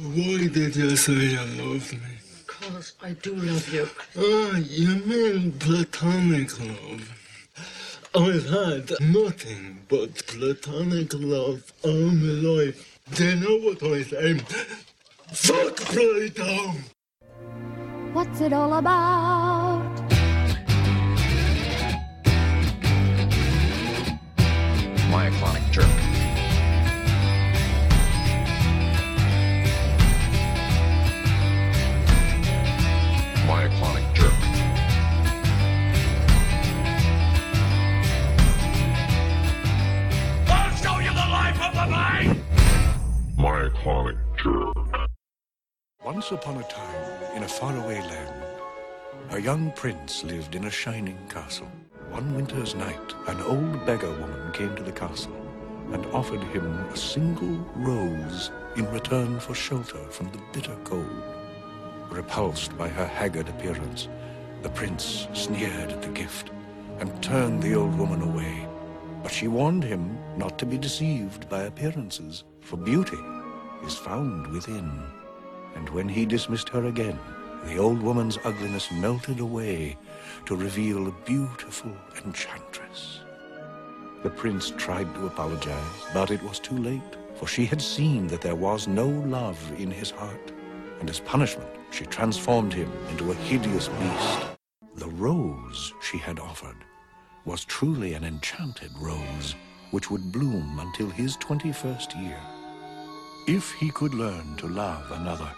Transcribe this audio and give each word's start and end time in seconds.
Why 0.00 0.46
did 0.46 0.76
you 0.76 0.94
say 0.94 1.12
you 1.12 1.38
love 1.60 1.92
me? 1.92 1.98
Because 2.46 2.92
I 3.02 3.14
do 3.14 3.34
love 3.34 3.68
you. 3.74 3.88
Ah, 4.16 4.56
you 4.58 4.94
mean 5.04 5.50
platonic 5.58 6.56
love. 6.60 7.12
I've 8.14 8.48
had 8.48 8.92
nothing 9.00 9.80
but 9.88 10.24
platonic 10.28 11.14
love 11.14 11.72
all 11.82 12.10
my 12.12 12.32
life. 12.48 13.00
Do 13.14 13.24
you 13.24 13.36
know 13.36 13.56
what 13.56 13.82
I 13.82 14.02
say? 14.02 14.38
Fuck 15.32 15.76
Plato! 15.76 16.74
What's 18.12 18.40
it 18.40 18.52
all 18.52 18.74
about? 18.74 19.96
Myoclonic 25.10 25.72
jerk. 25.72 26.07
Jerk. 43.84 44.16
Once 46.04 46.32
upon 46.32 46.56
a 46.56 46.62
time, 46.64 47.36
in 47.36 47.44
a 47.44 47.48
faraway 47.48 48.00
land, 48.00 48.44
a 49.30 49.40
young 49.40 49.70
prince 49.72 50.24
lived 50.24 50.56
in 50.56 50.64
a 50.64 50.70
shining 50.70 51.18
castle. 51.28 51.70
One 52.10 52.34
winter's 52.34 52.74
night, 52.74 53.14
an 53.28 53.40
old 53.42 53.86
beggar 53.86 54.10
woman 54.10 54.52
came 54.52 54.74
to 54.74 54.82
the 54.82 54.92
castle 54.92 55.36
and 55.92 56.04
offered 56.06 56.42
him 56.42 56.66
a 56.66 56.96
single 56.96 57.64
rose 57.76 58.50
in 58.76 58.90
return 58.90 59.38
for 59.38 59.54
shelter 59.54 60.04
from 60.10 60.30
the 60.32 60.42
bitter 60.52 60.76
cold. 60.82 61.22
Repulsed 62.10 62.76
by 62.76 62.88
her 62.88 63.06
haggard 63.06 63.48
appearance, 63.48 64.08
the 64.62 64.70
prince 64.70 65.28
sneered 65.34 65.92
at 65.92 66.02
the 66.02 66.08
gift 66.08 66.50
and 66.98 67.22
turned 67.22 67.62
the 67.62 67.74
old 67.74 67.96
woman 67.96 68.22
away. 68.22 68.66
But 69.22 69.32
she 69.32 69.46
warned 69.46 69.84
him 69.84 70.18
not 70.36 70.58
to 70.58 70.66
be 70.66 70.78
deceived 70.78 71.48
by 71.48 71.62
appearances, 71.62 72.44
for 72.60 72.76
beauty 72.76 73.18
is 73.84 73.96
found 73.96 74.46
within. 74.48 74.90
And 75.74 75.88
when 75.90 76.08
he 76.08 76.26
dismissed 76.26 76.68
her 76.70 76.86
again, 76.86 77.18
the 77.64 77.78
old 77.78 78.00
woman's 78.00 78.38
ugliness 78.44 78.90
melted 78.90 79.40
away 79.40 79.96
to 80.46 80.56
reveal 80.56 81.06
a 81.06 81.16
beautiful 81.24 81.92
enchantress. 82.24 83.20
The 84.22 84.30
prince 84.30 84.72
tried 84.76 85.14
to 85.14 85.26
apologize, 85.26 86.06
but 86.12 86.30
it 86.30 86.42
was 86.42 86.58
too 86.58 86.76
late, 86.78 87.16
for 87.36 87.46
she 87.46 87.66
had 87.66 87.80
seen 87.80 88.26
that 88.28 88.40
there 88.40 88.56
was 88.56 88.88
no 88.88 89.06
love 89.06 89.60
in 89.78 89.90
his 89.90 90.10
heart. 90.10 90.52
And 91.00 91.08
as 91.08 91.20
punishment, 91.20 91.70
she 91.90 92.04
transformed 92.06 92.72
him 92.72 92.90
into 93.10 93.30
a 93.30 93.34
hideous 93.34 93.88
beast. 93.88 94.38
The 94.96 95.08
rose 95.08 95.92
she 96.02 96.18
had 96.18 96.40
offered 96.40 96.84
was 97.44 97.64
truly 97.64 98.14
an 98.14 98.24
enchanted 98.24 98.90
rose, 98.98 99.54
which 99.90 100.10
would 100.10 100.32
bloom 100.32 100.80
until 100.80 101.08
his 101.08 101.36
21st 101.36 102.20
year. 102.22 102.40
If 103.48 103.72
he 103.72 103.88
could 103.88 104.12
learn 104.12 104.56
to 104.56 104.68
love 104.68 105.10
another 105.10 105.50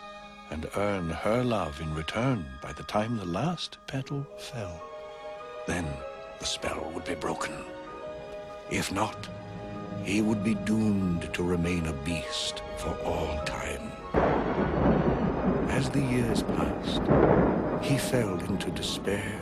and 0.53 0.71
earn 0.77 1.11
her 1.11 1.43
love 1.43 1.81
in 1.81 1.93
return 1.93 2.47
by 2.63 2.73
the 2.73 2.85
time 2.85 3.17
the 3.17 3.25
last 3.25 3.79
petal 3.89 4.25
fell, 4.39 4.81
then 5.67 5.89
the 6.39 6.45
spell 6.45 6.89
would 6.95 7.05
be 7.05 7.17
broken. 7.17 7.53
If 8.71 8.93
not, 8.93 9.27
he 10.05 10.23
would 10.23 10.45
be 10.45 10.55
doomed 10.55 11.35
to 11.35 11.43
remain 11.43 11.87
a 11.87 11.93
beast 11.93 12.63
for 12.77 12.97
all 13.05 13.43
time. 13.45 13.91
As 15.71 15.91
the 15.91 16.01
years 16.01 16.45
passed, 16.45 17.03
he 17.83 17.99
fell 17.99 18.39
into 18.39 18.71
despair 18.71 19.41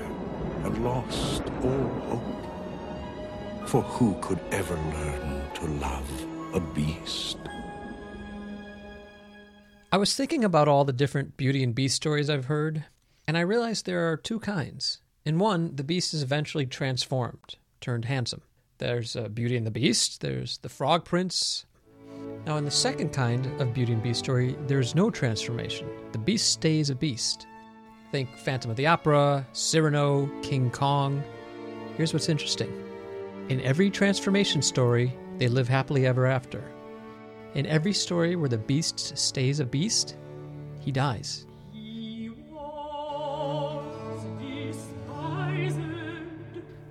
and 0.64 0.82
lost 0.82 1.42
all 1.62 1.88
hope. 2.08 3.68
For 3.68 3.82
who 3.82 4.16
could 4.22 4.40
ever 4.52 4.74
learn 4.74 5.42
to 5.52 5.66
love 5.66 6.10
a 6.54 6.60
beast? 6.60 7.36
I 9.90 9.96
was 9.96 10.14
thinking 10.14 10.44
about 10.44 10.68
all 10.68 10.84
the 10.84 10.92
different 10.92 11.38
Beauty 11.38 11.62
and 11.62 11.74
Beast 11.74 11.96
stories 11.96 12.28
I've 12.28 12.44
heard, 12.44 12.84
and 13.26 13.38
I 13.38 13.40
realized 13.40 13.86
there 13.86 14.12
are 14.12 14.18
two 14.18 14.38
kinds. 14.38 15.00
In 15.24 15.38
one, 15.38 15.76
the 15.76 15.84
beast 15.84 16.12
is 16.12 16.22
eventually 16.22 16.66
transformed, 16.66 17.56
turned 17.80 18.04
handsome. 18.04 18.42
There's 18.76 19.16
uh, 19.16 19.28
Beauty 19.28 19.56
and 19.56 19.66
the 19.66 19.70
Beast, 19.70 20.20
there's 20.20 20.58
the 20.58 20.68
Frog 20.68 21.06
Prince. 21.06 21.64
Now, 22.44 22.58
in 22.58 22.66
the 22.66 22.70
second 22.70 23.14
kind 23.14 23.46
of 23.58 23.72
Beauty 23.72 23.94
and 23.94 24.02
Beast 24.02 24.18
story, 24.18 24.56
there's 24.66 24.94
no 24.94 25.10
transformation. 25.10 25.88
The 26.12 26.18
beast 26.18 26.50
stays 26.50 26.90
a 26.90 26.94
beast. 26.94 27.46
Think 28.12 28.28
Phantom 28.36 28.70
of 28.70 28.76
the 28.76 28.86
Opera, 28.86 29.46
Cyrano, 29.52 30.30
King 30.42 30.70
Kong. 30.70 31.22
Here's 31.96 32.12
what's 32.12 32.28
interesting 32.28 32.84
in 33.48 33.62
every 33.62 33.88
transformation 33.88 34.60
story, 34.60 35.16
they 35.38 35.48
live 35.48 35.68
happily 35.68 36.06
ever 36.06 36.26
after. 36.26 36.62
In 37.54 37.66
every 37.66 37.92
story 37.92 38.36
where 38.36 38.48
the 38.48 38.58
beast 38.58 39.16
stays 39.16 39.60
a 39.60 39.64
beast, 39.64 40.16
he 40.80 40.92
dies. 40.92 41.46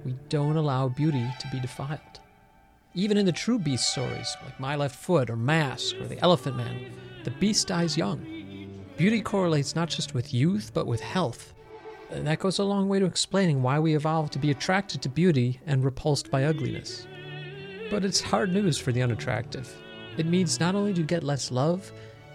We 0.03 0.15
don't 0.29 0.55
allow 0.55 0.89
beauty 0.89 1.25
to 1.39 1.47
be 1.51 1.59
defiled. 1.59 1.99
Even 2.95 3.17
in 3.17 3.25
the 3.25 3.31
true 3.31 3.59
beast 3.59 3.91
stories, 3.91 4.35
like 4.43 4.59
My 4.59 4.75
Left 4.75 4.95
Foot 4.95 5.29
or 5.29 5.35
Mask 5.35 5.95
or 5.97 6.07
The 6.07 6.19
Elephant 6.21 6.57
Man, 6.57 6.91
the 7.23 7.31
beast 7.31 7.67
dies 7.67 7.97
young. 7.97 8.25
Beauty 8.97 9.21
correlates 9.21 9.75
not 9.75 9.89
just 9.89 10.15
with 10.15 10.33
youth, 10.33 10.71
but 10.73 10.87
with 10.87 11.01
health. 11.01 11.53
And 12.09 12.25
that 12.25 12.39
goes 12.39 12.57
a 12.57 12.63
long 12.63 12.89
way 12.89 12.99
to 12.99 13.05
explaining 13.05 13.61
why 13.61 13.79
we 13.79 13.95
evolved 13.95 14.33
to 14.33 14.39
be 14.39 14.49
attracted 14.49 15.01
to 15.03 15.09
beauty 15.09 15.59
and 15.67 15.83
repulsed 15.83 16.31
by 16.31 16.45
ugliness. 16.45 17.05
But 17.91 18.03
it's 18.03 18.21
hard 18.21 18.51
news 18.51 18.77
for 18.77 18.91
the 18.91 19.03
unattractive. 19.03 19.71
It 20.17 20.25
means 20.25 20.59
not 20.59 20.75
only 20.75 20.93
do 20.93 21.01
you 21.01 21.07
get 21.07 21.23
less 21.23 21.51
love, 21.51 21.91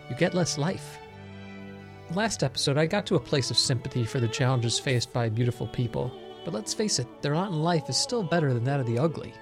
you 0.09 0.17
get 0.17 0.35
less 0.35 0.57
life. 0.57 0.99
Last 2.15 2.43
episode, 2.43 2.79
I 2.79 2.87
got 2.87 3.07
to 3.07 3.17
a 3.17 3.21
place 3.21 3.51
of 3.51 3.59
sympathy 3.59 4.05
for 4.05 4.21
the 4.21 4.29
challenges 4.29 4.79
faced 4.79 5.13
by 5.13 5.29
beautiful 5.29 5.67
people. 5.67 6.13
But 6.45 6.55
let's 6.55 6.75
face 6.75 6.99
it, 6.99 7.23
their 7.23 7.35
lot 7.35 7.51
in 7.51 7.63
life 7.63 7.89
is 7.89 7.97
still 7.97 8.23
better 8.23 8.53
than 8.53 8.65
that 8.65 8.81
of 8.81 8.87
the 8.87 8.99
ugly. 8.99 9.33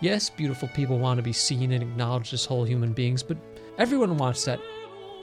Yes, 0.00 0.30
beautiful 0.30 0.68
people 0.68 0.98
want 0.98 1.18
to 1.18 1.22
be 1.22 1.32
seen 1.32 1.72
and 1.72 1.82
acknowledged 1.82 2.32
as 2.32 2.44
whole 2.44 2.64
human 2.64 2.92
beings, 2.92 3.22
but 3.22 3.36
everyone 3.76 4.16
wants 4.16 4.44
that. 4.44 4.60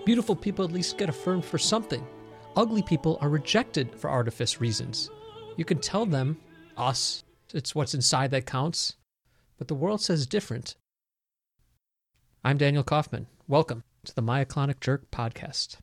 Beautiful 0.06 0.36
people 0.36 0.64
at 0.64 0.72
least 0.72 0.98
get 0.98 1.10
affirmed 1.10 1.46
for 1.46 1.58
something. 1.58 2.06
Ugly 2.56 2.84
people 2.84 3.18
are 3.22 3.30
rejected 3.30 3.96
for 3.96 4.10
artifice 4.10 4.62
reasons. 4.62 5.10
You 5.56 5.66
can 5.66 5.80
tell 5.80 6.06
them, 6.06 6.38
us, 6.76 7.24
it's 7.54 7.74
what's 7.74 7.96
inside 7.96 8.30
that 8.32 8.46
counts, 8.46 8.96
but 9.58 9.68
the 9.68 9.76
world 9.76 10.02
says 10.02 10.28
different. 10.28 10.76
I'm 12.46 12.58
Daniel 12.58 12.84
Kaufman. 12.84 13.28
Welcome 13.48 13.84
to 14.06 14.14
the 14.14 14.22
Myoclonic 14.22 14.80
Jerk 14.80 15.10
podcast. 15.12 15.78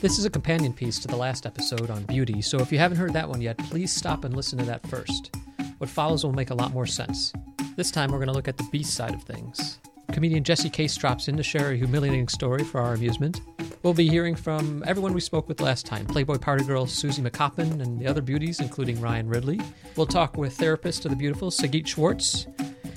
This 0.00 0.18
is 0.18 0.24
a 0.24 0.30
companion 0.30 0.72
piece 0.72 0.98
to 1.00 1.08
the 1.08 1.16
last 1.16 1.44
episode 1.44 1.90
on 1.90 2.04
beauty, 2.04 2.40
so 2.40 2.58
if 2.58 2.70
you 2.70 2.78
haven't 2.78 2.98
heard 2.98 3.12
that 3.14 3.28
one 3.28 3.42
yet, 3.42 3.58
please 3.58 3.92
stop 3.92 4.24
and 4.24 4.34
listen 4.34 4.58
to 4.58 4.64
that 4.64 4.86
first. 4.86 5.34
What 5.78 5.90
follows 5.90 6.24
will 6.24 6.32
make 6.32 6.50
a 6.50 6.54
lot 6.54 6.72
more 6.72 6.86
sense. 6.86 7.32
This 7.76 7.90
time 7.90 8.10
we're 8.10 8.18
going 8.18 8.28
to 8.28 8.34
look 8.34 8.48
at 8.48 8.56
the 8.56 8.68
beast 8.70 8.94
side 8.94 9.14
of 9.14 9.24
things. 9.24 9.78
Comedian 10.12 10.44
Jesse 10.44 10.70
Case 10.70 10.96
drops 10.96 11.28
in 11.28 11.36
to 11.36 11.42
share 11.42 11.72
a 11.72 11.76
humiliating 11.76 12.28
story 12.28 12.64
for 12.64 12.80
our 12.80 12.94
amusement. 12.94 13.40
We'll 13.86 13.94
be 13.94 14.08
hearing 14.08 14.34
from 14.34 14.82
everyone 14.84 15.12
we 15.12 15.20
spoke 15.20 15.46
with 15.46 15.60
last 15.60 15.86
time 15.86 16.06
Playboy 16.06 16.38
Party 16.38 16.64
Girl 16.64 16.86
Susie 16.86 17.22
McCoppin 17.22 17.80
and 17.80 18.00
the 18.00 18.08
other 18.08 18.20
beauties, 18.20 18.58
including 18.58 19.00
Ryan 19.00 19.28
Ridley. 19.28 19.60
We'll 19.94 20.08
talk 20.08 20.36
with 20.36 20.54
therapist 20.54 21.04
of 21.04 21.12
the 21.12 21.16
beautiful 21.16 21.52
Sagit 21.52 21.86
Schwartz. 21.86 22.48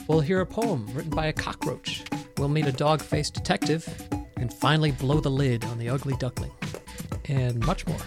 We'll 0.07 0.21
hear 0.21 0.41
a 0.41 0.47
poem 0.47 0.87
written 0.95 1.11
by 1.11 1.27
a 1.27 1.33
cockroach. 1.33 2.05
We'll 2.39 2.49
meet 2.49 2.65
a 2.65 2.71
dog 2.71 3.03
faced 3.03 3.35
detective 3.35 3.87
and 4.37 4.51
finally 4.51 4.89
blow 4.91 5.19
the 5.19 5.29
lid 5.29 5.63
on 5.65 5.77
the 5.77 5.89
ugly 5.89 6.15
duckling. 6.17 6.53
And 7.25 7.63
much 7.67 7.85
more. 7.85 8.01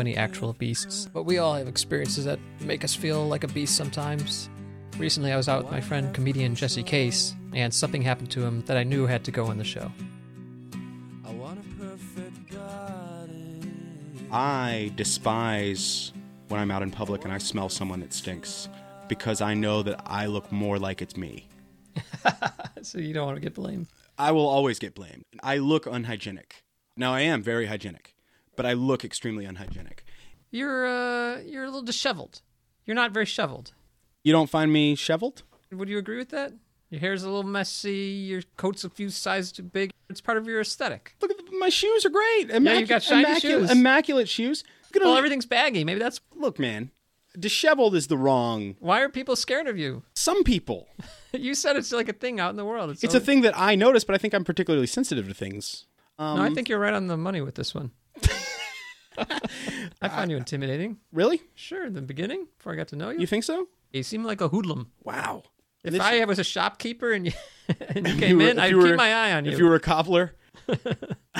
Any 0.00 0.16
actual 0.16 0.52
beasts, 0.54 1.08
but 1.12 1.24
we 1.24 1.38
all 1.38 1.54
have 1.54 1.68
experiences 1.68 2.24
that 2.24 2.38
make 2.60 2.82
us 2.84 2.94
feel 2.94 3.26
like 3.26 3.44
a 3.44 3.48
beast 3.48 3.76
sometimes. 3.76 4.50
Recently, 4.98 5.32
I 5.32 5.36
was 5.36 5.48
out 5.48 5.62
with 5.62 5.70
my 5.72 5.80
friend 5.80 6.12
comedian 6.14 6.54
Jesse 6.54 6.82
Case, 6.82 7.34
and 7.54 7.72
something 7.72 8.02
happened 8.02 8.30
to 8.32 8.42
him 8.42 8.62
that 8.62 8.76
I 8.76 8.82
knew 8.82 9.06
had 9.06 9.24
to 9.24 9.30
go 9.30 9.46
on 9.46 9.58
the 9.58 9.64
show. 9.64 9.90
I 11.24 11.30
want 11.32 11.60
a 11.60 11.80
perfect 11.80 12.50
garden. 12.50 14.28
I 14.32 14.92
despise 14.96 16.12
when 16.48 16.60
I'm 16.60 16.70
out 16.70 16.82
in 16.82 16.90
public 16.90 17.24
and 17.24 17.32
I 17.32 17.38
smell 17.38 17.68
someone 17.68 18.00
that 18.00 18.12
stinks 18.12 18.68
because 19.08 19.40
I 19.40 19.54
know 19.54 19.82
that 19.82 20.02
I 20.06 20.26
look 20.26 20.50
more 20.50 20.78
like 20.78 21.02
it's 21.02 21.16
me. 21.16 21.48
So 22.82 22.98
you 22.98 23.12
don't 23.12 23.26
want 23.26 23.36
to 23.36 23.42
get 23.42 23.54
blamed. 23.54 23.88
I 24.18 24.32
will 24.32 24.48
always 24.48 24.78
get 24.78 24.94
blamed. 24.94 25.24
I 25.42 25.58
look 25.58 25.84
unhygienic. 25.86 26.62
Now 26.96 27.12
I 27.12 27.20
am 27.20 27.42
very 27.42 27.66
hygienic, 27.66 28.14
but 28.60 28.68
I 28.68 28.74
look 28.74 29.06
extremely 29.06 29.46
unhygienic. 29.46 30.04
You're 30.50 30.86
uh, 30.86 31.40
you're 31.40 31.64
a 31.64 31.68
little 31.68 31.80
disheveled. 31.80 32.42
You're 32.84 32.94
not 32.94 33.10
very 33.10 33.24
shoveled. 33.24 33.72
You 34.22 34.32
don't 34.32 34.50
find 34.50 34.70
me 34.70 34.96
shoveled? 34.96 35.44
Would 35.72 35.88
you 35.88 35.96
agree 35.96 36.18
with 36.18 36.28
that? 36.28 36.52
Your 36.90 37.00
hair's 37.00 37.22
a 37.22 37.26
little 37.30 37.50
messy. 37.50 38.26
Your 38.28 38.42
coat's 38.58 38.84
a 38.84 38.90
few 38.90 39.08
sizes 39.08 39.50
too 39.50 39.62
big. 39.62 39.92
It's 40.10 40.20
part 40.20 40.36
of 40.36 40.46
your 40.46 40.60
aesthetic. 40.60 41.16
Look 41.22 41.30
at 41.30 41.38
the, 41.38 41.44
my 41.58 41.70
shoes 41.70 42.04
are 42.04 42.10
great. 42.10 42.50
Yeah, 42.50 42.74
you've 42.74 42.86
got 42.86 43.02
shiny 43.02 43.22
immaculate, 43.22 43.60
shoes. 43.62 43.70
immaculate 43.70 44.28
shoes. 44.28 44.64
Well, 44.94 45.16
everything's 45.16 45.46
baggy. 45.46 45.82
Maybe 45.82 46.00
that's 46.00 46.20
look, 46.34 46.58
man. 46.58 46.90
Disheveled 47.38 47.94
is 47.94 48.08
the 48.08 48.18
wrong. 48.18 48.76
why 48.78 49.00
are 49.00 49.08
people 49.08 49.36
scared 49.36 49.68
of 49.68 49.78
you. 49.78 50.02
Some 50.14 50.44
people. 50.44 50.86
You 51.32 51.54
said 51.54 51.76
it's 51.76 51.92
like 51.92 52.08
a 52.08 52.12
thing 52.12 52.40
out 52.40 52.50
in 52.50 52.56
the 52.56 52.64
world. 52.64 52.90
It's 52.90 53.14
a 53.14 53.20
thing 53.20 53.42
that 53.42 53.56
I 53.56 53.76
notice, 53.76 54.02
but 54.02 54.16
I 54.16 54.18
think 54.18 54.34
I'm 54.34 54.42
particularly 54.42 54.88
sensitive 54.88 55.28
to 55.28 55.32
things. 55.32 55.86
Um, 56.18 56.38
no, 56.38 56.42
I 56.42 56.50
think 56.50 56.68
you're 56.68 56.80
right 56.80 56.92
on 56.92 57.06
the 57.06 57.16
money 57.16 57.40
with 57.40 57.54
this 57.54 57.72
one. 57.72 57.92
I 60.02 60.08
find 60.08 60.30
you 60.30 60.36
intimidating. 60.36 60.98
Really? 61.12 61.40
Sure, 61.54 61.84
in 61.86 61.94
the 61.94 62.02
beginning, 62.02 62.46
before 62.58 62.72
I 62.72 62.76
got 62.76 62.88
to 62.88 62.96
know 62.96 63.10
you, 63.10 63.20
You 63.20 63.26
think 63.26 63.44
so? 63.44 63.68
you 63.92 64.02
seem 64.02 64.24
like 64.24 64.40
a 64.40 64.48
hoodlum. 64.48 64.90
Wow. 65.04 65.42
If 65.84 65.92
This- 65.92 66.00
I 66.02 66.24
was 66.24 66.38
a 66.38 66.44
shopkeeper 66.44 67.12
and 67.12 67.26
you, 67.26 67.32
and 67.88 68.06
you 68.06 68.14
came 68.16 68.38
were- 68.38 68.42
in, 68.44 68.58
if 68.58 68.58
I'd 68.58 68.70
you 68.70 68.76
were- 68.78 68.86
keep 68.88 68.96
my 68.96 69.12
eye 69.14 69.32
on 69.32 69.44
you. 69.44 69.52
If 69.52 69.58
you 69.58 69.64
were 69.66 69.74
a 69.76 69.80
cobbler, 69.80 70.34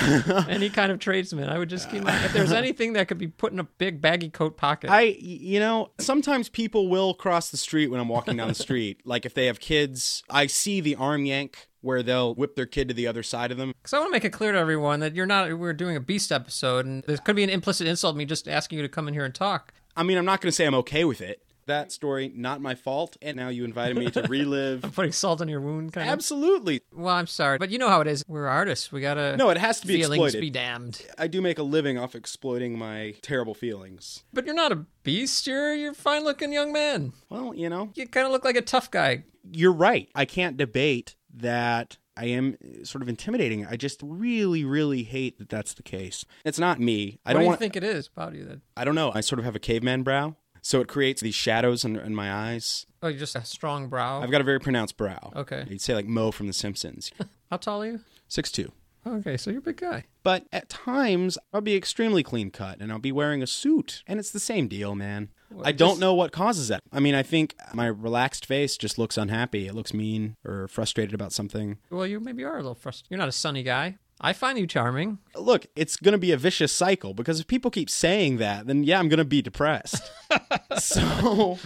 Any 0.48 0.70
kind 0.70 0.90
of 0.92 0.98
tradesman, 0.98 1.48
I 1.48 1.58
would 1.58 1.68
just 1.68 1.90
keep 1.90 2.02
my. 2.02 2.12
Eye. 2.12 2.24
If 2.24 2.32
there's 2.32 2.52
anything 2.52 2.94
that 2.94 3.08
could 3.08 3.18
be 3.18 3.26
put 3.28 3.52
in 3.52 3.58
a 3.58 3.64
big 3.64 4.00
baggy 4.00 4.28
coat 4.28 4.56
pocket, 4.56 4.90
I, 4.90 5.02
you 5.20 5.60
know, 5.60 5.90
sometimes 5.98 6.48
people 6.48 6.88
will 6.88 7.14
cross 7.14 7.50
the 7.50 7.56
street 7.56 7.88
when 7.88 8.00
I'm 8.00 8.08
walking 8.08 8.36
down 8.36 8.48
the 8.48 8.54
street. 8.54 9.02
Like 9.04 9.26
if 9.26 9.34
they 9.34 9.46
have 9.46 9.60
kids, 9.60 10.22
I 10.30 10.46
see 10.46 10.80
the 10.80 10.94
arm 10.96 11.24
yank 11.26 11.68
where 11.80 12.02
they'll 12.02 12.34
whip 12.34 12.56
their 12.56 12.66
kid 12.66 12.88
to 12.88 12.94
the 12.94 13.06
other 13.06 13.22
side 13.22 13.50
of 13.50 13.56
them. 13.58 13.72
Because 13.82 13.92
I 13.94 13.98
want 13.98 14.08
to 14.08 14.12
make 14.12 14.24
it 14.24 14.30
clear 14.32 14.52
to 14.52 14.58
everyone 14.58 15.00
that 15.00 15.14
you're 15.14 15.26
not. 15.26 15.58
We're 15.58 15.72
doing 15.72 15.96
a 15.96 16.00
beast 16.00 16.30
episode, 16.32 16.86
and 16.86 17.02
there 17.04 17.16
could 17.18 17.36
be 17.36 17.44
an 17.44 17.50
implicit 17.50 17.86
insult 17.86 18.16
me 18.16 18.24
just 18.24 18.48
asking 18.48 18.78
you 18.78 18.82
to 18.82 18.88
come 18.88 19.08
in 19.08 19.14
here 19.14 19.24
and 19.24 19.34
talk. 19.34 19.72
I 19.96 20.02
mean, 20.02 20.18
I'm 20.18 20.24
not 20.24 20.40
going 20.40 20.48
to 20.50 20.52
say 20.54 20.66
I'm 20.66 20.74
okay 20.76 21.04
with 21.04 21.20
it. 21.20 21.42
That 21.66 21.92
story, 21.92 22.32
not 22.34 22.60
my 22.60 22.74
fault. 22.74 23.16
And 23.22 23.36
now 23.36 23.48
you 23.48 23.64
invited 23.64 23.96
me 23.96 24.10
to 24.12 24.22
relive. 24.22 24.84
I'm 24.84 24.90
Putting 24.90 25.12
salt 25.12 25.40
on 25.40 25.48
your 25.48 25.60
wound, 25.60 25.92
kind 25.92 26.08
of. 26.08 26.12
Absolutely. 26.12 26.80
Well, 26.92 27.14
I'm 27.14 27.28
sorry, 27.28 27.58
but 27.58 27.70
you 27.70 27.78
know 27.78 27.88
how 27.88 28.00
it 28.00 28.08
is. 28.08 28.24
We're 28.26 28.48
artists. 28.48 28.90
We 28.90 29.00
gotta. 29.00 29.36
No, 29.36 29.50
it 29.50 29.56
has 29.58 29.80
to 29.80 29.86
be 29.86 29.94
feelings 30.00 30.20
exploited. 30.34 30.40
be 30.40 30.50
damned. 30.50 31.06
I 31.16 31.28
do 31.28 31.40
make 31.40 31.58
a 31.58 31.62
living 31.62 31.96
off 31.96 32.16
exploiting 32.16 32.76
my 32.76 33.14
terrible 33.22 33.54
feelings. 33.54 34.24
But 34.32 34.46
you're 34.46 34.54
not 34.54 34.72
a 34.72 34.84
beast. 35.04 35.46
You're 35.46 35.74
you're 35.74 35.92
a 35.92 35.94
fine 35.94 36.24
looking 36.24 36.52
young 36.52 36.72
man. 36.72 37.12
Well, 37.28 37.54
you 37.54 37.68
know, 37.68 37.90
You 37.94 38.08
kind 38.08 38.26
of 38.26 38.32
look 38.32 38.44
like 38.44 38.56
a 38.56 38.62
tough 38.62 38.90
guy. 38.90 39.22
you're 39.52 39.72
right. 39.72 40.08
I 40.14 40.24
can't 40.24 40.56
debate 40.56 41.14
that 41.34 41.96
I 42.16 42.26
am 42.26 42.56
uh, 42.62 42.84
sort 42.84 43.02
of 43.02 43.08
intimidating. 43.08 43.66
I 43.66 43.76
just 43.76 44.00
really, 44.02 44.64
really 44.64 45.02
hate 45.04 45.38
that 45.38 45.48
that's 45.48 45.74
the 45.74 45.82
case. 45.82 46.24
It's 46.44 46.58
not 46.58 46.80
me. 46.80 47.18
I 47.24 47.30
what 47.30 47.32
don't 47.32 47.40
do 47.40 47.44
you 47.44 47.48
want. 47.48 47.60
think 47.60 47.76
it 47.76 47.84
is 47.84 48.08
about 48.14 48.34
you 48.34 48.44
that? 48.44 48.60
I 48.76 48.84
don't 48.84 48.94
know. 48.94 49.12
I 49.14 49.20
sort 49.20 49.38
of 49.38 49.44
have 49.44 49.56
a 49.56 49.60
caveman 49.60 50.02
brow, 50.02 50.36
so 50.62 50.80
it 50.80 50.88
creates 50.88 51.20
these 51.20 51.34
shadows 51.34 51.84
in, 51.84 51.96
in 51.96 52.14
my 52.14 52.32
eyes. 52.32 52.86
Oh, 53.02 53.08
you 53.08 53.18
just 53.18 53.36
a 53.36 53.44
strong 53.44 53.88
brow. 53.88 54.20
I've 54.22 54.30
got 54.30 54.40
a 54.40 54.44
very 54.44 54.60
pronounced 54.60 54.96
brow. 54.96 55.32
Okay. 55.34 55.64
You'd 55.68 55.80
say 55.80 55.94
like 55.94 56.06
Moe 56.06 56.30
from 56.30 56.46
The 56.46 56.52
Simpsons. 56.52 57.10
How 57.50 57.56
tall 57.56 57.82
are 57.82 57.86
you? 57.86 58.00
Six 58.28 58.52
two. 58.52 58.72
Okay, 59.06 59.36
so 59.36 59.50
you're 59.50 59.60
a 59.60 59.62
big 59.62 59.78
guy. 59.78 60.04
But 60.22 60.46
at 60.52 60.68
times, 60.68 61.38
I'll 61.52 61.60
be 61.62 61.74
extremely 61.74 62.22
clean 62.22 62.50
cut 62.50 62.80
and 62.80 62.92
I'll 62.92 62.98
be 62.98 63.12
wearing 63.12 63.42
a 63.42 63.46
suit. 63.46 64.02
And 64.06 64.18
it's 64.20 64.30
the 64.30 64.40
same 64.40 64.68
deal, 64.68 64.94
man. 64.94 65.30
I 65.64 65.72
don't 65.72 65.90
just- 65.92 66.00
know 66.00 66.14
what 66.14 66.32
causes 66.32 66.68
that. 66.68 66.80
I 66.92 67.00
mean, 67.00 67.14
I 67.14 67.22
think 67.22 67.54
my 67.74 67.86
relaxed 67.86 68.44
face 68.46 68.76
just 68.76 68.98
looks 68.98 69.16
unhappy. 69.16 69.66
It 69.66 69.74
looks 69.74 69.94
mean 69.94 70.36
or 70.44 70.68
frustrated 70.68 71.14
about 71.14 71.32
something. 71.32 71.78
Well, 71.90 72.06
you 72.06 72.20
maybe 72.20 72.44
are 72.44 72.54
a 72.54 72.62
little 72.62 72.74
frustrated. 72.74 73.10
You're 73.10 73.18
not 73.18 73.28
a 73.28 73.32
sunny 73.32 73.62
guy. 73.62 73.96
I 74.22 74.34
find 74.34 74.58
you 74.58 74.66
charming. 74.66 75.18
Look, 75.34 75.66
it's 75.74 75.96
going 75.96 76.12
to 76.12 76.18
be 76.18 76.30
a 76.32 76.36
vicious 76.36 76.72
cycle 76.72 77.14
because 77.14 77.40
if 77.40 77.46
people 77.46 77.70
keep 77.70 77.88
saying 77.88 78.36
that, 78.36 78.66
then 78.66 78.84
yeah, 78.84 78.98
I'm 78.98 79.08
going 79.08 79.18
to 79.18 79.24
be 79.24 79.40
depressed. 79.40 80.02
so, 80.78 81.58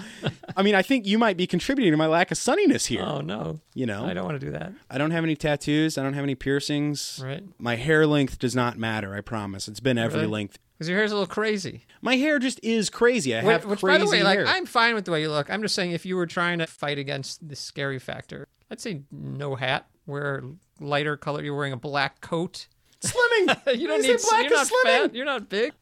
I 0.56 0.62
mean, 0.62 0.74
I 0.74 0.82
think 0.82 1.06
you 1.06 1.18
might 1.18 1.36
be 1.36 1.46
contributing 1.48 1.92
to 1.92 1.96
my 1.96 2.06
lack 2.06 2.30
of 2.30 2.38
sunniness 2.38 2.86
here. 2.86 3.02
Oh 3.02 3.20
no, 3.20 3.60
you 3.74 3.86
know, 3.86 4.04
I 4.04 4.14
don't 4.14 4.24
want 4.24 4.40
to 4.40 4.46
do 4.46 4.52
that. 4.52 4.72
I 4.88 4.98
don't 4.98 5.10
have 5.10 5.24
any 5.24 5.34
tattoos. 5.34 5.98
I 5.98 6.02
don't 6.02 6.14
have 6.14 6.22
any 6.22 6.34
piercings. 6.36 7.20
Right. 7.22 7.42
My 7.58 7.76
hair 7.76 8.06
length 8.06 8.38
does 8.38 8.54
not 8.54 8.78
matter. 8.78 9.14
I 9.14 9.20
promise. 9.20 9.66
It's 9.68 9.80
been 9.80 9.98
every 9.98 10.20
Really? 10.20 10.30
length. 10.32 10.58
Because 10.78 10.88
your 10.88 10.98
hair's 10.98 11.12
a 11.12 11.14
little 11.14 11.26
crazy. 11.26 11.84
My 12.02 12.16
hair 12.16 12.38
just 12.38 12.58
is 12.62 12.90
crazy. 12.90 13.34
I 13.34 13.42
have 13.42 13.64
Which, 13.64 13.80
crazy 13.80 13.98
by 13.98 14.04
the 14.04 14.10
way, 14.10 14.22
like 14.22 14.38
hair. 14.38 14.46
I'm 14.46 14.66
fine 14.66 14.94
with 14.94 15.04
the 15.04 15.12
way 15.12 15.20
you 15.22 15.30
look. 15.30 15.48
I'm 15.50 15.62
just 15.62 15.74
saying, 15.74 15.92
if 15.92 16.04
you 16.04 16.16
were 16.16 16.26
trying 16.26 16.58
to 16.58 16.66
fight 16.66 16.98
against 16.98 17.48
the 17.48 17.54
scary 17.56 17.98
factor, 17.98 18.48
I'd 18.70 18.80
say 18.80 19.02
no 19.10 19.54
hat. 19.54 19.86
Wear 20.06 20.42
lighter 20.80 21.16
color. 21.16 21.42
You're 21.42 21.56
wearing 21.56 21.72
a 21.72 21.76
black 21.78 22.20
coat. 22.20 22.66
slimming. 23.00 23.76
You 23.78 23.86
don't 23.88 24.02
say 24.02 24.08
need. 24.12 24.20
black 24.28 24.44
you're 24.44 24.60
is 24.60 24.70
not 24.70 24.86
slimming. 24.86 25.02
fat. 25.02 25.14
You're 25.14 25.24
not 25.26 25.48
big. 25.48 25.72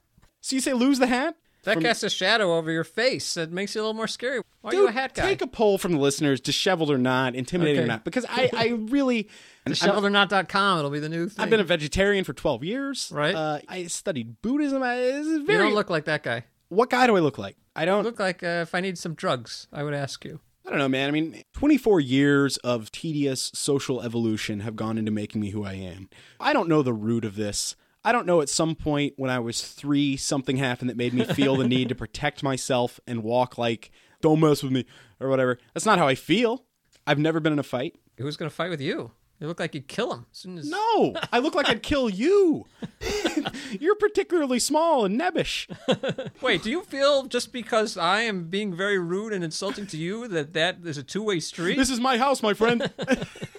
So 0.40 0.56
you 0.56 0.61
say 0.61 0.72
lose 0.72 0.99
the 0.99 1.06
hat? 1.06 1.37
That 1.64 1.75
From- 1.75 1.84
casts 1.84 2.02
a 2.02 2.11
shadow 2.11 2.56
over 2.56 2.72
your 2.72 2.82
face. 2.82 3.34
That 3.34 3.52
makes 3.52 3.75
you 3.76 3.80
a 3.80 3.82
little 3.82 3.94
more 3.94 4.08
scary. 4.08 4.40
Why 4.62 4.70
are 4.70 4.75
you 4.75 4.88
a 4.88 4.90
hat 4.92 5.14
guy? 5.14 5.22
Take 5.26 5.42
a 5.42 5.46
poll 5.46 5.78
from 5.78 5.92
the 5.92 5.99
listeners, 5.99 6.40
disheveled 6.40 6.90
or 6.90 6.99
not, 6.99 7.37
intimidating 7.37 7.84
or 7.84 7.87
not, 7.87 8.04
because 8.04 8.26
I, 8.28 8.50
I 8.56 8.68
really. 8.90 9.28
Disheveledornot.com. 9.66 10.78
It'll 10.78 10.90
be 10.90 10.99
the 10.99 11.08
new 11.08 11.28
thing. 11.28 11.42
I've 11.42 11.50
been 11.50 11.61
a 11.61 11.64
vegetarian 11.64 12.25
for 12.25 12.32
12 12.32 12.64
years. 12.64 13.11
Right. 13.14 13.34
Uh, 13.34 13.61
I 13.68 13.87
studied 13.87 14.42
Buddhism. 14.42 14.82
I, 14.82 14.96
is 14.96 15.26
You 15.26 15.46
don't 15.46 15.75
look 15.75 15.90
like 15.90 16.06
that 16.06 16.22
guy. 16.25 16.44
what 16.68 16.90
guy 16.90 17.06
do 17.06 17.16
I 17.16 17.20
look 17.20 17.38
like? 17.38 17.56
I 17.76 17.84
don't. 17.84 17.99
You 18.04 18.11
look 18.11 18.18
like 18.20 18.42
uh, 18.42 18.62
if 18.62 18.75
I 18.75 18.80
need 18.80 18.99
some 18.99 19.14
drugs, 19.14 19.68
I 19.72 19.82
would 19.84 19.94
ask 19.94 20.25
you. 20.25 20.40
I 20.64 20.71
don't 20.71 20.78
know, 20.78 20.88
man. 20.88 21.09
I 21.09 21.12
mean, 21.12 21.42
24 21.54 22.00
years 22.00 22.57
of 22.59 22.92
tedious 22.92 23.50
social 23.54 24.00
evolution 24.00 24.61
have 24.61 24.76
gone 24.76 24.97
into 24.97 25.11
making 25.11 25.40
me 25.40 25.50
who 25.50 25.64
I 25.64 25.75
am. 25.75 26.09
I 26.38 26.52
don't 26.52 26.69
know 26.69 26.83
the 26.83 26.92
root 26.92 27.25
of 27.25 27.37
this. 27.37 27.75
I 28.04 28.12
don't 28.12 28.26
know 28.26 28.40
at 28.40 28.49
some 28.49 28.75
point 28.75 29.14
when 29.16 29.31
I 29.31 29.38
was 29.38 29.62
three, 29.62 30.16
something 30.16 30.57
happened 30.57 30.90
that 30.90 30.97
made 30.97 31.14
me 31.14 31.25
feel 31.25 31.57
the 31.57 31.69
need 31.69 31.88
to 31.88 31.95
protect 31.97 32.42
myself 32.42 33.00
and 33.07 33.23
walk 33.23 33.59
like, 33.59 33.90
don't 34.21 34.40
mess 34.40 34.62
with 34.62 34.73
me, 34.73 34.87
or 35.21 35.28
whatever. 35.28 35.59
That's 35.75 35.87
not 35.87 35.99
how 35.99 36.07
I 36.07 36.14
feel. 36.14 36.64
I've 37.07 37.19
never 37.19 37.40
been 37.40 37.52
in 37.52 37.59
a 37.59 37.64
fight. 37.64 37.97
Who's 38.19 38.37
going 38.37 38.49
to 38.50 38.54
fight 38.54 38.71
with 38.71 38.81
you? 38.81 39.12
You 39.42 39.49
look 39.49 39.58
like 39.58 39.75
you'd 39.75 39.88
kill 39.88 40.12
him 40.14 40.26
as 40.30 40.38
soon 40.38 40.56
as. 40.56 40.70
No, 40.70 41.14
I 41.32 41.40
look 41.40 41.56
like 41.56 41.68
I'd 41.68 41.82
kill 41.92 42.08
you. 42.08 42.66
You're 43.72 43.96
particularly 43.96 44.61
small 44.61 45.04
and 45.04 45.20
nebbish. 45.20 45.66
Wait, 46.40 46.62
do 46.62 46.70
you 46.70 46.82
feel 46.82 47.25
just 47.25 47.52
because 47.52 47.96
I 47.96 48.20
am 48.20 48.44
being 48.44 48.72
very 48.72 49.00
rude 49.00 49.32
and 49.32 49.42
insulting 49.42 49.88
to 49.88 49.96
you 49.96 50.28
that 50.28 50.52
that 50.52 50.78
is 50.84 50.96
a 50.96 51.02
two 51.02 51.25
way 51.25 51.40
street? 51.40 51.76
This 51.76 51.90
is 51.90 51.99
my 51.99 52.18
house, 52.18 52.40
my 52.40 52.54
friend. 52.54 52.88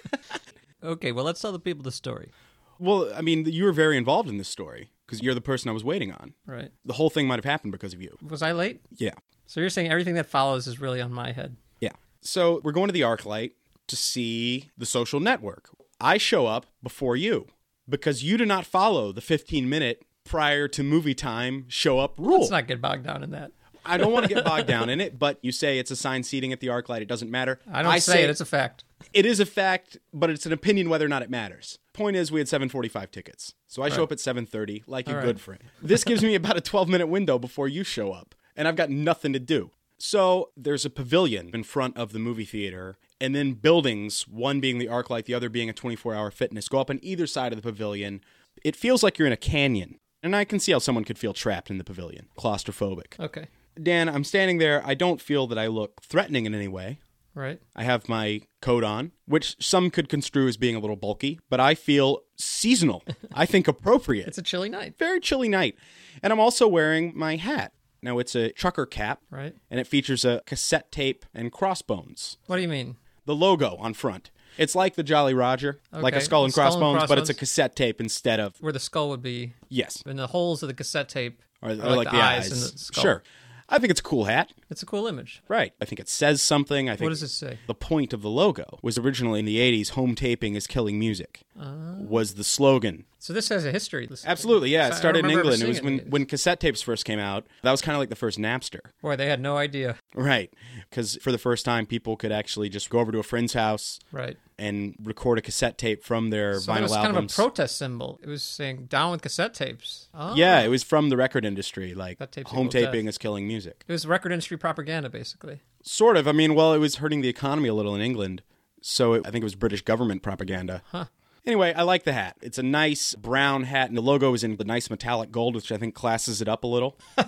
okay, 0.82 1.12
well, 1.12 1.26
let's 1.26 1.42
tell 1.42 1.52
the 1.52 1.58
people 1.58 1.82
the 1.82 1.92
story. 1.92 2.30
well, 2.78 3.12
I 3.14 3.20
mean, 3.20 3.44
you 3.44 3.64
were 3.64 3.72
very 3.72 3.98
involved 3.98 4.30
in 4.30 4.38
this 4.38 4.48
story 4.48 4.88
because 5.04 5.22
you're 5.22 5.34
the 5.34 5.42
person 5.42 5.68
I 5.68 5.74
was 5.74 5.84
waiting 5.84 6.12
on. 6.12 6.32
Right. 6.46 6.70
The 6.86 6.94
whole 6.94 7.10
thing 7.10 7.26
might 7.26 7.36
have 7.36 7.44
happened 7.44 7.72
because 7.72 7.92
of 7.92 8.00
you. 8.00 8.16
Was 8.26 8.40
I 8.40 8.52
late? 8.52 8.80
Yeah. 8.96 9.12
So 9.46 9.60
you're 9.60 9.68
saying 9.68 9.90
everything 9.90 10.14
that 10.14 10.24
follows 10.30 10.66
is 10.66 10.80
really 10.80 11.02
on 11.02 11.12
my 11.12 11.32
head. 11.32 11.56
Yeah. 11.80 11.92
So 12.22 12.62
we're 12.64 12.72
going 12.72 12.88
to 12.88 12.94
the 12.94 13.02
ArcLight 13.02 13.50
to 13.88 13.96
see 13.96 14.70
the 14.76 14.86
social 14.86 15.20
network. 15.20 15.70
I 16.00 16.18
show 16.18 16.46
up 16.46 16.66
before 16.82 17.16
you 17.16 17.46
because 17.88 18.22
you 18.24 18.36
do 18.36 18.46
not 18.46 18.66
follow 18.66 19.12
the 19.12 19.20
15 19.20 19.68
minute 19.68 20.02
prior 20.24 20.66
to 20.68 20.82
movie 20.82 21.14
time 21.14 21.66
show 21.68 21.98
up 21.98 22.14
rule. 22.18 22.38
Let's 22.40 22.50
not 22.50 22.66
get 22.66 22.80
bogged 22.80 23.04
down 23.04 23.22
in 23.22 23.30
that. 23.32 23.52
I 23.86 23.98
don't 23.98 24.12
want 24.12 24.26
to 24.26 24.34
get 24.34 24.44
bogged 24.46 24.66
down 24.66 24.88
in 24.88 25.00
it, 25.00 25.18
but 25.18 25.38
you 25.42 25.52
say 25.52 25.78
it's 25.78 25.90
assigned 25.90 26.24
seating 26.26 26.52
at 26.52 26.60
the 26.60 26.68
ArcLight. 26.68 27.02
It 27.02 27.08
doesn't 27.08 27.30
matter. 27.30 27.60
I 27.70 27.82
don't 27.82 28.00
say, 28.00 28.24
it, 28.24 28.30
it's 28.30 28.40
a 28.40 28.46
fact. 28.46 28.84
it 29.12 29.26
is 29.26 29.40
a 29.40 29.46
fact, 29.46 29.98
but 30.12 30.30
it's 30.30 30.46
an 30.46 30.52
opinion 30.52 30.88
whether 30.88 31.04
or 31.04 31.08
not 31.08 31.22
it 31.22 31.28
matters. 31.28 31.78
Point 31.92 32.16
is, 32.16 32.32
we 32.32 32.40
had 32.40 32.48
7:45 32.48 33.10
tickets, 33.10 33.52
so 33.66 33.82
I 33.82 33.90
show 33.90 33.96
Right. 33.98 34.02
up 34.04 34.12
at 34.12 34.18
7:30, 34.20 34.82
like 34.86 35.06
a 35.06 35.10
All 35.10 35.16
right. 35.18 35.24
good 35.26 35.40
friend. 35.40 35.62
This 35.82 36.02
gives 36.04 36.22
me 36.22 36.34
about 36.34 36.56
a 36.56 36.62
12 36.62 36.88
minute 36.88 37.06
window 37.08 37.38
before 37.38 37.68
you 37.68 37.84
show 37.84 38.12
up, 38.12 38.34
and 38.56 38.66
I've 38.66 38.76
got 38.76 38.88
nothing 38.90 39.34
to 39.34 39.38
do. 39.38 39.70
So 39.98 40.50
there's 40.56 40.84
a 40.86 40.90
pavilion 40.90 41.50
in 41.54 41.62
front 41.62 41.96
of 41.98 42.12
the 42.12 42.18
movie 42.18 42.44
theater, 42.46 42.96
and 43.20 43.34
then 43.34 43.52
buildings, 43.52 44.22
one 44.28 44.60
being 44.60 44.78
the 44.78 44.86
ArcLight, 44.86 45.24
the 45.24 45.34
other 45.34 45.48
being 45.48 45.68
a 45.70 45.72
24 45.72 46.14
hour 46.14 46.30
fitness, 46.30 46.68
go 46.68 46.78
up 46.80 46.90
on 46.90 46.98
either 47.02 47.26
side 47.26 47.52
of 47.52 47.56
the 47.56 47.62
pavilion. 47.62 48.20
It 48.64 48.76
feels 48.76 49.02
like 49.02 49.18
you're 49.18 49.26
in 49.26 49.32
a 49.32 49.36
canyon, 49.36 49.98
and 50.22 50.34
I 50.34 50.44
can 50.44 50.58
see 50.60 50.72
how 50.72 50.78
someone 50.78 51.04
could 51.04 51.18
feel 51.18 51.32
trapped 51.34 51.70
in 51.70 51.78
the 51.78 51.84
pavilion, 51.84 52.28
claustrophobic. 52.38 53.18
Okay. 53.20 53.46
Dan, 53.82 54.08
I'm 54.08 54.24
standing 54.24 54.58
there. 54.58 54.82
I 54.86 54.94
don't 54.94 55.20
feel 55.20 55.46
that 55.48 55.58
I 55.58 55.66
look 55.66 56.00
threatening 56.02 56.46
in 56.46 56.54
any 56.54 56.68
way. 56.68 57.00
Right. 57.34 57.60
I 57.74 57.82
have 57.82 58.08
my 58.08 58.42
coat 58.62 58.84
on, 58.84 59.10
which 59.26 59.56
some 59.58 59.90
could 59.90 60.08
construe 60.08 60.46
as 60.46 60.56
being 60.56 60.76
a 60.76 60.78
little 60.78 60.94
bulky, 60.94 61.40
but 61.50 61.58
I 61.58 61.74
feel 61.74 62.20
seasonal. 62.36 63.02
I 63.34 63.44
think 63.44 63.66
appropriate. 63.66 64.28
It's 64.28 64.38
a 64.38 64.42
chilly 64.42 64.68
night. 64.68 64.94
very 64.98 65.18
chilly 65.18 65.48
night. 65.48 65.76
And 66.22 66.32
I'm 66.32 66.38
also 66.38 66.68
wearing 66.68 67.12
my 67.16 67.34
hat. 67.34 67.72
Now 68.02 68.18
it's 68.20 68.36
a 68.36 68.50
trucker 68.52 68.86
cap, 68.86 69.20
Right. 69.30 69.56
and 69.68 69.80
it 69.80 69.88
features 69.88 70.24
a 70.24 70.42
cassette 70.46 70.92
tape 70.92 71.24
and 71.34 71.50
crossbones. 71.50 72.36
What 72.46 72.56
do 72.56 72.62
you 72.62 72.68
mean? 72.68 72.96
The 73.26 73.34
logo 73.34 73.76
on 73.76 73.94
front. 73.94 74.30
It's 74.56 74.74
like 74.74 74.94
the 74.94 75.02
Jolly 75.02 75.34
Roger, 75.34 75.80
like 75.90 76.14
a 76.14 76.20
skull 76.20 76.44
and, 76.44 76.52
skull 76.52 76.66
and 76.66 76.78
crossbones, 76.78 77.08
but 77.08 77.18
it's 77.18 77.30
a 77.30 77.34
cassette 77.34 77.74
tape 77.74 78.00
instead 78.00 78.38
of 78.38 78.56
Where 78.60 78.72
the 78.72 78.78
skull 78.78 79.08
would 79.08 79.22
be 79.22 79.54
yes, 79.68 80.02
in 80.06 80.16
the 80.16 80.28
holes 80.28 80.62
of 80.62 80.68
the 80.68 80.74
cassette 80.74 81.08
tape. 81.08 81.42
or, 81.60 81.70
are 81.70 81.72
or 81.72 81.96
like, 81.96 82.10
the, 82.10 82.16
eyes. 82.16 82.52
and 82.52 82.60
the 82.60 82.78
skull. 82.78 83.02
Sure. 83.02 83.22
I 83.68 83.78
think 83.78 83.90
it's 83.90 84.00
a 84.00 84.04
cool 84.04 84.24
hat. 84.26 84.52
It's 84.70 84.82
a 84.82 84.86
cool 84.86 85.06
image. 85.06 85.42
Right. 85.48 85.72
I 85.80 85.86
think 85.86 85.98
it 85.98 86.08
says 86.08 86.42
something. 86.42 86.88
I 86.88 86.92
think 86.92 87.06
What 87.06 87.08
does 87.10 87.22
it 87.22 87.28
say? 87.28 87.58
The 87.66 87.74
point 87.74 88.12
of 88.12 88.20
the 88.20 88.28
logo 88.28 88.78
was 88.82 88.98
originally 88.98 89.40
in 89.40 89.46
the 89.46 89.56
80s 89.56 89.90
home 89.90 90.14
taping 90.14 90.54
is 90.54 90.66
killing 90.66 90.98
music. 90.98 91.42
Ah. 91.58 91.96
was 91.98 92.34
the 92.34 92.44
slogan. 92.44 93.06
So 93.24 93.32
this 93.32 93.48
has 93.48 93.64
a 93.64 93.72
history. 93.72 94.06
This- 94.06 94.26
Absolutely, 94.26 94.68
yeah. 94.68 94.88
It 94.88 94.96
started 94.96 95.24
in 95.24 95.30
England. 95.30 95.62
It 95.62 95.66
was 95.66 95.80
when, 95.80 96.00
it. 96.00 96.10
when 96.10 96.26
cassette 96.26 96.60
tapes 96.60 96.82
first 96.82 97.06
came 97.06 97.18
out. 97.18 97.46
That 97.62 97.70
was 97.70 97.80
kind 97.80 97.96
of 97.96 98.00
like 98.00 98.10
the 98.10 98.16
first 98.16 98.38
Napster. 98.38 98.80
Boy, 99.00 99.16
they 99.16 99.28
had 99.28 99.40
no 99.40 99.56
idea. 99.56 99.96
Right. 100.14 100.52
Because 100.90 101.16
for 101.22 101.32
the 101.32 101.38
first 101.38 101.64
time, 101.64 101.86
people 101.86 102.18
could 102.18 102.32
actually 102.32 102.68
just 102.68 102.90
go 102.90 102.98
over 102.98 103.10
to 103.12 103.18
a 103.18 103.22
friend's 103.22 103.54
house 103.54 103.98
Right. 104.12 104.36
and 104.58 104.94
record 105.02 105.38
a 105.38 105.40
cassette 105.40 105.78
tape 105.78 106.04
from 106.04 106.28
their 106.28 106.60
So 106.60 106.70
it 106.70 106.76
vinyl 106.76 106.82
was 106.82 106.92
kind 106.92 107.16
of 107.16 107.24
a 107.24 107.26
protest 107.28 107.78
symbol. 107.78 108.20
It 108.22 108.28
was 108.28 108.42
saying 108.42 108.88
down 108.90 109.12
with 109.12 109.22
cassette 109.22 109.54
tapes. 109.54 110.10
Oh. 110.12 110.34
Yeah, 110.36 110.60
it 110.60 110.68
was 110.68 110.82
from 110.82 111.08
the 111.08 111.16
record 111.16 111.46
industry. 111.46 111.94
Like, 111.94 112.18
home 112.18 112.28
equal 112.36 112.64
death. 112.64 112.72
taping 112.92 113.06
is 113.06 113.16
killing 113.16 113.48
music. 113.48 113.84
It 113.88 113.92
was 113.92 114.06
record 114.06 114.32
industry 114.32 114.58
propaganda, 114.58 115.08
basically. 115.08 115.62
Sort 115.82 116.18
of. 116.18 116.28
I 116.28 116.32
mean, 116.32 116.54
well, 116.54 116.74
it 116.74 116.78
was 116.78 116.96
hurting 116.96 117.22
the 117.22 117.30
economy 117.30 117.70
a 117.70 117.74
little 117.74 117.94
in 117.94 118.02
England. 118.02 118.42
So 118.82 119.14
it, 119.14 119.26
I 119.26 119.30
think 119.30 119.40
it 119.40 119.46
was 119.46 119.54
British 119.54 119.80
government 119.80 120.22
propaganda. 120.22 120.82
Huh. 120.92 121.06
Anyway, 121.46 121.72
I 121.74 121.82
like 121.82 122.04
the 122.04 122.12
hat. 122.12 122.36
It's 122.40 122.58
a 122.58 122.62
nice 122.62 123.14
brown 123.14 123.64
hat, 123.64 123.88
and 123.88 123.96
the 123.96 124.02
logo 124.02 124.32
is 124.34 124.42
in 124.44 124.56
the 124.56 124.64
nice 124.64 124.88
metallic 124.88 125.30
gold, 125.30 125.54
which 125.54 125.70
I 125.70 125.76
think 125.76 125.94
classes 125.94 126.40
it 126.40 126.48
up 126.48 126.64
a 126.64 126.66
little. 126.66 126.98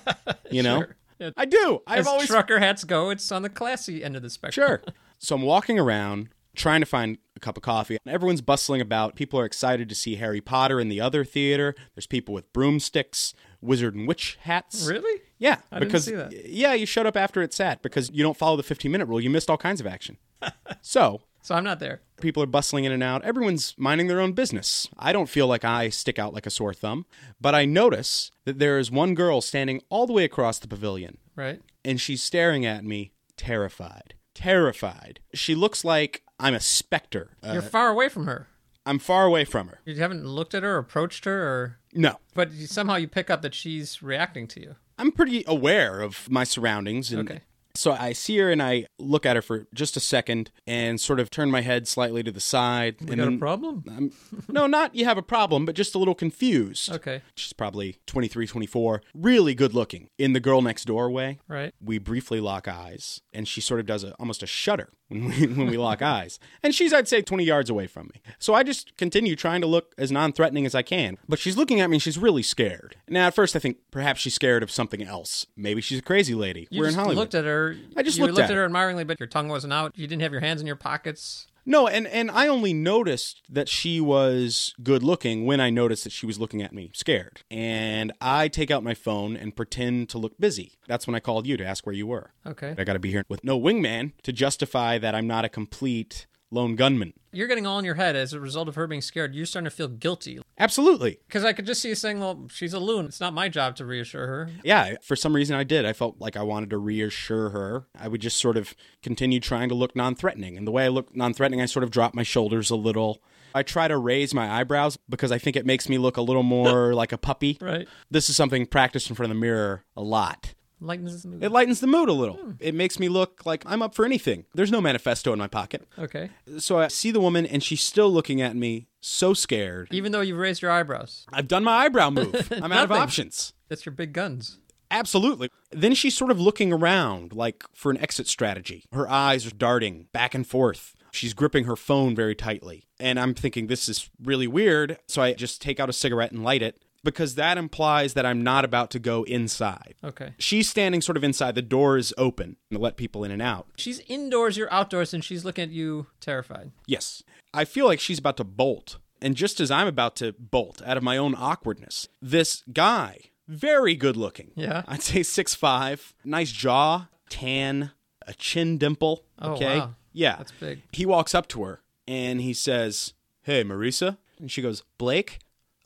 You 0.50 0.62
know? 0.62 0.78
Sure. 0.82 0.96
Yeah. 1.18 1.30
I 1.36 1.44
do. 1.44 1.82
I've 1.88 2.00
As 2.00 2.06
always 2.06 2.28
trucker 2.28 2.60
hats 2.60 2.84
go, 2.84 3.10
it's 3.10 3.32
on 3.32 3.42
the 3.42 3.48
classy 3.48 4.04
end 4.04 4.14
of 4.14 4.22
the 4.22 4.30
spectrum. 4.30 4.66
Sure. 4.66 4.82
So 5.18 5.34
I'm 5.34 5.42
walking 5.42 5.78
around 5.78 6.28
trying 6.54 6.80
to 6.80 6.86
find 6.86 7.16
a 7.36 7.40
cup 7.40 7.56
of 7.56 7.62
coffee. 7.62 7.96
And 8.04 8.14
everyone's 8.14 8.42
bustling 8.42 8.82
about. 8.82 9.16
People 9.16 9.40
are 9.40 9.46
excited 9.46 9.88
to 9.88 9.94
see 9.94 10.16
Harry 10.16 10.42
Potter 10.42 10.78
in 10.78 10.88
the 10.90 11.00
other 11.00 11.24
theater. 11.24 11.74
There's 11.94 12.06
people 12.06 12.34
with 12.34 12.52
broomsticks, 12.52 13.32
wizard 13.62 13.94
and 13.94 14.06
witch 14.06 14.36
hats. 14.42 14.86
Really? 14.86 15.22
Yeah, 15.38 15.56
I 15.72 15.78
didn't 15.78 15.88
because 15.88 16.04
see 16.04 16.14
that. 16.14 16.46
yeah, 16.48 16.74
you 16.74 16.84
showed 16.84 17.06
up 17.06 17.16
after 17.16 17.42
it 17.42 17.54
sat 17.54 17.80
because 17.82 18.10
you 18.10 18.22
don't 18.22 18.36
follow 18.36 18.56
the 18.58 18.62
15 18.62 18.92
minute 18.92 19.06
rule. 19.06 19.20
You 19.20 19.30
missed 19.30 19.48
all 19.50 19.56
kinds 19.56 19.80
of 19.80 19.86
action. 19.86 20.18
so 20.82 21.22
So 21.46 21.54
I'm 21.54 21.62
not 21.62 21.78
there. 21.78 22.00
people 22.20 22.42
are 22.42 22.46
bustling 22.46 22.82
in 22.84 22.90
and 22.90 23.04
out. 23.04 23.24
Everyone's 23.24 23.72
minding 23.78 24.08
their 24.08 24.20
own 24.20 24.32
business. 24.32 24.88
I 24.98 25.12
don't 25.12 25.28
feel 25.28 25.46
like 25.46 25.64
I 25.64 25.90
stick 25.90 26.18
out 26.18 26.34
like 26.34 26.44
a 26.44 26.50
sore 26.50 26.74
thumb, 26.74 27.06
but 27.40 27.54
I 27.54 27.64
notice 27.64 28.32
that 28.46 28.58
there 28.58 28.78
is 28.80 28.90
one 28.90 29.14
girl 29.14 29.40
standing 29.40 29.80
all 29.88 30.08
the 30.08 30.12
way 30.12 30.24
across 30.24 30.58
the 30.58 30.66
pavilion 30.66 31.18
Right. 31.36 31.60
and 31.84 32.00
she's 32.00 32.20
staring 32.20 32.66
at 32.66 32.84
me, 32.84 33.12
terrified. 33.36 34.14
Terrified. 34.34 35.20
She 35.34 35.54
looks 35.54 35.84
like 35.84 36.22
I'm 36.40 36.54
a 36.54 36.58
specter. 36.60 37.36
Uh, 37.46 37.52
You're 37.52 37.62
far 37.62 37.90
away 37.90 38.08
from 38.08 38.26
her. 38.26 38.48
I'm 38.84 38.98
far 38.98 39.24
away 39.26 39.44
from 39.44 39.68
her. 39.68 39.80
You 39.84 39.94
haven't 39.96 40.26
looked 40.26 40.52
at 40.54 40.64
her, 40.64 40.78
approached 40.78 41.26
her, 41.26 41.42
or 41.46 41.78
No. 41.94 42.18
but 42.34 42.50
somehow 42.52 42.96
you 42.96 43.06
pick 43.06 43.30
up 43.30 43.42
that 43.42 43.54
she's 43.54 44.02
reacting 44.02 44.48
to 44.48 44.60
you. 44.60 44.74
I'm 44.98 45.12
pretty 45.12 45.44
aware 45.46 46.00
of 46.00 46.28
my 46.28 46.42
surroundings. 46.44 47.12
And 47.12 47.28
Okay. 47.30 47.42
So 47.76 47.92
I 47.92 48.12
see 48.12 48.36
her 48.38 48.50
and 48.50 48.62
I 48.62 48.86
look 48.98 49.26
at 49.26 49.36
her 49.36 49.42
for 49.42 49.66
just 49.74 49.96
a 49.96 50.00
second 50.00 50.50
and 50.66 51.00
sort 51.00 51.20
of 51.20 51.30
turn 51.30 51.50
my 51.50 51.60
head 51.60 51.86
slightly 51.86 52.22
to 52.22 52.32
the 52.32 52.40
side. 52.40 52.96
You 53.00 53.08
and 53.12 53.16
got 53.20 53.32
a 53.32 53.36
problem? 53.38 53.84
I'm, 53.88 54.12
no, 54.48 54.66
not 54.66 54.94
you 54.94 55.04
have 55.04 55.18
a 55.18 55.22
problem, 55.22 55.64
but 55.66 55.74
just 55.74 55.94
a 55.94 55.98
little 55.98 56.14
confused. 56.14 56.90
Okay. 56.90 57.22
She's 57.34 57.52
probably 57.52 57.98
23, 58.06 58.46
24, 58.46 59.02
really 59.14 59.54
good 59.54 59.74
looking. 59.74 60.08
In 60.18 60.32
the 60.32 60.40
girl 60.40 60.62
next 60.62 60.84
door 60.86 61.10
way, 61.10 61.38
Right. 61.48 61.74
we 61.80 61.98
briefly 61.98 62.40
lock 62.40 62.66
eyes, 62.68 63.20
and 63.32 63.46
she 63.46 63.60
sort 63.60 63.80
of 63.80 63.86
does 63.86 64.04
a, 64.04 64.12
almost 64.14 64.42
a 64.42 64.46
shudder 64.46 64.90
when 65.08 65.24
we, 65.26 65.46
when 65.46 65.66
we 65.68 65.76
lock 65.76 66.02
eyes. 66.02 66.38
And 66.62 66.74
she's, 66.74 66.92
I'd 66.92 67.08
say, 67.08 67.22
20 67.22 67.44
yards 67.44 67.70
away 67.70 67.86
from 67.86 68.10
me. 68.14 68.20
So 68.38 68.54
I 68.54 68.62
just 68.62 68.96
continue 68.96 69.36
trying 69.36 69.60
to 69.60 69.66
look 69.66 69.94
as 69.98 70.10
non 70.12 70.32
threatening 70.32 70.66
as 70.66 70.74
I 70.74 70.82
can. 70.82 71.18
But 71.28 71.38
she's 71.38 71.56
looking 71.56 71.80
at 71.80 71.90
me 71.90 71.96
and 71.96 72.02
she's 72.02 72.18
really 72.18 72.42
scared. 72.42 72.96
Now, 73.08 73.28
at 73.28 73.34
first, 73.34 73.56
I 73.56 73.58
think 73.58 73.78
perhaps 73.90 74.20
she's 74.20 74.34
scared 74.34 74.62
of 74.62 74.70
something 74.70 75.02
else. 75.02 75.46
Maybe 75.56 75.80
she's 75.80 75.98
a 75.98 76.02
crazy 76.02 76.34
lady. 76.34 76.68
You 76.70 76.80
We're 76.80 76.86
in 76.86 76.90
just 76.90 76.98
Hollywood. 76.98 77.16
looked 77.16 77.34
at 77.34 77.44
her. 77.44 77.76
I 77.96 78.02
just 78.02 78.18
you 78.18 78.24
looked 78.24 78.36
looked 78.36 78.50
at 78.50 78.56
her 78.56 78.64
admiringly, 78.64 79.04
but 79.04 79.20
your 79.20 79.26
tongue 79.28 79.48
wasn't 79.48 79.72
out. 79.72 79.96
You 79.96 80.06
didn't 80.06 80.22
have 80.22 80.32
your 80.32 80.40
hands 80.40 80.60
in 80.60 80.66
your 80.66 80.76
pockets. 80.76 81.46
No, 81.68 81.88
and, 81.88 82.06
and 82.06 82.30
I 82.30 82.46
only 82.46 82.72
noticed 82.72 83.42
that 83.50 83.68
she 83.68 84.00
was 84.00 84.72
good 84.82 85.02
looking 85.02 85.44
when 85.44 85.60
I 85.60 85.68
noticed 85.68 86.04
that 86.04 86.12
she 86.12 86.24
was 86.24 86.38
looking 86.38 86.62
at 86.62 86.72
me 86.72 86.90
scared. 86.94 87.42
And 87.50 88.12
I 88.20 88.46
take 88.46 88.70
out 88.70 88.84
my 88.84 88.94
phone 88.94 89.36
and 89.36 89.54
pretend 89.54 90.08
to 90.10 90.18
look 90.18 90.38
busy. 90.38 90.78
That's 90.86 91.06
when 91.08 91.16
I 91.16 91.20
called 91.20 91.46
you 91.46 91.56
to 91.56 91.66
ask 91.66 91.84
where 91.84 91.94
you 91.94 92.06
were. 92.06 92.30
Okay. 92.46 92.74
I 92.78 92.84
got 92.84 92.92
to 92.92 93.00
be 93.00 93.10
here 93.10 93.24
with 93.28 93.42
no 93.42 93.60
wingman 93.60 94.12
to 94.22 94.32
justify 94.32 94.98
that 94.98 95.14
I'm 95.14 95.26
not 95.26 95.44
a 95.44 95.48
complete 95.48 96.26
lone 96.56 96.74
gunman. 96.74 97.12
You're 97.32 97.48
getting 97.48 97.66
all 97.66 97.78
in 97.78 97.84
your 97.84 97.96
head 97.96 98.16
as 98.16 98.32
a 98.32 98.40
result 98.40 98.66
of 98.66 98.74
her 98.76 98.86
being 98.86 99.02
scared. 99.02 99.34
You're 99.34 99.44
starting 99.44 99.66
to 99.68 99.76
feel 99.76 99.88
guilty 99.88 100.40
Absolutely. 100.58 101.18
because 101.28 101.44
I 101.44 101.52
could 101.52 101.66
just 101.66 101.82
see 101.82 101.90
you 101.90 101.94
saying, 101.94 102.18
"Well, 102.18 102.48
she's 102.50 102.72
a 102.72 102.80
loon. 102.80 103.04
It's 103.04 103.20
not 103.20 103.34
my 103.34 103.48
job 103.48 103.76
to 103.76 103.84
reassure 103.84 104.26
her." 104.26 104.50
Yeah, 104.64 104.94
for 105.02 105.14
some 105.16 105.36
reason 105.36 105.54
I 105.54 105.62
did. 105.62 105.84
I 105.84 105.92
felt 105.92 106.16
like 106.18 106.36
I 106.36 106.42
wanted 106.42 106.70
to 106.70 106.78
reassure 106.78 107.50
her. 107.50 107.86
I 107.98 108.08
would 108.08 108.22
just 108.22 108.38
sort 108.38 108.56
of 108.56 108.74
continue 109.02 109.38
trying 109.38 109.68
to 109.68 109.74
look 109.74 109.94
non 109.94 110.14
threatening. 110.14 110.56
And 110.56 110.66
the 110.66 110.72
way 110.72 110.86
I 110.86 110.88
look 110.88 111.14
non 111.14 111.34
threatening, 111.34 111.60
I 111.60 111.66
sort 111.66 111.84
of 111.84 111.90
drop 111.90 112.14
my 112.14 112.22
shoulders 112.22 112.70
a 112.70 112.76
little. 112.76 113.22
I 113.54 113.62
try 113.62 113.88
to 113.88 113.96
raise 113.96 114.34
my 114.34 114.50
eyebrows 114.50 114.98
because 115.08 115.32
I 115.32 115.38
think 115.38 115.56
it 115.56 115.64
makes 115.64 115.88
me 115.88 115.96
look 115.96 116.16
a 116.16 116.22
little 116.22 116.42
more 116.42 116.94
like 117.02 117.12
a 117.12 117.18
puppy. 117.18 117.58
Right. 117.60 117.86
This 118.10 118.28
is 118.28 118.36
something 118.36 118.66
practiced 118.66 119.08
in 119.08 119.16
front 119.16 119.30
of 119.30 119.36
the 119.36 119.40
mirror 119.40 119.84
a 119.96 120.02
lot. 120.02 120.54
Lightens 120.80 121.22
the 121.22 121.28
mood. 121.28 121.42
It 121.42 121.50
lightens 121.50 121.80
the 121.80 121.86
mood 121.86 122.08
a 122.08 122.12
little. 122.12 122.36
Hmm. 122.36 122.50
It 122.60 122.74
makes 122.74 122.98
me 122.98 123.08
look 123.08 123.46
like 123.46 123.62
I'm 123.66 123.80
up 123.82 123.94
for 123.94 124.04
anything. 124.04 124.44
There's 124.54 124.70
no 124.70 124.80
manifesto 124.80 125.32
in 125.32 125.38
my 125.38 125.48
pocket. 125.48 125.86
Okay. 125.98 126.30
So 126.58 126.78
I 126.78 126.88
see 126.88 127.10
the 127.10 127.20
woman 127.20 127.46
and 127.46 127.62
she's 127.62 127.82
still 127.82 128.10
looking 128.10 128.42
at 128.42 128.54
me 128.56 128.88
so 129.00 129.32
scared. 129.32 129.88
Even 129.90 130.12
though 130.12 130.20
you've 130.20 130.38
raised 130.38 130.60
your 130.62 130.70
eyebrows, 130.70 131.26
I've 131.32 131.48
done 131.48 131.64
my 131.64 131.72
eyebrow 131.84 132.10
move. 132.10 132.52
I'm 132.62 132.72
out 132.72 132.84
of 132.84 132.92
options. 132.92 133.54
that's 133.68 133.86
your 133.86 133.94
big 133.94 134.12
guns. 134.12 134.58
Absolutely. 134.90 135.48
Then 135.72 135.94
she's 135.94 136.16
sort 136.16 136.30
of 136.30 136.40
looking 136.40 136.72
around 136.72 137.32
like 137.32 137.64
for 137.74 137.90
an 137.90 137.98
exit 137.98 138.28
strategy. 138.28 138.84
Her 138.92 139.08
eyes 139.08 139.46
are 139.46 139.50
darting 139.50 140.06
back 140.12 140.34
and 140.34 140.46
forth. 140.46 140.94
She's 141.10 141.34
gripping 141.34 141.64
her 141.64 141.76
phone 141.76 142.14
very 142.14 142.34
tightly. 142.34 142.84
And 143.00 143.18
I'm 143.18 143.34
thinking 143.34 143.66
this 143.66 143.88
is 143.88 144.10
really 144.22 144.46
weird. 144.46 144.98
So 145.08 145.22
I 145.22 145.32
just 145.32 145.62
take 145.62 145.80
out 145.80 145.88
a 145.88 145.92
cigarette 145.92 146.32
and 146.32 146.44
light 146.44 146.62
it 146.62 146.82
because 147.06 147.36
that 147.36 147.56
implies 147.56 148.12
that 148.12 148.26
I'm 148.26 148.42
not 148.42 148.66
about 148.66 148.90
to 148.90 148.98
go 148.98 149.22
inside. 149.22 149.94
Okay. 150.04 150.34
She's 150.38 150.68
standing 150.68 151.00
sort 151.00 151.16
of 151.16 151.24
inside. 151.24 151.54
The 151.54 151.62
door 151.62 151.96
is 151.96 152.12
open 152.18 152.56
to 152.70 152.78
let 152.78 152.98
people 152.98 153.24
in 153.24 153.30
and 153.30 153.40
out. 153.40 153.68
She's 153.78 154.00
indoors, 154.00 154.58
you're 154.58 154.70
outdoors, 154.72 155.14
and 155.14 155.24
she's 155.24 155.42
looking 155.44 155.62
at 155.64 155.70
you 155.70 156.08
terrified. 156.20 156.72
Yes. 156.86 157.22
I 157.54 157.64
feel 157.64 157.86
like 157.86 158.00
she's 158.00 158.18
about 158.18 158.36
to 158.36 158.44
bolt. 158.44 158.98
And 159.22 159.34
just 159.34 159.58
as 159.60 159.70
I'm 159.70 159.86
about 159.86 160.14
to 160.16 160.34
bolt 160.38 160.82
out 160.84 160.98
of 160.98 161.02
my 161.02 161.16
own 161.16 161.34
awkwardness, 161.34 162.06
this 162.20 162.62
guy, 162.70 163.30
very 163.48 163.94
good 163.94 164.16
looking. 164.16 164.50
Yeah. 164.54 164.82
I'd 164.86 165.02
say 165.02 165.22
six 165.22 165.54
five, 165.54 166.12
nice 166.22 166.52
jaw, 166.52 167.08
tan, 167.30 167.92
a 168.26 168.34
chin 168.34 168.76
dimple. 168.76 169.24
Oh, 169.40 169.52
Okay. 169.54 169.78
wow. 169.78 169.94
Yeah. 170.12 170.36
That's 170.36 170.52
big. 170.52 170.82
He 170.92 171.06
walks 171.06 171.34
up 171.34 171.48
to 171.48 171.62
her 171.64 171.80
and 172.06 172.40
he 172.42 172.52
says, 172.52 173.14
Hey, 173.42 173.64
Marisa. 173.64 174.18
And 174.38 174.50
she 174.50 174.60
goes, 174.60 174.82
Blake? 174.98 175.38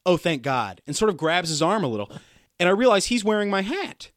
Oh, 0.07 0.17
thank 0.17 0.43
God. 0.43 0.81
And 0.87 0.97
sort 0.97 1.09
of 1.11 1.17
grabs 1.17 1.49
his 1.49 1.63
arm 1.63 1.85
a 1.85 1.89
little. 1.89 2.11
And 2.59 2.69
I 2.69 2.73
realize 2.73 3.07
he's 3.07 3.25
wearing 3.25 3.51
my 3.51 3.63
hat. 3.63 4.11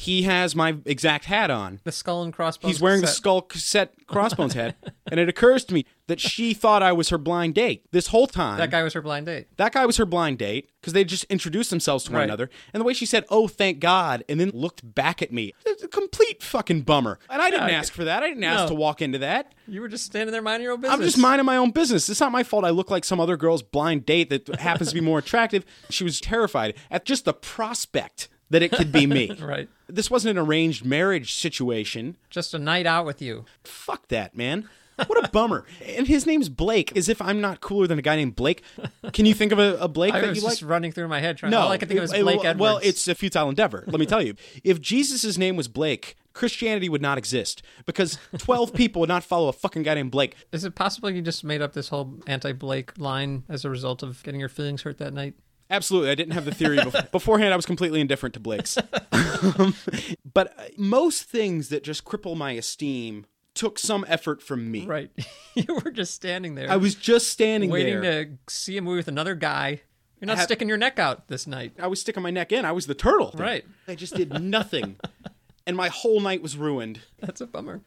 He 0.00 0.22
has 0.22 0.56
my 0.56 0.76
exact 0.86 1.26
hat 1.26 1.50
on. 1.50 1.80
The 1.84 1.92
skull 1.92 2.22
and 2.22 2.32
crossbones. 2.32 2.74
He's 2.76 2.80
wearing 2.80 3.02
the 3.02 3.06
skull 3.06 3.42
cassette 3.42 3.92
crossbones 4.06 4.54
hat. 4.54 4.76
And 5.10 5.20
it 5.20 5.28
occurs 5.28 5.62
to 5.66 5.74
me 5.74 5.84
that 6.06 6.18
she 6.18 6.54
thought 6.54 6.82
I 6.82 6.90
was 6.92 7.10
her 7.10 7.18
blind 7.18 7.54
date 7.54 7.84
this 7.92 8.06
whole 8.06 8.26
time. 8.26 8.56
That 8.56 8.70
guy 8.70 8.82
was 8.82 8.94
her 8.94 9.02
blind 9.02 9.26
date. 9.26 9.48
That 9.58 9.72
guy 9.72 9.84
was 9.84 9.98
her 9.98 10.06
blind 10.06 10.38
date 10.38 10.70
because 10.80 10.94
they 10.94 11.04
just 11.04 11.24
introduced 11.24 11.68
themselves 11.68 12.04
to 12.04 12.12
one 12.12 12.20
Right. 12.20 12.24
another. 12.24 12.48
And 12.72 12.80
the 12.80 12.84
way 12.86 12.94
she 12.94 13.04
said, 13.04 13.26
"Oh, 13.28 13.46
thank 13.46 13.78
God," 13.78 14.24
and 14.26 14.40
then 14.40 14.50
looked 14.54 14.94
back 14.94 15.20
at 15.20 15.32
me, 15.34 15.52
it's 15.66 15.82
a 15.82 15.88
complete 15.88 16.42
fucking 16.42 16.80
bummer. 16.82 17.18
And 17.28 17.42
I 17.42 17.50
didn't 17.50 17.68
Yeah. 17.68 17.74
ask 17.78 17.92
for 17.92 18.04
that. 18.04 18.22
I 18.22 18.28
didn't 18.28 18.44
ask 18.44 18.62
No. 18.62 18.68
to 18.68 18.74
walk 18.76 19.02
into 19.02 19.18
that. 19.18 19.52
You 19.68 19.82
were 19.82 19.88
just 19.88 20.06
standing 20.06 20.32
there 20.32 20.40
minding 20.40 20.64
your 20.64 20.72
own 20.72 20.80
business. 20.80 20.98
I'm 20.98 21.04
just 21.04 21.18
minding 21.18 21.44
my 21.44 21.58
own 21.58 21.72
business. 21.72 22.08
It's 22.08 22.20
not 22.20 22.32
my 22.32 22.42
fault. 22.42 22.64
I 22.64 22.70
look 22.70 22.90
like 22.90 23.04
some 23.04 23.20
other 23.20 23.36
girl's 23.36 23.62
blind 23.62 24.06
date 24.06 24.30
that 24.30 24.48
happens 24.60 24.88
to 24.88 24.94
be 24.94 25.02
more 25.02 25.18
attractive. 25.18 25.66
She 25.90 26.04
was 26.04 26.20
terrified 26.22 26.72
at 26.90 27.04
just 27.04 27.26
the 27.26 27.34
prospect 27.34 28.28
that 28.50 28.62
it 28.62 28.72
could 28.72 28.92
be 28.92 29.06
me. 29.06 29.36
Right. 29.40 29.68
This 29.88 30.10
wasn't 30.10 30.38
an 30.38 30.44
arranged 30.44 30.84
marriage 30.84 31.34
situation. 31.34 32.16
Just 32.28 32.52
a 32.54 32.58
night 32.58 32.86
out 32.86 33.06
with 33.06 33.22
you. 33.22 33.44
Fuck 33.64 34.08
that, 34.08 34.36
man. 34.36 34.68
What 35.06 35.24
a 35.24 35.28
bummer. 35.30 35.64
And 35.96 36.06
his 36.06 36.26
name's 36.26 36.48
Blake, 36.48 36.96
as 36.96 37.08
if 37.08 37.20
I'm 37.22 37.40
not 37.40 37.60
cooler 37.60 37.86
than 37.86 37.98
a 37.98 38.02
guy 38.02 38.16
named 38.16 38.36
Blake. 38.36 38.62
Can 39.12 39.26
you 39.26 39.34
think 39.34 39.50
of 39.52 39.58
a, 39.58 39.76
a 39.78 39.88
Blake 39.88 40.14
I 40.14 40.20
that 40.20 40.28
was 40.28 40.38
you 40.38 40.44
like? 40.44 40.52
just 40.52 40.62
running 40.62 40.92
through 40.92 41.08
my 41.08 41.20
head 41.20 41.38
trying. 41.38 41.50
No, 41.50 41.60
all 41.60 41.72
I 41.72 41.78
could 41.78 41.88
think 41.88 41.98
of 41.98 42.02
was 42.02 42.12
Blake 42.12 42.44
Edwards. 42.44 42.60
Well, 42.60 42.80
it's 42.82 43.08
a 43.08 43.14
futile 43.14 43.48
endeavor. 43.48 43.84
Let 43.86 43.98
me 43.98 44.06
tell 44.06 44.22
you. 44.22 44.34
If 44.62 44.80
Jesus' 44.80 45.36
name 45.38 45.56
was 45.56 45.68
Blake, 45.68 46.16
Christianity 46.32 46.88
would 46.88 47.02
not 47.02 47.18
exist 47.18 47.62
because 47.86 48.18
12 48.38 48.72
people 48.74 49.00
would 49.00 49.08
not 49.08 49.24
follow 49.24 49.48
a 49.48 49.52
fucking 49.52 49.82
guy 49.82 49.94
named 49.94 50.10
Blake. 50.10 50.36
Is 50.52 50.64
it 50.64 50.74
possible 50.74 51.10
you 51.10 51.22
just 51.22 51.44
made 51.44 51.60
up 51.62 51.72
this 51.72 51.88
whole 51.88 52.14
anti-Blake 52.26 52.98
line 52.98 53.44
as 53.48 53.64
a 53.64 53.70
result 53.70 54.02
of 54.02 54.22
getting 54.22 54.38
your 54.40 54.48
feelings 54.48 54.82
hurt 54.82 54.98
that 54.98 55.12
night? 55.12 55.34
Absolutely. 55.70 56.10
I 56.10 56.14
didn't 56.14 56.32
have 56.32 56.44
the 56.44 56.54
theory 56.54 56.78
bef- 56.78 57.10
beforehand. 57.12 57.52
I 57.52 57.56
was 57.56 57.66
completely 57.66 58.00
indifferent 58.00 58.34
to 58.34 58.40
Blake's. 58.40 58.76
Um, 59.12 59.74
but 60.34 60.52
uh, 60.58 60.64
most 60.76 61.24
things 61.24 61.68
that 61.68 61.84
just 61.84 62.04
cripple 62.04 62.36
my 62.36 62.52
esteem 62.52 63.26
took 63.54 63.78
some 63.78 64.04
effort 64.08 64.42
from 64.42 64.70
me. 64.70 64.86
Right. 64.86 65.10
you 65.54 65.80
were 65.84 65.90
just 65.90 66.14
standing 66.14 66.54
there. 66.54 66.70
I 66.70 66.76
was 66.76 66.94
just 66.94 67.28
standing 67.28 67.70
waiting 67.70 68.00
there. 68.00 68.24
to 68.24 68.30
see 68.48 68.76
a 68.76 68.82
movie 68.82 68.96
with 68.96 69.08
another 69.08 69.34
guy. 69.34 69.82
You're 70.20 70.26
not 70.26 70.38
sticking 70.40 70.68
your 70.68 70.76
neck 70.76 70.98
out 70.98 71.28
this 71.28 71.46
night. 71.46 71.72
I 71.78 71.86
was 71.86 72.00
sticking 72.00 72.22
my 72.22 72.30
neck 72.30 72.52
in. 72.52 72.64
I 72.66 72.72
was 72.72 72.86
the 72.86 72.94
turtle. 72.94 73.32
Right. 73.34 73.64
I 73.88 73.94
just 73.94 74.14
did 74.14 74.38
nothing. 74.42 74.96
and 75.66 75.76
my 75.76 75.88
whole 75.88 76.20
night 76.20 76.42
was 76.42 76.58
ruined. 76.58 77.00
That's 77.20 77.40
a 77.40 77.46
bummer. 77.46 77.80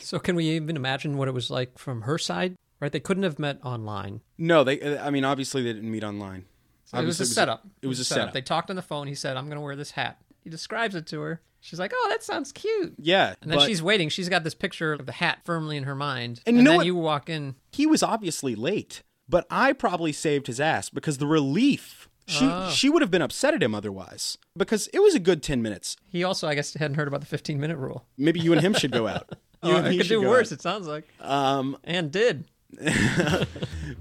so 0.00 0.18
can 0.18 0.34
we 0.34 0.48
even 0.50 0.76
imagine 0.76 1.18
what 1.18 1.28
it 1.28 1.32
was 1.32 1.50
like 1.50 1.76
from 1.78 2.02
her 2.02 2.16
side? 2.16 2.56
Right? 2.80 2.90
They 2.90 3.00
couldn't 3.00 3.22
have 3.24 3.38
met 3.38 3.60
online. 3.62 4.22
No, 4.38 4.64
they. 4.64 4.98
I 4.98 5.10
mean, 5.10 5.24
obviously 5.24 5.62
they 5.62 5.72
didn't 5.74 5.90
meet 5.90 6.02
online. 6.02 6.46
It 6.92 7.04
was 7.04 7.20
a 7.20 7.26
setup. 7.26 7.66
It 7.80 7.86
was 7.86 8.00
a 8.00 8.04
setup. 8.04 8.32
They 8.32 8.42
talked 8.42 8.70
on 8.70 8.76
the 8.76 8.82
phone. 8.82 9.06
He 9.06 9.14
said, 9.14 9.36
"I'm 9.36 9.46
going 9.46 9.56
to 9.56 9.62
wear 9.62 9.76
this 9.76 9.92
hat." 9.92 10.18
He 10.44 10.50
describes 10.50 10.94
it 10.94 11.06
to 11.08 11.20
her. 11.20 11.40
She's 11.60 11.78
like, 11.78 11.92
"Oh, 11.94 12.06
that 12.10 12.22
sounds 12.22 12.50
cute." 12.52 12.94
Yeah, 12.98 13.34
And 13.40 13.50
then 13.50 13.58
but 13.58 13.66
she's 13.66 13.82
waiting. 13.82 14.08
She's 14.08 14.28
got 14.28 14.42
this 14.44 14.54
picture 14.54 14.92
of 14.92 15.06
the 15.06 15.12
hat 15.12 15.38
firmly 15.44 15.76
in 15.76 15.84
her 15.84 15.94
mind. 15.94 16.40
And 16.46 16.56
you 16.56 16.62
know 16.62 16.70
then 16.72 16.76
what? 16.78 16.86
you 16.86 16.96
walk 16.96 17.28
in. 17.30 17.54
he 17.70 17.86
was 17.86 18.02
obviously 18.02 18.54
late, 18.54 19.02
but 19.28 19.46
I 19.50 19.72
probably 19.72 20.12
saved 20.12 20.48
his 20.48 20.60
ass 20.60 20.90
because 20.90 21.18
the 21.18 21.26
relief. 21.26 22.08
She 22.26 22.44
Oh. 22.48 22.70
she 22.70 22.88
would 22.88 23.02
have 23.02 23.10
been 23.10 23.22
upset 23.22 23.52
at 23.52 23.62
him 23.62 23.74
otherwise 23.74 24.38
because 24.56 24.86
it 24.92 25.00
was 25.00 25.14
a 25.14 25.18
good 25.18 25.42
ten 25.42 25.60
minutes. 25.62 25.96
He 26.08 26.22
also, 26.22 26.46
I 26.48 26.54
guess, 26.54 26.72
hadn't 26.74 26.96
heard 26.96 27.08
about 27.08 27.20
the 27.20 27.26
15 27.26 27.58
minute 27.60 27.76
rule. 27.78 28.04
Maybe 28.16 28.38
you 28.40 28.52
and 28.52 28.60
him 28.60 28.74
should 28.74 28.92
go 28.92 29.06
out. 29.08 29.28
You 29.64 29.74
Oh, 29.74 29.76
and 29.76 29.86
he 29.92 29.98
could 29.98 30.08
do 30.08 30.20
worse. 30.28 30.48
out. 30.48 30.56
It 30.58 30.60
sounds 30.62 30.88
like, 30.88 31.06
Um, 31.20 31.76
and 31.84 32.10
did. 32.10 32.46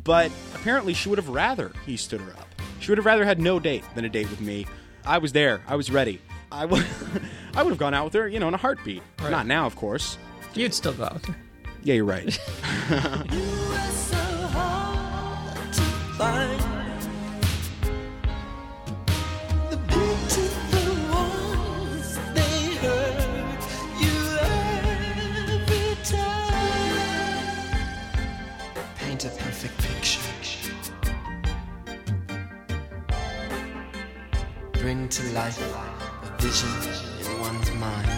but 0.04 0.32
apparently 0.56 0.94
she 0.94 1.10
would 1.10 1.20
have 1.20 1.30
rather 1.30 1.72
he 1.86 1.98
stood 1.98 2.22
her 2.22 2.32
up. 2.32 2.48
She 2.82 2.90
would 2.90 2.98
have 2.98 3.06
rather 3.06 3.24
had 3.24 3.40
no 3.40 3.60
date 3.60 3.86
than 3.96 4.06
a 4.06 4.10
date 4.10 4.30
with 4.30 4.42
me. 4.42 4.66
I 5.06 5.20
was 5.20 5.32
there. 5.32 5.62
I 5.68 5.76
was 5.76 5.92
ready. 5.92 6.20
I 6.52 6.66
would 6.66 6.86
I 7.56 7.64
would 7.64 7.70
have 7.70 7.78
gone 7.78 7.94
out 7.94 8.06
with 8.06 8.14
her, 8.14 8.28
you 8.28 8.40
know, 8.40 8.48
in 8.48 8.54
a 8.54 8.58
heartbeat. 8.58 9.04
Not 9.22 9.46
now, 9.46 9.66
of 9.66 9.76
course. 9.76 10.18
You'd 10.56 10.74
still 10.74 10.94
go 10.94 11.04
out. 11.04 11.24
Yeah, 11.84 11.94
you're 11.94 12.06
right. 12.06 12.38
Bring 34.82 35.08
to 35.10 35.24
life 35.34 35.62
a 35.62 36.42
vision 36.42 36.68
in 37.20 37.40
one's 37.40 37.72
mind. 37.74 38.10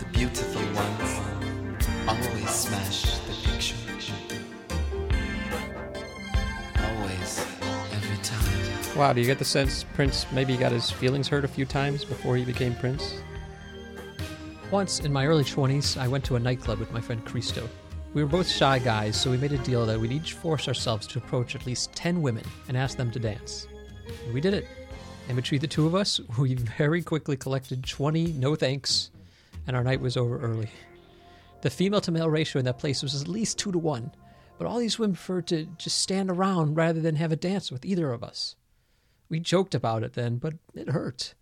The 0.00 0.04
beautiful 0.12 0.62
ones 0.74 1.20
always 2.08 2.50
smash 2.50 3.18
the 3.20 3.32
picture. 3.48 3.76
Always, 6.76 7.46
every 7.92 8.16
time. 8.24 8.98
Wow, 8.98 9.12
do 9.12 9.20
you 9.20 9.26
get 9.28 9.38
the 9.38 9.44
sense 9.44 9.84
Prince 9.94 10.26
maybe 10.32 10.56
got 10.56 10.72
his 10.72 10.90
feelings 10.90 11.28
hurt 11.28 11.44
a 11.44 11.48
few 11.48 11.64
times 11.64 12.04
before 12.04 12.36
he 12.36 12.44
became 12.44 12.74
Prince? 12.74 13.22
Once, 14.72 14.98
in 14.98 15.12
my 15.12 15.24
early 15.24 15.44
20s, 15.44 15.96
I 15.96 16.08
went 16.08 16.24
to 16.24 16.34
a 16.34 16.40
nightclub 16.40 16.80
with 16.80 16.90
my 16.90 17.00
friend 17.00 17.24
Cristo. 17.24 17.68
We 18.14 18.22
were 18.22 18.28
both 18.28 18.46
shy 18.46 18.78
guys, 18.78 19.18
so 19.18 19.30
we 19.30 19.38
made 19.38 19.52
a 19.52 19.58
deal 19.58 19.86
that 19.86 19.98
we'd 19.98 20.12
each 20.12 20.34
force 20.34 20.68
ourselves 20.68 21.06
to 21.06 21.18
approach 21.18 21.54
at 21.54 21.64
least 21.64 21.94
10 21.94 22.20
women 22.20 22.44
and 22.68 22.76
ask 22.76 22.98
them 22.98 23.10
to 23.10 23.18
dance. 23.18 23.66
And 24.24 24.34
we 24.34 24.40
did 24.42 24.52
it. 24.52 24.66
And 25.28 25.36
between 25.36 25.62
the 25.62 25.66
two 25.66 25.86
of 25.86 25.94
us, 25.94 26.20
we 26.38 26.54
very 26.54 27.00
quickly 27.00 27.38
collected 27.38 27.84
20 27.84 28.32
no 28.34 28.54
thanks, 28.54 29.10
and 29.66 29.74
our 29.74 29.82
night 29.82 30.02
was 30.02 30.18
over 30.18 30.38
early. 30.38 30.68
The 31.62 31.70
female 31.70 32.02
to 32.02 32.12
male 32.12 32.28
ratio 32.28 32.58
in 32.58 32.66
that 32.66 32.78
place 32.78 33.02
was 33.02 33.18
at 33.18 33.28
least 33.28 33.58
2 33.58 33.72
to 33.72 33.78
1, 33.78 34.12
but 34.58 34.66
all 34.66 34.78
these 34.78 34.98
women 34.98 35.14
preferred 35.14 35.46
to 35.46 35.64
just 35.78 35.98
stand 35.98 36.30
around 36.30 36.74
rather 36.74 37.00
than 37.00 37.16
have 37.16 37.32
a 37.32 37.36
dance 37.36 37.72
with 37.72 37.86
either 37.86 38.12
of 38.12 38.22
us. 38.22 38.56
We 39.30 39.40
joked 39.40 39.74
about 39.74 40.02
it 40.02 40.12
then, 40.12 40.36
but 40.36 40.52
it 40.74 40.90
hurt. 40.90 41.32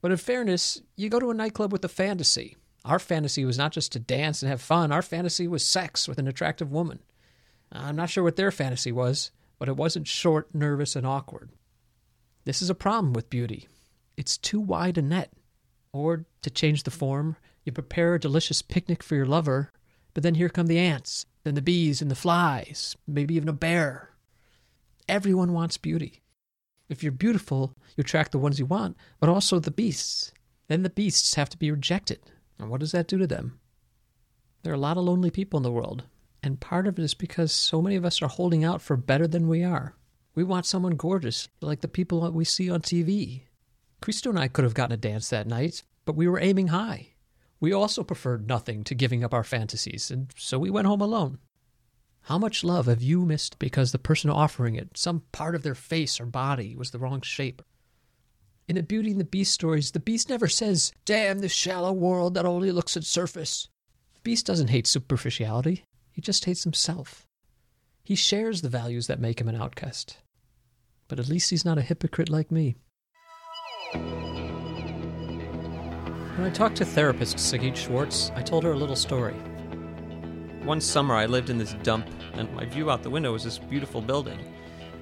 But 0.00 0.12
in 0.12 0.16
fairness, 0.16 0.80
you 0.94 1.08
go 1.08 1.18
to 1.18 1.30
a 1.30 1.34
nightclub 1.34 1.72
with 1.72 1.84
a 1.84 1.88
fantasy. 1.88 2.56
Our 2.88 2.98
fantasy 2.98 3.44
was 3.44 3.58
not 3.58 3.72
just 3.72 3.92
to 3.92 3.98
dance 3.98 4.42
and 4.42 4.48
have 4.48 4.62
fun, 4.62 4.92
our 4.92 5.02
fantasy 5.02 5.46
was 5.46 5.62
sex 5.62 6.08
with 6.08 6.18
an 6.18 6.26
attractive 6.26 6.72
woman. 6.72 7.00
I'm 7.70 7.96
not 7.96 8.08
sure 8.08 8.24
what 8.24 8.36
their 8.36 8.50
fantasy 8.50 8.92
was, 8.92 9.30
but 9.58 9.68
it 9.68 9.76
wasn't 9.76 10.08
short, 10.08 10.54
nervous, 10.54 10.96
and 10.96 11.06
awkward. 11.06 11.50
This 12.46 12.62
is 12.62 12.70
a 12.70 12.74
problem 12.74 13.12
with 13.12 13.28
beauty. 13.28 13.68
It's 14.16 14.38
too 14.38 14.58
wide 14.58 14.96
a 14.96 15.02
net. 15.02 15.30
Or, 15.92 16.24
to 16.40 16.48
change 16.48 16.84
the 16.84 16.90
form, 16.90 17.36
you 17.62 17.72
prepare 17.72 18.14
a 18.14 18.20
delicious 18.20 18.62
picnic 18.62 19.02
for 19.02 19.16
your 19.16 19.26
lover, 19.26 19.70
but 20.14 20.22
then 20.22 20.36
here 20.36 20.48
come 20.48 20.66
the 20.66 20.78
ants, 20.78 21.26
then 21.44 21.56
the 21.56 21.60
bees 21.60 22.00
and 22.00 22.10
the 22.10 22.14
flies, 22.14 22.96
maybe 23.06 23.34
even 23.34 23.50
a 23.50 23.52
bear. 23.52 24.14
Everyone 25.10 25.52
wants 25.52 25.76
beauty. 25.76 26.22
If 26.88 27.02
you're 27.02 27.12
beautiful, 27.12 27.74
you 27.96 28.00
attract 28.00 28.32
the 28.32 28.38
ones 28.38 28.58
you 28.58 28.64
want, 28.64 28.96
but 29.20 29.28
also 29.28 29.58
the 29.58 29.70
beasts. 29.70 30.32
Then 30.68 30.84
the 30.84 30.90
beasts 30.90 31.34
have 31.34 31.50
to 31.50 31.58
be 31.58 31.70
rejected. 31.70 32.20
And 32.58 32.70
what 32.70 32.80
does 32.80 32.92
that 32.92 33.08
do 33.08 33.18
to 33.18 33.26
them? 33.26 33.60
There 34.62 34.72
are 34.72 34.76
a 34.76 34.80
lot 34.80 34.96
of 34.96 35.04
lonely 35.04 35.30
people 35.30 35.56
in 35.56 35.62
the 35.62 35.72
world, 35.72 36.04
and 36.42 36.60
part 36.60 36.86
of 36.86 36.98
it 36.98 37.02
is 37.02 37.14
because 37.14 37.52
so 37.52 37.80
many 37.80 37.96
of 37.96 38.04
us 38.04 38.20
are 38.20 38.28
holding 38.28 38.64
out 38.64 38.82
for 38.82 38.96
better 38.96 39.26
than 39.26 39.48
we 39.48 39.62
are. 39.62 39.94
We 40.34 40.44
want 40.44 40.66
someone 40.66 40.96
gorgeous, 40.96 41.48
like 41.60 41.80
the 41.80 41.88
people 41.88 42.20
that 42.22 42.32
we 42.32 42.44
see 42.44 42.70
on 42.70 42.80
TV. 42.80 43.42
Christo 44.00 44.30
and 44.30 44.38
I 44.38 44.48
could 44.48 44.64
have 44.64 44.74
gotten 44.74 44.94
a 44.94 44.96
dance 44.96 45.30
that 45.30 45.46
night, 45.46 45.82
but 46.04 46.16
we 46.16 46.28
were 46.28 46.40
aiming 46.40 46.68
high. 46.68 47.14
We 47.60 47.72
also 47.72 48.04
preferred 48.04 48.46
nothing 48.46 48.84
to 48.84 48.94
giving 48.94 49.24
up 49.24 49.34
our 49.34 49.42
fantasies, 49.42 50.10
and 50.10 50.32
so 50.36 50.58
we 50.58 50.70
went 50.70 50.86
home 50.86 51.00
alone. 51.00 51.38
How 52.22 52.38
much 52.38 52.62
love 52.62 52.86
have 52.86 53.02
you 53.02 53.24
missed 53.24 53.58
because 53.58 53.90
the 53.90 53.98
person 53.98 54.30
offering 54.30 54.74
it, 54.74 54.96
some 54.96 55.22
part 55.32 55.54
of 55.54 55.62
their 55.62 55.74
face 55.74 56.20
or 56.20 56.26
body, 56.26 56.76
was 56.76 56.90
the 56.90 56.98
wrong 56.98 57.20
shape? 57.20 57.62
In 58.68 58.76
the 58.76 58.82
Beauty 58.82 59.10
and 59.10 59.18
the 59.18 59.24
Beast 59.24 59.54
stories, 59.54 59.92
the 59.92 59.98
beast 59.98 60.28
never 60.28 60.46
says, 60.46 60.92
Damn 61.06 61.38
this 61.38 61.52
shallow 61.52 61.90
world 61.90 62.34
that 62.34 62.44
only 62.44 62.70
looks 62.70 62.98
at 62.98 63.04
surface. 63.04 63.66
The 64.12 64.20
beast 64.20 64.44
doesn't 64.44 64.68
hate 64.68 64.86
superficiality, 64.86 65.84
he 66.12 66.20
just 66.20 66.44
hates 66.44 66.64
himself. 66.64 67.24
He 68.04 68.14
shares 68.14 68.60
the 68.60 68.68
values 68.68 69.06
that 69.06 69.20
make 69.20 69.40
him 69.40 69.48
an 69.48 69.56
outcast. 69.56 70.18
But 71.08 71.18
at 71.18 71.30
least 71.30 71.48
he's 71.48 71.64
not 71.64 71.78
a 71.78 71.82
hypocrite 71.82 72.28
like 72.28 72.52
me. 72.52 72.76
When 76.36 76.46
I 76.46 76.50
talked 76.50 76.76
to 76.76 76.84
therapist 76.84 77.38
Sagit 77.38 77.74
Schwartz, 77.74 78.30
I 78.34 78.42
told 78.42 78.64
her 78.64 78.72
a 78.72 78.76
little 78.76 78.96
story. 78.96 79.34
One 80.62 80.82
summer, 80.82 81.14
I 81.14 81.24
lived 81.24 81.48
in 81.48 81.56
this 81.56 81.72
dump, 81.82 82.06
and 82.34 82.52
my 82.54 82.66
view 82.66 82.90
out 82.90 83.02
the 83.02 83.08
window 83.08 83.32
was 83.32 83.44
this 83.44 83.58
beautiful 83.58 84.02
building. 84.02 84.38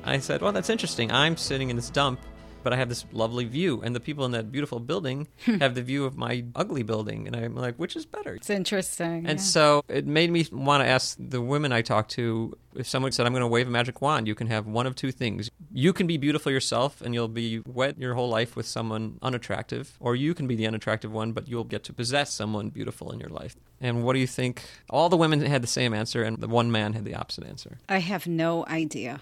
I 0.04 0.20
said, 0.20 0.40
Well, 0.40 0.52
that's 0.52 0.70
interesting. 0.70 1.10
I'm 1.10 1.36
sitting 1.36 1.68
in 1.68 1.74
this 1.74 1.90
dump, 1.90 2.20
but 2.66 2.72
I 2.72 2.76
have 2.78 2.88
this 2.88 3.04
lovely 3.12 3.44
view, 3.44 3.80
and 3.82 3.94
the 3.94 4.00
people 4.00 4.24
in 4.24 4.32
that 4.32 4.50
beautiful 4.50 4.80
building 4.80 5.28
hmm. 5.44 5.58
have 5.58 5.76
the 5.76 5.82
view 5.82 6.04
of 6.04 6.16
my 6.16 6.46
ugly 6.56 6.82
building, 6.82 7.28
and 7.28 7.36
I'm 7.36 7.54
like, 7.54 7.76
which 7.76 7.94
is 7.94 8.04
better? 8.04 8.34
It's 8.34 8.50
interesting. 8.50 9.24
And 9.24 9.38
yeah. 9.38 9.44
so 9.44 9.84
it 9.86 10.04
made 10.04 10.32
me 10.32 10.44
want 10.50 10.82
to 10.82 10.88
ask 10.88 11.16
the 11.16 11.40
women 11.40 11.70
I 11.70 11.82
talked 11.82 12.10
to 12.12 12.58
if 12.74 12.88
someone 12.88 13.12
said, 13.12 13.24
I'm 13.24 13.32
going 13.32 13.42
to 13.42 13.46
wave 13.46 13.68
a 13.68 13.70
magic 13.70 14.02
wand, 14.02 14.26
you 14.26 14.34
can 14.34 14.48
have 14.48 14.66
one 14.66 14.84
of 14.84 14.96
two 14.96 15.12
things. 15.12 15.48
You 15.72 15.92
can 15.92 16.08
be 16.08 16.16
beautiful 16.16 16.50
yourself 16.50 17.00
and 17.00 17.14
you'll 17.14 17.28
be 17.28 17.60
wet 17.60 17.98
your 17.98 18.14
whole 18.14 18.28
life 18.28 18.56
with 18.56 18.66
someone 18.66 19.20
unattractive, 19.22 19.96
or 20.00 20.16
you 20.16 20.34
can 20.34 20.48
be 20.48 20.56
the 20.56 20.66
unattractive 20.66 21.12
one, 21.12 21.30
but 21.30 21.46
you'll 21.46 21.62
get 21.62 21.84
to 21.84 21.92
possess 21.92 22.34
someone 22.34 22.70
beautiful 22.70 23.12
in 23.12 23.20
your 23.20 23.30
life. 23.30 23.54
And 23.80 24.02
what 24.02 24.14
do 24.14 24.18
you 24.18 24.26
think? 24.26 24.64
All 24.90 25.08
the 25.08 25.16
women 25.16 25.40
had 25.42 25.62
the 25.62 25.68
same 25.68 25.94
answer, 25.94 26.24
and 26.24 26.38
the 26.38 26.48
one 26.48 26.72
man 26.72 26.94
had 26.94 27.04
the 27.04 27.14
opposite 27.14 27.44
answer. 27.44 27.78
I 27.88 27.98
have 27.98 28.26
no 28.26 28.66
idea. 28.66 29.20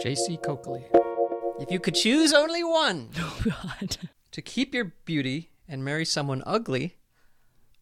J.C. 0.00 0.38
Coakley. 0.38 0.84
If 1.60 1.70
you 1.70 1.80
could 1.80 1.94
choose 1.94 2.32
only 2.32 2.62
one 2.62 3.10
Oh, 3.18 3.40
God. 3.44 3.96
to 4.30 4.42
keep 4.42 4.74
your 4.74 4.92
beauty 5.04 5.50
and 5.68 5.84
marry 5.84 6.04
someone 6.04 6.42
ugly, 6.46 6.96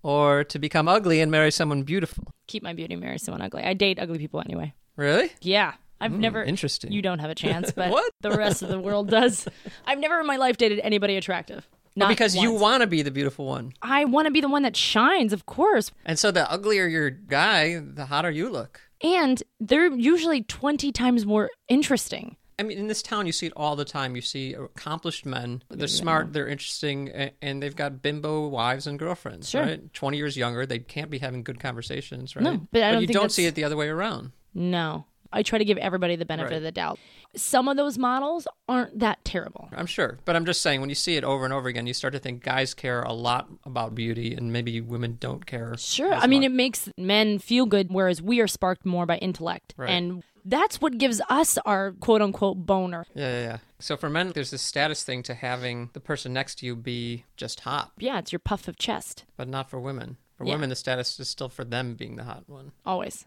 or 0.02 0.44
to 0.44 0.58
become 0.58 0.88
ugly 0.88 1.20
and 1.20 1.30
marry 1.30 1.50
someone 1.50 1.82
beautiful. 1.82 2.24
Keep 2.48 2.62
my 2.62 2.72
beauty, 2.72 2.96
marry 2.96 3.18
someone 3.18 3.42
ugly. 3.42 3.62
I 3.62 3.74
date 3.74 3.98
ugly 4.00 4.18
people 4.18 4.40
anyway. 4.40 4.74
Really? 4.96 5.30
Yeah. 5.40 5.74
I've 6.00 6.12
Hmm, 6.12 6.20
never. 6.20 6.42
interesting. 6.42 6.92
You 6.92 7.02
don't 7.02 7.18
have 7.20 7.30
a 7.30 7.34
chance, 7.44 7.70
but 7.72 7.90
What? 7.90 8.10
the 8.20 8.30
rest 8.32 8.62
of 8.62 8.68
the 8.68 8.78
world 8.80 9.08
does. 9.10 9.46
I've 9.86 9.98
never 9.98 10.20
in 10.20 10.26
my 10.26 10.36
life 10.36 10.56
dated 10.56 10.80
anybody 10.80 11.16
attractive. 11.16 11.66
Not 11.94 12.08
because 12.10 12.36
you 12.36 12.50
once. 12.52 12.62
want 12.62 12.80
to 12.82 12.86
be 12.86 13.00
the 13.02 13.10
beautiful 13.10 13.46
one. 13.46 13.72
I 13.80 14.04
want 14.04 14.26
to 14.26 14.30
be 14.30 14.40
the 14.42 14.48
one 14.50 14.62
that 14.62 14.76
shines, 14.76 15.32
of 15.32 15.46
course. 15.46 15.90
And 16.04 16.18
so 16.18 16.30
the 16.30 16.50
uglier 16.50 16.86
your 16.86 17.08
guy, 17.10 17.78
the 17.78 18.06
hotter 18.06 18.30
you 18.30 18.50
look. 18.50 18.80
And 19.02 19.42
they're 19.60 19.94
usually 19.94 20.42
20 20.42 20.92
times 20.92 21.24
more 21.24 21.48
interesting. 21.68 22.36
I 22.58 22.62
mean, 22.62 22.78
in 22.78 22.86
this 22.86 23.02
town, 23.02 23.26
you 23.26 23.32
see 23.32 23.46
it 23.46 23.52
all 23.54 23.76
the 23.76 23.84
time. 23.84 24.16
You 24.16 24.22
see 24.22 24.54
accomplished 24.54 25.26
men. 25.26 25.62
They're 25.68 25.88
smart, 25.88 26.32
they're 26.32 26.48
interesting, 26.48 27.10
and 27.42 27.62
they've 27.62 27.76
got 27.76 28.00
bimbo 28.00 28.48
wives 28.48 28.86
and 28.86 28.98
girlfriends, 28.98 29.50
Sure. 29.50 29.62
right? 29.62 29.92
20 29.92 30.16
years 30.16 30.36
younger. 30.38 30.64
They 30.64 30.78
can't 30.78 31.10
be 31.10 31.18
having 31.18 31.42
good 31.42 31.60
conversations, 31.60 32.34
right? 32.34 32.42
No, 32.42 32.66
but 32.72 32.82
I 32.82 32.92
don't 32.92 33.02
you 33.02 33.06
think 33.08 33.14
don't 33.14 33.22
that's- 33.24 33.34
see 33.34 33.46
it 33.46 33.54
the 33.54 33.64
other 33.64 33.76
way 33.76 33.88
around. 33.88 34.32
No. 34.54 35.04
I 35.32 35.42
try 35.42 35.58
to 35.58 35.64
give 35.64 35.76
everybody 35.78 36.16
the 36.16 36.24
benefit 36.24 36.50
Right. 36.52 36.56
of 36.58 36.62
the 36.62 36.72
doubt. 36.72 36.98
Some 37.34 37.68
of 37.68 37.76
those 37.76 37.98
models 37.98 38.46
aren't 38.68 39.00
that 39.00 39.22
terrible. 39.24 39.68
I'm 39.72 39.84
sure. 39.84 40.18
But 40.24 40.36
I'm 40.36 40.46
just 40.46 40.62
saying, 40.62 40.80
when 40.80 40.88
you 40.88 40.94
see 40.94 41.16
it 41.16 41.24
over 41.24 41.44
and 41.44 41.52
over 41.52 41.68
again, 41.68 41.86
you 41.86 41.92
start 41.92 42.14
to 42.14 42.18
think 42.20 42.42
guys 42.42 42.72
care 42.72 43.02
a 43.02 43.12
lot 43.12 43.48
about 43.66 43.94
beauty, 43.94 44.34
and 44.34 44.50
maybe 44.52 44.80
women 44.80 45.18
don't 45.20 45.44
care. 45.44 45.74
Sure. 45.76 46.14
I 46.14 46.26
mean, 46.26 46.42
it 46.44 46.52
makes 46.52 46.88
men 46.96 47.38
feel 47.38 47.66
good, 47.66 47.88
whereas 47.90 48.22
we 48.22 48.40
are 48.40 48.46
sparked 48.46 48.86
more 48.86 49.04
by 49.04 49.18
intellect. 49.18 49.74
Right. 49.76 49.90
And 49.90 50.22
that's 50.48 50.80
what 50.80 50.98
gives 50.98 51.20
us 51.28 51.58
our 51.66 51.92
quote 51.92 52.22
unquote 52.22 52.64
boner. 52.66 53.04
Yeah, 53.14 53.28
yeah, 53.30 53.42
yeah. 53.42 53.58
So 53.78 53.96
for 53.96 54.08
men, 54.08 54.32
there's 54.34 54.50
this 54.50 54.62
status 54.62 55.04
thing 55.04 55.22
to 55.24 55.34
having 55.34 55.90
the 55.92 56.00
person 56.00 56.32
next 56.32 56.56
to 56.60 56.66
you 56.66 56.76
be 56.76 57.24
just 57.36 57.60
hot, 57.60 57.92
Yeah, 57.98 58.18
it's 58.18 58.32
your 58.32 58.38
puff 58.38 58.68
of 58.68 58.76
chest. 58.78 59.24
but 59.36 59.48
not 59.48 59.68
for 59.70 59.78
women. 59.80 60.16
For 60.36 60.44
Yeah. 60.44 60.54
women, 60.54 60.68
the 60.70 60.76
status 60.76 61.18
is 61.20 61.28
still 61.28 61.48
for 61.48 61.64
them 61.64 61.94
being 61.94 62.16
the 62.16 62.24
hot 62.24 62.44
one. 62.48 62.72
Always. 62.84 63.24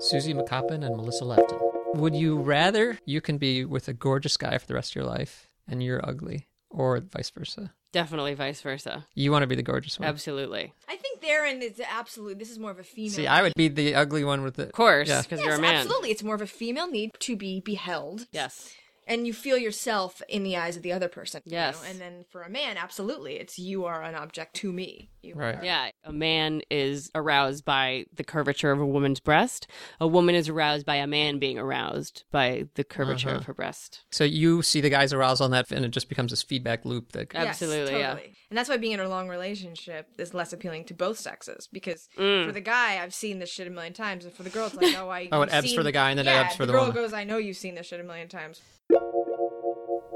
Susie 0.00 0.34
McCoppin 0.34 0.84
and 0.84 0.96
Melissa 0.96 1.24
Lefton. 1.24 1.58
Would 1.94 2.14
you 2.14 2.38
rather 2.38 2.98
you 3.04 3.20
can 3.20 3.38
be 3.38 3.64
with 3.64 3.88
a 3.88 3.92
gorgeous 3.92 4.36
guy 4.36 4.56
for 4.58 4.66
the 4.66 4.74
rest 4.74 4.92
of 4.92 4.96
your 4.96 5.04
life 5.04 5.48
and 5.66 5.82
you're 5.82 6.00
ugly, 6.08 6.48
or 6.70 7.00
vice 7.00 7.30
versa? 7.30 7.72
Definitely 7.92 8.34
vice 8.34 8.60
versa. 8.60 9.06
You 9.14 9.32
want 9.32 9.42
to 9.42 9.46
be 9.46 9.54
the 9.56 9.62
gorgeous 9.62 9.98
one. 9.98 10.08
Absolutely. 10.08 10.74
I 10.88 10.96
think 10.96 11.20
therein 11.22 11.62
is 11.62 11.80
absolutely. 11.90 12.34
This 12.34 12.50
is 12.50 12.58
more 12.58 12.70
of 12.70 12.78
a 12.78 12.82
female. 12.84 13.12
See, 13.12 13.26
I 13.26 13.42
would 13.42 13.54
be 13.56 13.68
the 13.68 13.94
ugly 13.94 14.24
one 14.24 14.42
with 14.42 14.56
the. 14.56 14.64
Of 14.64 14.72
course, 14.72 15.08
Yeah. 15.08 15.22
because 15.22 15.38
yes, 15.40 15.46
you're 15.46 15.56
a 15.56 15.60
man. 15.60 15.76
absolutely. 15.76 16.10
It's 16.10 16.22
more 16.22 16.34
of 16.34 16.42
a 16.42 16.46
female 16.46 16.90
need 16.90 17.12
to 17.20 17.36
be 17.36 17.60
beheld. 17.60 18.26
Yes. 18.30 18.72
And 19.08 19.26
you 19.26 19.32
feel 19.32 19.56
yourself 19.56 20.20
in 20.28 20.42
the 20.42 20.56
eyes 20.58 20.76
of 20.76 20.82
the 20.82 20.92
other 20.92 21.08
person. 21.08 21.40
you 21.46 21.52
Yes. 21.52 21.82
know? 21.82 21.88
And 21.88 21.98
then 22.00 22.24
for 22.30 22.42
a 22.42 22.50
man, 22.50 22.76
absolutely, 22.76 23.36
it's 23.36 23.58
you 23.58 23.86
are 23.86 24.02
an 24.02 24.14
object 24.14 24.54
to 24.56 24.70
me. 24.70 25.10
You 25.22 25.34
are- 25.40 25.58
Yeah. 25.62 25.90
A 26.04 26.12
man 26.12 26.60
is 26.70 27.10
aroused 27.14 27.64
by 27.64 28.04
the 28.12 28.22
curvature 28.22 28.70
of 28.70 28.78
a 28.80 28.86
woman's 28.86 29.18
breast. 29.20 29.66
A 29.98 30.06
woman 30.06 30.34
is 30.34 30.48
aroused 30.50 30.84
by 30.84 30.96
a 30.96 31.06
man 31.06 31.38
being 31.38 31.58
aroused 31.58 32.24
by 32.30 32.66
the 32.74 32.84
curvature 32.84 33.30
Uh-huh. 33.30 33.38
of 33.38 33.44
her 33.46 33.54
breast. 33.54 34.04
So 34.12 34.24
you 34.24 34.60
see 34.62 34.80
the 34.82 34.90
guy's 34.90 35.12
arousal 35.14 35.44
on 35.46 35.50
that, 35.52 35.72
and 35.72 35.84
it 35.86 35.88
just 35.90 36.08
becomes 36.10 36.30
this 36.30 36.42
feedback 36.42 36.84
loop 36.84 37.12
that. 37.12 37.32
Yes, 37.32 37.46
Absolutely, 37.62 37.98
yeah. 37.98 38.18
And 38.50 38.56
that's 38.58 38.68
why 38.68 38.76
being 38.76 38.92
in 38.92 39.00
a 39.00 39.08
long 39.08 39.28
relationship 39.28 40.08
is 40.18 40.34
less 40.34 40.52
appealing 40.52 40.84
to 40.84 40.94
both 40.94 41.18
sexes 41.18 41.66
because 41.72 42.08
Mm. 42.18 42.46
for 42.46 42.52
the 42.52 42.60
guy, 42.60 43.02
I've 43.02 43.14
seen 43.14 43.38
this 43.38 43.50
shit 43.50 43.66
a 43.66 43.70
million 43.70 43.92
times, 43.94 44.24
and 44.26 44.34
for 44.34 44.42
the 44.42 44.50
girl, 44.50 44.66
it's 44.66 44.74
like, 44.76 44.94
oh, 44.98 45.08
I. 45.08 45.28
Oh, 45.32 45.42
it 45.42 45.46
you've 45.46 45.54
ebbs 45.64 45.74
for 45.74 45.82
the 45.82 45.92
guy 45.92 46.10
and 46.10 46.18
then 46.18 46.26
it 46.28 46.30
ebbs 46.30 46.56
for 46.56 46.66
the 46.66 46.72
girl 46.72 46.82
woman. 46.82 46.94
goes, 46.94 47.12
I 47.14 47.24
know 47.24 47.38
you've 47.38 47.56
seen 47.56 47.74
this 47.74 47.86
shit 47.86 48.00
a 48.00 48.04
million 48.04 48.28
times. 48.28 48.60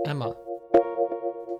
Emma. 0.06 0.34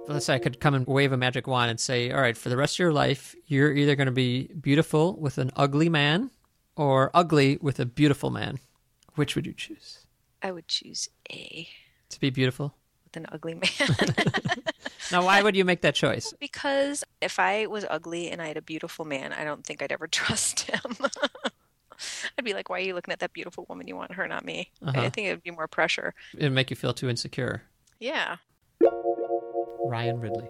Let's 0.09 0.27
say 0.27 0.35
I 0.35 0.39
could 0.39 0.61
come 0.61 0.75
and 0.75 0.87
wave 0.87 1.13
a 1.13 1.17
magic 1.17 1.47
wand 1.47 1.71
and 1.71 1.79
say, 1.79 2.11
all 2.11 2.21
right, 2.21 2.37
for 2.37 2.49
the 2.49 2.57
rest 2.57 2.75
of 2.75 2.79
your 2.81 2.93
life, 2.93 3.35
you're 3.47 3.73
either 3.73 3.95
going 3.95 4.07
to 4.07 4.13
be 4.13 4.49
beautiful 4.61 5.17
with 5.17 5.39
an 5.39 5.51
ugly 5.57 5.89
man 5.89 6.31
or 6.77 7.11
ugly 7.15 7.59
with 7.63 7.79
a 7.79 7.87
beautiful 7.87 8.31
man. 8.31 8.59
Which 9.15 9.37
would 9.37 9.47
you 9.47 9.53
choose? 9.53 10.07
I 10.43 10.51
would 10.51 10.67
choose 10.67 11.09
A 11.31 11.69
To 12.11 12.21
be 12.21 12.31
beautiful? 12.31 12.75
with 13.05 13.17
an 13.17 13.27
ugly 13.33 13.55
man. 13.55 14.15
Now, 15.11 15.25
why 15.25 15.43
would 15.43 15.55
you 15.55 15.67
make 15.67 15.83
that 15.83 15.95
choice? 15.95 16.33
because 16.41 17.05
if 17.21 17.39
I 17.39 17.67
was 17.67 17.85
ugly 17.91 18.31
and 18.31 18.41
I 18.41 18.47
had 18.47 18.57
a 18.57 18.63
beautiful 18.63 19.05
man, 19.05 19.35
I 19.35 19.45
don't 19.45 19.63
think 19.65 19.83
I'd 19.83 19.93
ever 19.93 20.07
trust 20.11 20.63
him. 20.63 20.97
I'd 22.39 22.45
be 22.45 22.55
like, 22.55 22.71
why 22.71 22.79
are 22.79 22.83
you 22.83 22.95
looking 22.95 23.13
at 23.13 23.19
that 23.19 23.35
beautiful 23.35 23.67
woman? 23.69 23.87
You 23.87 23.95
want 23.95 24.13
her, 24.15 24.27
not 24.27 24.43
me. 24.45 24.71
Uh-huh. 24.81 24.99
I 24.99 25.11
think 25.11 25.27
it 25.29 25.33
would 25.33 25.43
be 25.43 25.51
more 25.51 25.69
pressure. 25.69 26.15
It'd 26.35 26.53
make 26.53 26.71
you 26.71 26.77
feel 26.77 26.95
too 26.95 27.11
insecure. 27.11 27.63
Yeah. 28.03 28.39
Ryan 28.81 30.19
Ridley. 30.19 30.49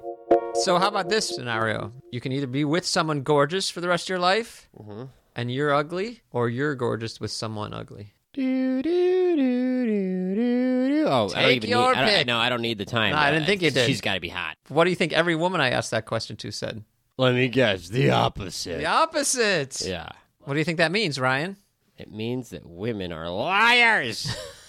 So, 0.55 0.79
how 0.79 0.89
about 0.89 1.11
this 1.11 1.29
scenario? 1.29 1.93
You 2.11 2.19
can 2.19 2.33
either 2.33 2.47
be 2.47 2.65
with 2.65 2.87
someone 2.87 3.23
gorgeous 3.23 3.69
for 3.69 3.83
the 3.83 3.89
rest 3.89 4.07
of 4.07 4.09
your 4.09 4.21
life, 4.21 4.71
mm-hmm. 4.75 5.05
and 5.37 5.53
you're 5.53 5.75
ugly, 5.75 6.23
or 6.31 6.49
you're 6.49 6.75
gorgeous 6.75 7.21
with 7.21 7.31
someone 7.31 7.75
ugly. 7.75 8.15
Do, 8.33 8.81
do, 8.81 9.37
do, 9.37 9.85
do, 9.85 10.35
do, 10.35 10.89
do. 10.89 11.05
Oh, 11.07 11.31
I 11.35 11.43
don't 11.43 11.51
even 11.51 11.69
your 11.69 11.95
need. 11.95 12.01
I, 12.01 12.17
don't, 12.17 12.27
no, 12.27 12.39
I 12.39 12.49
don't 12.49 12.63
need 12.63 12.79
the 12.79 12.87
time. 12.87 13.11
No, 13.13 13.19
I 13.19 13.31
didn't 13.31 13.45
think 13.45 13.61
you 13.61 13.71
did. 13.71 13.87
She's 13.87 14.01
got 14.01 14.15
to 14.15 14.21
be 14.21 14.31
hot. 14.31 14.57
What 14.69 14.85
do 14.85 14.91
you 14.91 14.97
think 14.97 15.13
every 15.13 15.37
woman 15.37 15.61
I 15.61 15.73
asked 15.73 15.91
that 15.91 16.07
question 16.07 16.37
to 16.37 16.51
said? 16.53 16.83
Let 17.19 17.35
me 17.35 17.49
guess. 17.49 17.91
The 17.91 18.13
opposite. 18.13 18.79
The 18.79 18.87
opposite. 18.87 19.83
Yeah. 19.85 20.09
What 20.45 20.55
do 20.55 20.59
you 20.59 20.65
think 20.65 20.79
that 20.79 20.91
means, 20.91 21.21
Ryan? 21.21 21.59
It 21.99 22.11
means 22.11 22.49
that 22.49 22.65
women 22.65 23.13
are 23.13 23.29
liars. 23.29 24.35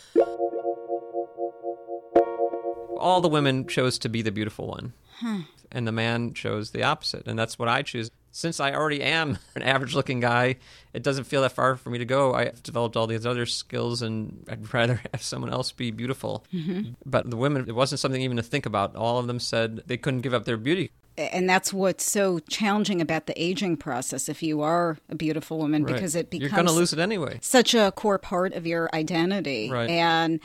All 3.03 3.21
the 3.21 3.27
women 3.29 3.67
chose 3.67 3.99
to 3.99 4.09
be 4.09 4.21
the 4.21 4.31
beautiful 4.31 4.67
one, 4.67 4.93
and 5.71 5.87
the 5.87 5.91
man 5.91 6.33
chose 6.33 6.71
the 6.71 6.83
opposite, 6.83 7.27
and 7.27 7.37
that's 7.37 7.59
what 7.59 7.67
I 7.67 7.81
choose. 7.81 8.09
Since 8.31 8.59
I 8.59 8.73
already 8.73 9.03
am 9.03 9.37
an 9.55 9.61
average-looking 9.61 10.19
guy, 10.19 10.55
it 10.93 11.03
doesn't 11.03 11.25
feel 11.25 11.43
that 11.43 11.51
far 11.51 11.75
for 11.75 11.89
me 11.91 11.99
to 11.99 12.05
go. 12.05 12.33
I've 12.33 12.63
developed 12.63 12.97
all 12.97 13.05
these 13.05 13.25
other 13.27 13.45
skills, 13.45 14.01
and 14.01 14.43
I'd 14.49 14.73
rather 14.73 15.01
have 15.11 15.21
someone 15.21 15.51
else 15.53 15.71
be 15.71 15.91
beautiful. 15.91 16.43
Mhm. 16.51 16.95
But 17.05 17.29
the 17.29 17.37
women, 17.37 17.65
it 17.67 17.75
wasn't 17.75 17.99
something 17.99 18.21
even 18.21 18.37
to 18.37 18.43
think 18.43 18.65
about. 18.65 18.95
All 18.95 19.19
of 19.19 19.27
them 19.27 19.39
said 19.39 19.83
they 19.85 19.97
couldn't 19.97 20.21
give 20.21 20.33
up 20.33 20.45
their 20.45 20.57
beauty. 20.57 20.89
And 21.15 21.47
that's 21.47 21.71
what's 21.71 22.09
so 22.09 22.39
challenging 22.49 22.99
about 22.99 23.27
the 23.27 23.39
aging 23.39 23.77
process 23.77 24.27
if 24.27 24.41
you 24.41 24.61
are 24.61 24.97
a 25.09 25.15
beautiful 25.15 25.59
woman 25.59 25.83
Right. 25.83 25.93
because 25.93 26.15
it 26.15 26.29
You're 26.31 26.49
becomes 26.49 26.69
gonna 26.69 26.71
lose 26.71 26.91
it 26.91 26.97
anyway. 26.97 27.37
such 27.43 27.75
a 27.75 27.91
core 27.91 28.17
part 28.17 28.53
of 28.53 28.65
your 28.65 28.89
identity. 28.95 29.69
Right. 29.69 29.91
And 29.91 30.39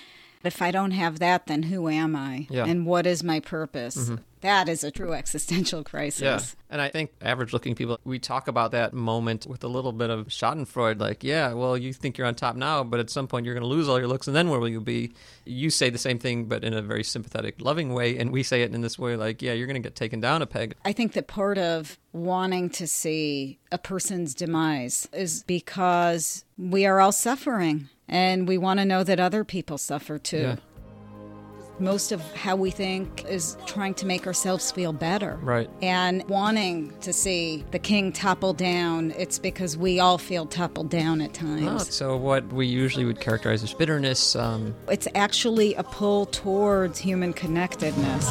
if 0.45 0.63
I 0.63 0.71
don't 0.71 0.93
have 0.93 1.19
that, 1.19 1.47
then 1.47 1.65
who 1.65 1.89
am 1.89 2.15
I? 2.17 2.47
Yeah. 2.51 2.65
And 2.65 2.87
what 2.87 3.07
is 3.07 3.23
my 3.25 3.41
purpose? 3.41 3.97
Mhm. 3.97 4.21
That 4.41 4.69
is 4.69 4.85
a 4.85 4.91
true 4.93 5.13
existential 5.23 5.83
crisis. 5.83 6.23
Yeah. 6.23 6.41
And 6.71 6.81
I 6.81 6.89
think 6.91 7.11
average 7.21 7.53
looking 7.53 7.75
people, 7.75 7.99
we 8.05 8.19
talk 8.21 8.47
about 8.47 8.71
that 8.71 8.93
moment 8.93 9.47
with 9.49 9.65
a 9.65 9.69
little 9.69 9.91
bit 9.93 10.11
of 10.11 10.29
Schadenfreude, 10.29 11.01
like, 11.01 11.25
yeah, 11.25 11.53
well, 11.55 11.77
you 11.77 11.93
think 11.93 12.17
you're 12.19 12.27
on 12.27 12.35
top 12.37 12.55
now, 12.55 12.85
but 12.85 13.01
at 13.01 13.11
some 13.11 13.27
point 13.27 13.47
you're 13.47 13.55
going 13.55 13.63
to 13.63 13.69
lose 13.69 13.89
all 13.89 13.99
your 13.99 14.07
looks, 14.07 14.27
and 14.29 14.37
then 14.37 14.49
where 14.49 14.61
will 14.61 14.69
you 14.69 14.81
be? 14.81 15.13
You 15.45 15.71
say 15.71 15.91
the 15.91 15.99
same 15.99 16.19
thing, 16.19 16.45
but 16.45 16.63
in 16.63 16.73
a 16.75 16.83
very 16.83 17.03
sympathetic, 17.03 17.57
loving 17.61 17.95
way, 17.95 18.17
and 18.19 18.31
we 18.31 18.43
say 18.43 18.63
it 18.63 18.73
in 18.75 18.81
this 18.81 18.99
way, 18.99 19.17
like, 19.17 19.43
yeah, 19.43 19.55
you're 19.55 19.67
going 19.67 19.83
to 19.83 19.87
get 19.87 19.97
taken 19.97 20.21
down 20.21 20.43
a 20.43 20.47
peg. 20.47 20.75
I 20.85 20.93
think 20.93 21.15
that 21.15 21.27
part 21.27 21.59
of 21.59 21.99
wanting 22.13 22.71
to 22.71 22.87
see 22.87 23.59
a 23.73 23.79
person's 23.79 24.35
demise 24.35 25.09
is 25.13 25.43
because 25.45 26.45
we 26.57 26.87
are 26.87 27.01
all 27.01 27.13
suffering 27.13 27.89
and 28.09 28.49
we 28.49 28.59
want 28.59 28.79
to 28.81 28.85
know 28.85 29.03
that 29.05 29.21
other 29.21 29.45
people 29.45 29.79
suffer 29.79 30.19
too. 30.19 30.39
Yeah. 30.39 30.57
Most 31.81 32.11
of 32.11 32.21
how 32.35 32.57
we 32.57 32.73
think 32.73 33.25
is 33.29 33.57
trying 33.67 33.95
to 33.95 34.07
make 34.07 34.27
ourselves 34.27 34.73
feel 34.73 34.93
better. 34.93 35.39
Right. 35.41 35.71
And 35.81 36.29
wanting 36.29 36.93
to 37.03 37.13
see 37.13 37.65
the 37.71 37.79
king 37.79 38.11
topple 38.11 38.53
down, 38.53 39.13
it's 39.17 39.39
because 39.39 39.77
we 39.77 40.01
all 40.01 40.19
feel 40.19 40.45
toppled 40.47 40.91
down 40.91 41.21
at 41.21 41.31
Oh, 41.41 41.47
times. 41.47 41.95
so 41.95 42.17
what 42.17 42.53
we 42.53 42.67
usually 42.67 43.05
would 43.05 43.21
characterize 43.21 43.63
as 43.63 43.75
bitterness, 43.75 44.35
um, 44.35 44.75
It's 44.89 45.07
actually 45.15 45.75
a 45.77 45.85
pull 45.85 46.27
towards 46.27 46.99
human 46.99 47.33
connectedness. 47.33 48.29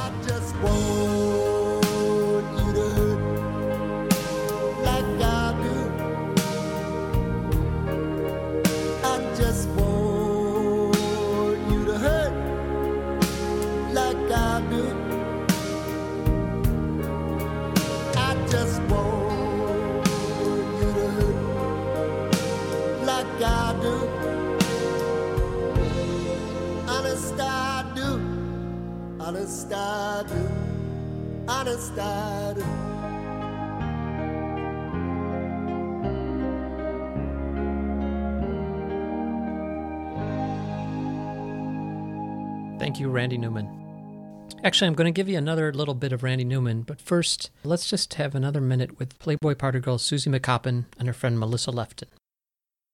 Randy 43.18 43.40
Newman. 43.40 43.68
Actually, 44.64 44.90
I'm 44.90 44.94
going 44.94 45.12
to 45.12 45.18
give 45.18 45.28
you 45.28 45.40
another 45.40 45.74
little 45.74 45.96
bit 45.96 46.12
of 46.14 46.22
Randy 46.22 46.44
Newman, 46.44 46.84
but 46.84 47.02
first, 47.02 47.50
let's 47.64 47.90
just 47.90 48.14
have 48.14 48.36
another 48.36 48.62
minute 48.62 49.00
with 49.00 49.18
Playboy 49.18 49.56
Party 49.56 49.80
girl 49.80 49.98
Susie 49.98 50.30
McCoppin 50.30 50.86
and 51.00 51.08
her 51.08 51.16
friend 51.16 51.40
Melissa 51.40 51.72
Lefton. 51.72 52.10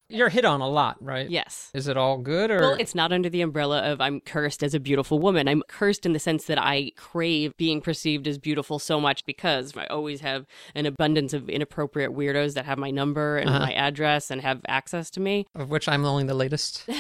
You're 0.09 0.29
hit 0.29 0.45
on 0.45 0.61
a 0.61 0.67
lot, 0.69 0.95
right? 1.03 1.29
Yes. 1.29 1.71
Is 1.73 1.87
it 1.89 1.97
all 1.97 2.19
good 2.19 2.51
or 2.51 2.59
Well, 2.59 2.75
it's 2.79 2.95
not 2.95 3.11
under 3.11 3.29
the 3.29 3.41
umbrella 3.41 3.79
of 3.81 3.99
I'm 3.99 4.21
cursed 4.21 4.63
as 4.63 4.73
a 4.73 4.79
beautiful 4.79 5.19
woman. 5.19 5.49
I'm 5.49 5.61
cursed 5.67 6.05
in 6.05 6.13
the 6.13 6.19
sense 6.19 6.45
that 6.45 6.57
I 6.61 6.91
crave 6.95 7.51
being 7.57 7.81
perceived 7.81 8.25
as 8.27 8.37
beautiful 8.37 8.79
so 8.79 9.01
much 9.01 9.25
because 9.25 9.75
I 9.75 9.87
always 9.87 10.21
have 10.21 10.45
an 10.75 10.85
abundance 10.85 11.33
of 11.33 11.49
inappropriate 11.49 12.11
weirdos 12.11 12.53
that 12.53 12.65
have 12.65 12.77
my 12.77 12.91
number 12.91 13.37
and 13.37 13.49
Uh-huh. 13.49 13.59
my 13.59 13.73
address 13.73 14.31
and 14.31 14.39
have 14.41 14.61
access 14.69 15.09
to 15.11 15.19
me. 15.19 15.47
of 15.55 15.69
which 15.69 15.89
I'm 15.89 16.05
only 16.05 16.23
the 16.23 16.33
latest? 16.33 16.85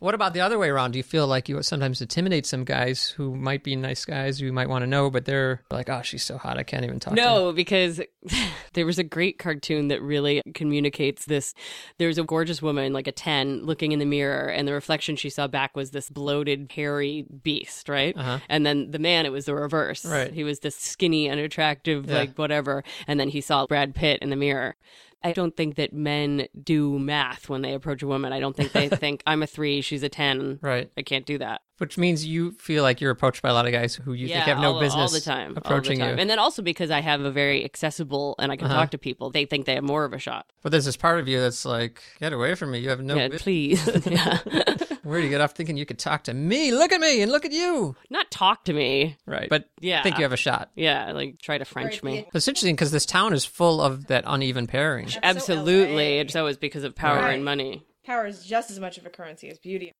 What 0.00 0.14
about 0.14 0.32
the 0.32 0.40
other 0.40 0.58
way 0.58 0.70
around? 0.70 0.92
Do 0.92 0.98
you 0.98 1.02
feel 1.02 1.26
like 1.26 1.48
you 1.48 1.62
sometimes 1.62 2.00
intimidate 2.00 2.46
some 2.46 2.64
guys 2.64 3.08
who 3.10 3.36
might 3.36 3.62
be 3.62 3.76
nice 3.76 4.06
guys 4.06 4.40
you 4.40 4.50
might 4.50 4.68
want 4.70 4.82
to 4.82 4.86
know, 4.86 5.10
but 5.10 5.26
they're 5.26 5.62
like, 5.70 5.90
"Oh, 5.90 6.00
she's 6.02 6.22
so 6.24 6.38
hot, 6.38 6.56
I 6.58 6.62
can't 6.62 6.84
even 6.84 6.98
talk." 6.98 7.14
to 7.14 7.20
her." 7.20 7.26
No, 7.28 7.52
because 7.52 8.00
there 8.72 8.86
was 8.86 8.98
a 8.98 9.04
great 9.04 9.38
cartoon 9.38 9.88
that 9.88 10.00
really 10.00 10.40
communicates 10.54 11.26
this. 11.26 11.52
There's 11.98 12.16
a 12.16 12.24
gorgeous 12.24 12.62
woman, 12.62 12.94
like 12.94 13.06
a 13.08 13.12
10, 13.12 13.66
looking 13.66 13.92
in 13.92 13.98
the 13.98 14.06
mirror, 14.06 14.48
and 14.48 14.66
the 14.66 14.72
reflection 14.72 15.16
she 15.16 15.28
saw 15.28 15.46
back 15.46 15.76
was 15.76 15.90
this 15.90 16.08
bloated, 16.08 16.72
hairy 16.74 17.26
beast, 17.42 17.88
right? 17.90 18.16
Uh-huh. 18.16 18.38
And 18.48 18.64
then 18.64 18.92
the 18.92 18.98
man, 18.98 19.26
it 19.26 19.32
was 19.32 19.44
the 19.44 19.54
reverse. 19.54 20.06
Right. 20.06 20.32
He 20.32 20.44
was 20.44 20.60
this 20.60 20.76
skinny, 20.76 21.28
unattractive, 21.28 22.06
Yeah. 22.08 22.16
like 22.16 22.38
whatever. 22.38 22.84
And 23.06 23.20
then 23.20 23.28
he 23.28 23.42
saw 23.42 23.66
Brad 23.66 23.94
Pitt 23.94 24.20
in 24.22 24.30
the 24.30 24.36
mirror. 24.36 24.76
I 25.22 25.32
don't 25.32 25.54
think 25.56 25.76
that 25.76 25.92
men 25.92 26.46
do 26.62 26.98
math 26.98 27.48
when 27.48 27.62
they 27.62 27.74
approach 27.74 28.02
a 28.02 28.06
woman. 28.06 28.32
I 28.32 28.40
don't 28.40 28.56
think 28.56 28.72
they 28.72 28.88
think, 29.04 29.22
I'm 29.26 29.42
a 29.42 29.46
three, 29.46 29.80
she's 29.82 30.02
a 30.02 30.08
10. 30.08 30.60
Right. 30.62 30.90
I 30.96 31.02
can't 31.02 31.26
do 31.26 31.38
that. 31.38 31.60
Which 31.78 31.96
means 31.96 32.24
you 32.26 32.52
feel 32.52 32.82
like 32.82 33.00
you're 33.00 33.10
approached 33.10 33.40
by 33.42 33.48
a 33.48 33.54
lot 33.54 33.66
of 33.66 33.72
guys 33.72 33.94
who 33.94 34.12
you 34.12 34.28
think 34.28 34.44
have 34.44 34.58
no 34.58 34.74
all, 34.74 34.80
business 34.80 35.00
all 35.00 35.08
the 35.08 35.20
time, 35.20 35.54
approaching 35.56 35.98
the 35.98 36.04
time. 36.04 36.16
you. 36.16 36.20
and 36.20 36.28
then 36.28 36.38
also 36.38 36.60
because 36.62 36.90
I 36.90 37.00
have 37.00 37.22
a 37.22 37.30
very 37.30 37.64
accessible 37.64 38.34
and 38.38 38.52
I 38.52 38.56
can 38.56 38.66
Uh-huh. 38.66 38.74
talk 38.76 38.90
to 38.90 38.98
people, 38.98 39.30
they 39.30 39.46
think 39.46 39.64
they 39.66 39.74
have 39.76 39.84
more 39.84 40.04
of 40.04 40.12
a 40.12 40.18
shot. 40.18 40.46
But 40.62 40.72
there's 40.72 40.84
this 40.84 40.96
part 40.98 41.20
of 41.20 41.26
you 41.28 41.40
that's 41.40 41.64
like, 41.64 42.02
get 42.20 42.32
away 42.34 42.54
from 42.54 42.70
me. 42.72 42.80
You 42.80 42.90
have 42.90 43.00
no 43.02 43.14
Yeah, 43.16 43.28
please. 43.38 43.88
yeah. 44.06 44.38
Where 45.02 45.18
do 45.20 45.24
you 45.24 45.30
get 45.30 45.40
off 45.40 45.52
thinking 45.52 45.76
you 45.76 45.86
could 45.86 45.98
talk 45.98 46.24
to 46.24 46.34
me? 46.34 46.72
Look 46.72 46.92
at 46.92 47.00
me 47.00 47.22
and 47.22 47.30
look 47.32 47.44
at 47.44 47.52
you. 47.52 47.96
Not 48.10 48.30
talk 48.30 48.64
to 48.64 48.72
me, 48.72 49.16
Right. 49.26 49.48
But 49.48 49.68
Yeah. 49.80 50.02
think 50.02 50.18
you 50.18 50.24
have 50.24 50.32
a 50.32 50.36
shot. 50.36 50.70
Yeah, 50.74 51.12
like 51.12 51.40
try 51.40 51.58
to 51.58 51.64
French 51.64 52.02
me. 52.02 52.26
But 52.32 52.38
it's 52.38 52.48
interesting 52.48 52.74
because 52.76 52.90
this 52.90 53.06
town 53.06 53.32
is 53.32 53.44
full 53.44 53.80
of 53.80 54.06
that 54.08 54.24
uneven 54.26 54.66
pairing. 54.66 55.08
Absolutely, 55.22 56.18
and 56.18 56.30
so 56.30 56.46
is 56.46 56.56
because 56.56 56.84
of 56.84 56.94
power 56.94 57.16
Right. 57.18 57.34
and 57.34 57.44
money. 57.44 57.86
Power 58.04 58.26
is 58.26 58.44
just 58.44 58.70
as 58.70 58.78
much 58.80 58.98
of 58.98 59.06
a 59.06 59.10
currency 59.10 59.48
as 59.48 59.58
beauty. 59.58 59.92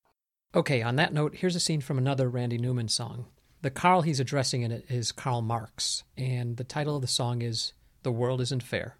Okay, 0.55 0.83
on 0.83 0.97
that 0.97 1.13
note, 1.13 1.37
here's 1.37 1.55
a 1.57 1.61
scene 1.61 1.81
from 1.81 1.97
another 1.99 2.29
Randy 2.29 2.59
Newman 2.59 2.89
song. 2.89 3.27
The 3.63 3.71
Karl 3.71 4.03
he's 4.03 4.21
addressing 4.21 4.63
in 4.63 4.73
it 4.73 4.85
is 4.89 5.13
Karl 5.13 5.43
Marx, 5.43 6.03
and 6.17 6.57
the 6.57 6.65
title 6.65 6.97
of 6.97 7.03
the 7.03 7.07
song 7.09 7.43
is 7.43 7.73
The 8.03 8.11
World 8.11 8.41
Isn't 8.41 8.63
Fair. 8.63 8.97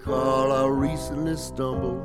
Karl, 0.00 0.50
I 0.50 0.66
recently 0.66 1.36
stumbled 1.36 2.00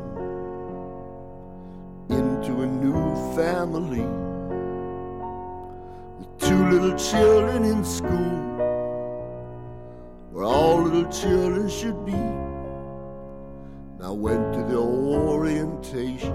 into 2.46 2.62
a 2.62 2.68
new 2.68 3.36
family 3.36 4.06
with 6.20 6.38
two 6.38 6.70
little 6.70 6.96
children 6.96 7.64
in 7.64 7.84
school 7.84 8.38
where 10.32 10.44
all 10.44 10.84
little 10.84 11.12
children 11.12 11.68
should 11.68 12.06
be. 12.06 12.12
And 12.14 14.04
I 14.04 14.12
went 14.12 14.54
to 14.54 14.64
the 14.64 14.78
orientation. 14.78 16.34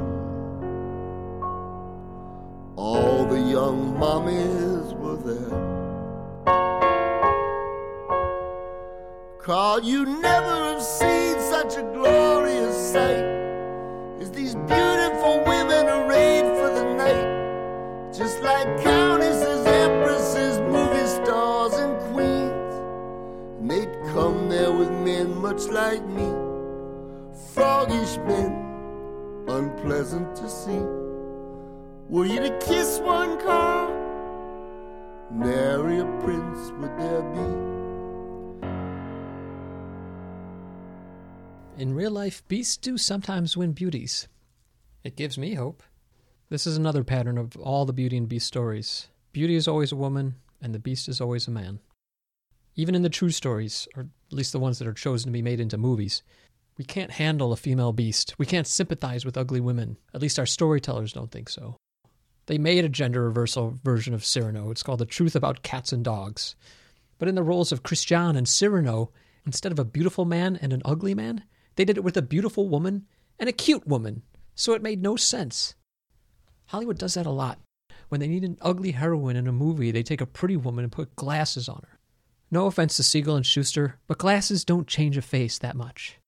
All 2.75 3.25
the 3.27 3.39
young 3.39 3.95
mommies 3.95 4.93
were 4.99 5.17
there. 5.17 5.71
Karl, 9.39 9.81
you 9.85 10.07
never 10.07 10.75
have 10.75 10.83
seen 10.83 11.39
such 11.39 11.77
a 11.77 11.83
glorious 11.95 12.93
sight 12.93 13.25
as 14.21 14.33
these 14.33 14.55
beautiful 14.55 14.90
men 25.25 25.43
much 25.43 25.65
like 25.67 26.05
me, 26.07 26.29
froggish 27.53 28.17
men, 28.27 28.53
unpleasant 29.49 30.35
to 30.35 30.49
see. 30.49 30.83
Were 32.09 32.25
you 32.25 32.41
to 32.41 32.59
kiss 32.59 33.01
one, 33.01 33.39
Karl? 33.41 33.91
Nary 35.31 35.99
a 35.99 36.07
prince 36.23 36.73
would 36.79 36.99
there 36.99 37.23
be. 37.23 37.49
In 41.83 41.95
real 41.95 42.11
life, 42.11 42.43
beasts 42.49 42.77
do 42.77 42.97
sometimes 42.97 43.57
win 43.57 43.73
beauties. 43.73 44.27
It 45.05 45.17
gives 45.17 45.39
me 45.39 45.55
hope. 45.55 45.83
This 46.49 46.67
is 46.67 46.77
another 46.77 47.05
pattern 47.05 47.39
of 47.39 47.57
all 47.57 47.85
the 47.85 47.93
Beauty 47.93 48.17
and 48.17 48.29
Beast 48.29 48.47
stories. 48.47 49.09
Beauty 49.33 49.55
is 49.55 49.69
always 49.69 49.93
a 49.93 49.97
woman, 49.97 50.37
and 50.63 50.75
the 50.75 50.79
beast 50.79 51.09
is 51.09 51.21
always 51.21 51.47
a 51.47 51.51
man. 51.51 51.81
Even 52.81 52.95
in 52.95 53.03
the 53.03 53.11
true 53.11 53.29
stories, 53.29 53.87
or 53.95 54.05
at 54.05 54.33
least 54.33 54.53
the 54.53 54.59
ones 54.59 54.79
that 54.79 54.89
are 54.89 54.95
chosen 54.95 55.27
to 55.27 55.33
be 55.33 55.43
made 55.43 55.61
into 55.61 55.77
movies, 55.77 56.23
we 56.79 56.85
can't 56.87 57.11
handle 57.11 57.53
a 57.53 57.57
female 57.57 57.93
beast. 57.93 58.35
We 58.39 58.47
can't 58.47 58.67
sympathize 58.67 59.23
with 59.23 59.37
ugly 59.37 59.61
women. 59.61 59.99
At 60.15 60.23
least 60.23 60.39
our 60.39 60.47
storytellers 60.47 61.13
don't 61.13 61.31
think 61.31 61.51
so. 61.51 61.77
They 62.47 62.57
made 62.57 62.87
a 62.87 62.89
gender 62.89 63.27
reversal 63.27 63.79
version 63.85 64.15
of 64.15 64.25
Cyrano. 64.25 64.71
It's 64.71 64.83
called 64.83 65.01
The 65.01 65.05
Truth 65.05 65.37
About 65.37 65.63
Cats 65.63 65.93
and 65.93 66.03
Dogs. 66.03 66.57
But 67.19 67.29
in 67.29 67.35
the 67.35 67.43
roles 67.43 67.71
of 67.71 67.83
Christian 67.83 68.35
and 68.35 68.49
Cyrano, 68.49 69.13
instead 69.45 69.73
of 69.73 69.79
a 69.79 69.85
beautiful 69.85 70.25
man 70.25 70.59
and 70.63 70.73
an 70.73 70.81
ugly 70.87 71.15
man, 71.15 71.45
they 71.77 71.85
did 71.85 71.99
it 71.99 72.03
with 72.03 72.17
a 72.17 72.23
beautiful 72.23 72.67
woman 72.67 73.05
and 73.39 73.47
a 73.47 73.53
cute 73.53 73.87
woman. 73.87 74.23
So 74.55 74.73
it 74.73 74.81
made 74.81 75.03
no 75.03 75.17
sense. 75.17 75.75
Hollywood 76.69 76.97
does 76.97 77.13
that 77.13 77.27
a 77.27 77.31
lot. 77.31 77.59
When 78.09 78.23
they 78.23 78.29
need 78.29 78.45
an 78.45 78.57
ugly 78.63 78.93
heroine 78.93 79.37
in 79.37 79.47
a 79.47 79.53
movie, 79.53 79.91
they 79.91 80.03
take 80.03 80.23
a 80.23 80.27
pretty 80.27 80.57
woman 80.57 80.85
and 80.85 80.91
put 80.91 81.15
glasses 81.15 81.69
on 81.69 81.83
her. 81.87 82.00
No 82.53 82.67
offense 82.67 82.97
to 82.97 83.05
Siegel 83.05 83.37
and 83.37 83.47
Shuster, 83.47 83.99
but 84.09 84.19
glasses 84.19 84.65
don't 84.65 84.89
change 84.89 85.17
a 85.17 85.23
face 85.23 85.57
that 85.59 85.77
much. 85.77 86.19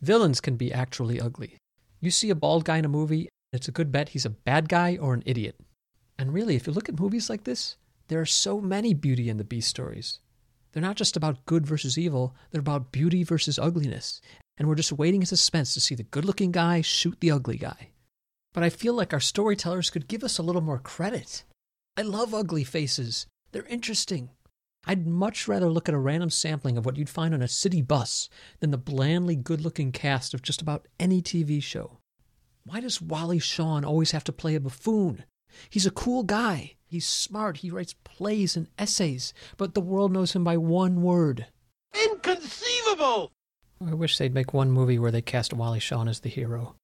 Villains 0.00 0.40
can 0.40 0.56
be 0.56 0.72
actually 0.72 1.20
ugly. 1.20 1.58
You 2.00 2.10
see 2.10 2.30
a 2.30 2.34
bald 2.34 2.64
guy 2.64 2.78
in 2.78 2.86
a 2.86 2.88
movie, 2.88 3.28
and 3.52 3.60
it's 3.60 3.68
a 3.68 3.72
good 3.72 3.92
bet 3.92 4.10
he's 4.10 4.24
a 4.24 4.30
bad 4.30 4.68
guy 4.68 4.96
or 4.96 5.12
an 5.12 5.22
idiot. 5.26 5.60
And 6.18 6.32
really, 6.32 6.56
if 6.56 6.66
you 6.66 6.72
look 6.72 6.88
at 6.88 6.98
movies 6.98 7.28
like 7.28 7.44
this, 7.44 7.76
there 8.08 8.20
are 8.20 8.26
so 8.26 8.60
many 8.60 8.94
Beauty 8.94 9.28
and 9.28 9.38
the 9.38 9.44
Beast 9.44 9.68
stories. 9.68 10.20
They're 10.72 10.82
not 10.82 10.96
just 10.96 11.16
about 11.16 11.44
good 11.44 11.66
versus 11.66 11.98
evil, 11.98 12.34
they're 12.50 12.60
about 12.60 12.92
beauty 12.92 13.22
versus 13.22 13.58
ugliness. 13.58 14.20
And 14.56 14.68
we're 14.68 14.74
just 14.74 14.92
waiting 14.92 15.20
in 15.20 15.26
suspense 15.26 15.74
to 15.74 15.80
see 15.80 15.94
the 15.94 16.02
good 16.02 16.24
looking 16.24 16.52
guy 16.52 16.80
shoot 16.80 17.18
the 17.20 17.30
ugly 17.30 17.58
guy. 17.58 17.90
But 18.54 18.62
I 18.64 18.70
feel 18.70 18.94
like 18.94 19.12
our 19.12 19.20
storytellers 19.20 19.90
could 19.90 20.08
give 20.08 20.24
us 20.24 20.38
a 20.38 20.42
little 20.42 20.62
more 20.62 20.78
credit. 20.78 21.44
I 21.96 22.02
love 22.02 22.32
ugly 22.32 22.64
faces, 22.64 23.26
they're 23.52 23.66
interesting. 23.66 24.30
I'd 24.90 25.06
much 25.06 25.46
rather 25.46 25.68
look 25.68 25.86
at 25.86 25.94
a 25.94 25.98
random 25.98 26.30
sampling 26.30 26.78
of 26.78 26.86
what 26.86 26.96
you'd 26.96 27.10
find 27.10 27.34
on 27.34 27.42
a 27.42 27.48
city 27.48 27.82
bus 27.82 28.30
than 28.60 28.70
the 28.70 28.78
blandly 28.78 29.36
good 29.36 29.60
looking 29.60 29.92
cast 29.92 30.32
of 30.32 30.40
just 30.40 30.62
about 30.62 30.88
any 30.98 31.20
TV 31.20 31.62
show. 31.62 31.98
Why 32.64 32.80
does 32.80 33.02
Wally 33.02 33.38
Shawn 33.38 33.84
always 33.84 34.12
have 34.12 34.24
to 34.24 34.32
play 34.32 34.54
a 34.54 34.60
buffoon? 34.60 35.24
He's 35.68 35.84
a 35.84 35.90
cool 35.90 36.22
guy. 36.22 36.76
He's 36.86 37.06
smart. 37.06 37.58
He 37.58 37.70
writes 37.70 37.96
plays 38.02 38.56
and 38.56 38.68
essays, 38.78 39.34
but 39.58 39.74
the 39.74 39.82
world 39.82 40.10
knows 40.10 40.32
him 40.32 40.42
by 40.42 40.56
one 40.56 41.02
word. 41.02 41.48
Inconceivable! 41.94 43.30
I 43.86 43.92
wish 43.92 44.16
they'd 44.16 44.32
make 44.32 44.54
one 44.54 44.70
movie 44.70 44.98
where 44.98 45.10
they 45.10 45.20
cast 45.20 45.52
Wally 45.52 45.80
Shawn 45.80 46.08
as 46.08 46.20
the 46.20 46.30
hero. 46.30 46.76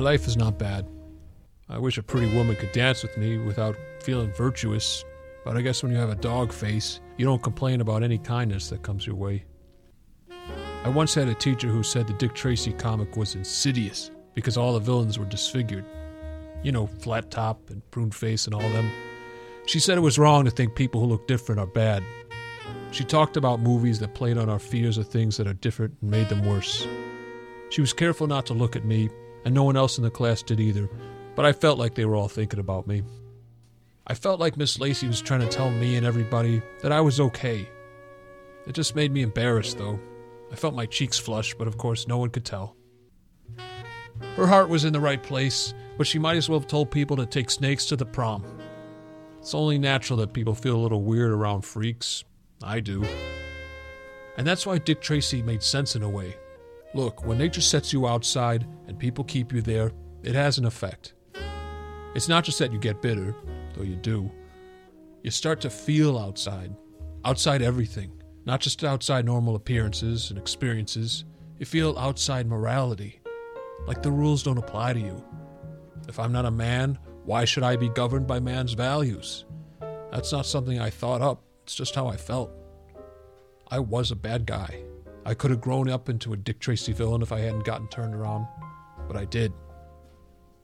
My 0.00 0.12
life 0.12 0.26
is 0.26 0.38
not 0.38 0.58
bad. 0.58 0.86
I 1.68 1.76
wish 1.76 1.98
a 1.98 2.02
pretty 2.02 2.34
woman 2.34 2.56
could 2.56 2.72
dance 2.72 3.02
with 3.02 3.18
me 3.18 3.36
without 3.36 3.76
feeling 4.02 4.32
virtuous, 4.32 5.04
but 5.44 5.58
I 5.58 5.60
guess 5.60 5.82
when 5.82 5.92
you 5.92 5.98
have 5.98 6.08
a 6.08 6.14
dog 6.14 6.54
face, 6.54 7.00
you 7.18 7.26
don't 7.26 7.42
complain 7.42 7.82
about 7.82 8.02
any 8.02 8.16
kindness 8.16 8.70
that 8.70 8.82
comes 8.82 9.06
your 9.06 9.16
way. 9.16 9.44
I 10.84 10.88
once 10.88 11.12
had 11.12 11.28
a 11.28 11.34
teacher 11.34 11.68
who 11.68 11.82
said 11.82 12.06
the 12.06 12.14
Dick 12.14 12.34
Tracy 12.34 12.72
comic 12.72 13.14
was 13.14 13.34
insidious 13.34 14.10
because 14.32 14.56
all 14.56 14.72
the 14.72 14.80
villains 14.80 15.18
were 15.18 15.26
disfigured. 15.26 15.84
You 16.62 16.72
know, 16.72 16.86
flat 16.86 17.30
top 17.30 17.68
and 17.68 17.82
prune 17.90 18.10
face 18.10 18.46
and 18.46 18.54
all 18.54 18.70
them. 18.70 18.90
She 19.66 19.80
said 19.80 19.98
it 19.98 20.00
was 20.00 20.18
wrong 20.18 20.46
to 20.46 20.50
think 20.50 20.76
people 20.76 21.02
who 21.02 21.08
look 21.08 21.28
different 21.28 21.60
are 21.60 21.66
bad. 21.66 22.02
She 22.90 23.04
talked 23.04 23.36
about 23.36 23.60
movies 23.60 23.98
that 23.98 24.14
played 24.14 24.38
on 24.38 24.48
our 24.48 24.58
fears 24.58 24.96
of 24.96 25.08
things 25.08 25.36
that 25.36 25.46
are 25.46 25.52
different 25.52 25.98
and 26.00 26.10
made 26.10 26.30
them 26.30 26.46
worse. 26.46 26.88
She 27.68 27.82
was 27.82 27.92
careful 27.92 28.26
not 28.26 28.46
to 28.46 28.54
look 28.54 28.76
at 28.76 28.86
me, 28.86 29.10
and 29.44 29.54
no 29.54 29.64
one 29.64 29.76
else 29.76 29.98
in 29.98 30.04
the 30.04 30.10
class 30.10 30.42
did 30.42 30.60
either, 30.60 30.88
but 31.34 31.44
I 31.44 31.52
felt 31.52 31.78
like 31.78 31.94
they 31.94 32.04
were 32.04 32.16
all 32.16 32.28
thinking 32.28 32.60
about 32.60 32.86
me. 32.86 33.02
I 34.06 34.14
felt 34.14 34.40
like 34.40 34.56
Miss 34.56 34.80
Lacey 34.80 35.06
was 35.06 35.20
trying 35.20 35.40
to 35.40 35.48
tell 35.48 35.70
me 35.70 35.96
and 35.96 36.06
everybody 36.06 36.62
that 36.82 36.92
I 36.92 37.00
was 37.00 37.20
okay. 37.20 37.68
It 38.66 38.72
just 38.72 38.96
made 38.96 39.12
me 39.12 39.22
embarrassed, 39.22 39.78
though. 39.78 39.98
I 40.50 40.56
felt 40.56 40.74
my 40.74 40.86
cheeks 40.86 41.18
flush, 41.18 41.54
but 41.54 41.68
of 41.68 41.78
course 41.78 42.08
no 42.08 42.18
one 42.18 42.30
could 42.30 42.44
tell. 42.44 42.76
Her 44.36 44.46
heart 44.46 44.68
was 44.68 44.84
in 44.84 44.92
the 44.92 45.00
right 45.00 45.22
place, 45.22 45.74
but 45.96 46.06
she 46.06 46.18
might 46.18 46.36
as 46.36 46.48
well 46.48 46.58
have 46.58 46.68
told 46.68 46.90
people 46.90 47.16
to 47.16 47.26
take 47.26 47.50
snakes 47.50 47.86
to 47.86 47.96
the 47.96 48.04
prom. 48.04 48.44
It's 49.38 49.54
only 49.54 49.78
natural 49.78 50.18
that 50.18 50.32
people 50.32 50.54
feel 50.54 50.76
a 50.76 50.82
little 50.82 51.02
weird 51.02 51.30
around 51.30 51.62
freaks. 51.62 52.24
I 52.62 52.80
do. 52.80 53.04
And 54.36 54.46
that's 54.46 54.66
why 54.66 54.78
Dick 54.78 55.00
Tracy 55.00 55.42
made 55.42 55.62
sense 55.62 55.96
in 55.96 56.02
a 56.02 56.08
way. 56.08 56.36
Look, 56.92 57.24
when 57.24 57.38
nature 57.38 57.60
sets 57.60 57.92
you 57.92 58.08
outside 58.08 58.66
and 58.88 58.98
people 58.98 59.22
keep 59.22 59.52
you 59.52 59.62
there, 59.62 59.92
it 60.22 60.34
has 60.34 60.58
an 60.58 60.64
effect. 60.64 61.14
It's 62.14 62.28
not 62.28 62.42
just 62.42 62.58
that 62.58 62.72
you 62.72 62.80
get 62.80 63.00
bitter, 63.00 63.34
though 63.74 63.84
you 63.84 63.94
do. 63.94 64.30
You 65.22 65.30
start 65.30 65.60
to 65.60 65.70
feel 65.70 66.18
outside, 66.18 66.74
outside 67.24 67.62
everything, 67.62 68.20
not 68.44 68.60
just 68.60 68.82
outside 68.82 69.24
normal 69.24 69.54
appearances 69.54 70.30
and 70.30 70.38
experiences. 70.38 71.24
You 71.58 71.66
feel 71.66 71.96
outside 71.96 72.48
morality, 72.48 73.20
like 73.86 74.02
the 74.02 74.10
rules 74.10 74.42
don't 74.42 74.58
apply 74.58 74.94
to 74.94 75.00
you. 75.00 75.24
If 76.08 76.18
I'm 76.18 76.32
not 76.32 76.46
a 76.46 76.50
man, 76.50 76.98
why 77.24 77.44
should 77.44 77.62
I 77.62 77.76
be 77.76 77.90
governed 77.90 78.26
by 78.26 78.40
man's 78.40 78.72
values? 78.72 79.44
That's 80.10 80.32
not 80.32 80.46
something 80.46 80.80
I 80.80 80.90
thought 80.90 81.22
up, 81.22 81.44
it's 81.62 81.76
just 81.76 81.94
how 81.94 82.08
I 82.08 82.16
felt. 82.16 82.50
I 83.70 83.78
was 83.78 84.10
a 84.10 84.16
bad 84.16 84.46
guy. 84.46 84.82
I 85.24 85.34
could 85.34 85.50
have 85.50 85.60
grown 85.60 85.88
up 85.90 86.08
into 86.08 86.32
a 86.32 86.36
Dick 86.36 86.60
Tracy 86.60 86.92
villain 86.92 87.22
if 87.22 87.32
I 87.32 87.40
hadn't 87.40 87.64
gotten 87.64 87.88
turned 87.88 88.14
around, 88.14 88.46
but 89.06 89.16
I 89.16 89.24
did. 89.24 89.52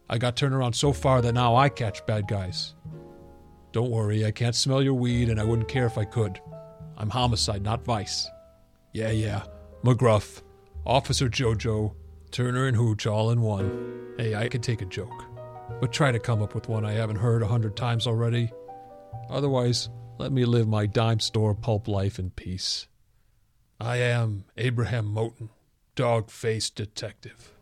I 0.08 0.18
got 0.18 0.36
turned 0.36 0.54
around 0.54 0.72
so 0.74 0.92
far 0.92 1.20
that 1.22 1.34
now 1.34 1.56
I 1.56 1.68
catch 1.68 2.06
bad 2.06 2.28
guys. 2.28 2.74
Don't 3.72 3.90
worry, 3.90 4.24
I 4.24 4.30
can't 4.30 4.54
smell 4.54 4.82
your 4.82 4.94
weed 4.94 5.28
and 5.28 5.38
I 5.40 5.44
wouldn't 5.44 5.68
care 5.68 5.86
if 5.86 5.98
I 5.98 6.04
could. 6.04 6.40
I'm 6.96 7.10
homicide, 7.10 7.62
not 7.62 7.84
vice. 7.84 8.28
Yeah, 8.92 9.10
yeah. 9.10 9.42
McGruff, 9.84 10.42
Officer 10.86 11.28
Jojo, 11.28 11.94
Turner 12.30 12.66
and 12.66 12.76
Hooch 12.76 13.06
all 13.06 13.30
in 13.30 13.42
one. 13.42 14.14
Hey, 14.16 14.34
I 14.34 14.48
can 14.48 14.62
take 14.62 14.80
a 14.80 14.86
joke. 14.86 15.24
But 15.80 15.92
try 15.92 16.12
to 16.12 16.18
come 16.18 16.42
up 16.42 16.54
with 16.54 16.68
one 16.68 16.84
I 16.84 16.92
haven't 16.92 17.16
heard 17.16 17.42
a 17.42 17.46
hundred 17.46 17.76
times 17.76 18.06
already. 18.06 18.50
Otherwise, 19.28 19.90
let 20.18 20.32
me 20.32 20.44
live 20.44 20.68
my 20.68 20.86
dime 20.86 21.20
store 21.20 21.54
pulp 21.54 21.88
life 21.88 22.18
in 22.18 22.30
peace. 22.30 22.86
I 23.80 23.98
am 23.98 24.44
Abraham 24.56 25.12
Moten, 25.14 25.50
dog 25.94 26.30
faced 26.30 26.76
detective. 26.76 27.52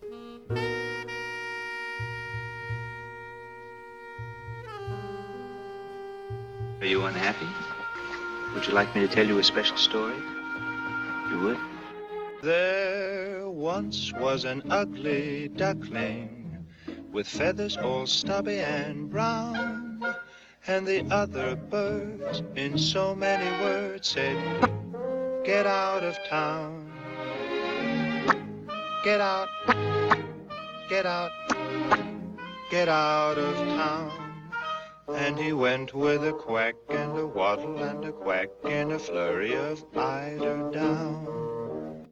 Are 6.81 6.87
you 6.87 7.05
unhappy? 7.05 7.49
Would 8.55 8.65
you 8.65 8.75
like 8.75 8.95
me 8.95 9.01
to 9.01 9.09
tell 9.09 9.27
you 9.27 9.41
a 9.41 9.43
special 9.43 9.77
story? 9.77 10.15
You 11.31 11.41
would? 11.41 11.59
There 12.43 13.49
once 13.49 14.13
was 14.13 14.45
an 14.45 14.63
ugly 14.71 15.49
duckling 15.49 16.65
with 17.11 17.27
feathers 17.27 17.77
all 17.77 18.07
stubby 18.07 18.61
and 18.61 19.11
brown, 19.11 20.01
and 20.69 20.87
the 20.87 21.05
other 21.11 21.57
birds, 21.57 22.45
in 22.55 22.79
so 22.79 23.17
many 23.17 23.51
words, 23.65 24.07
said, 24.07 24.71
Get 25.45 25.67
out 25.67 26.03
of 26.03 26.17
town. 26.27 26.91
Get 29.05 29.21
out. 29.21 29.49
Get 30.89 31.05
out. 31.05 31.31
Get 32.71 32.89
out 32.89 33.37
of 33.37 33.55
town. 33.55 34.11
And 35.15 35.39
he 35.39 35.53
went 35.53 35.93
with 35.93 36.25
a 36.25 36.33
quack 36.33 36.77
and 36.89 37.19
a 37.19 37.27
waddle 37.27 37.83
and 37.83 38.07
a 38.07 38.13
quack 38.13 38.49
in 38.65 38.93
a 38.93 38.99
flurry 38.99 39.55
of 39.55 39.85
eider 39.95 40.71
down. 40.73 42.07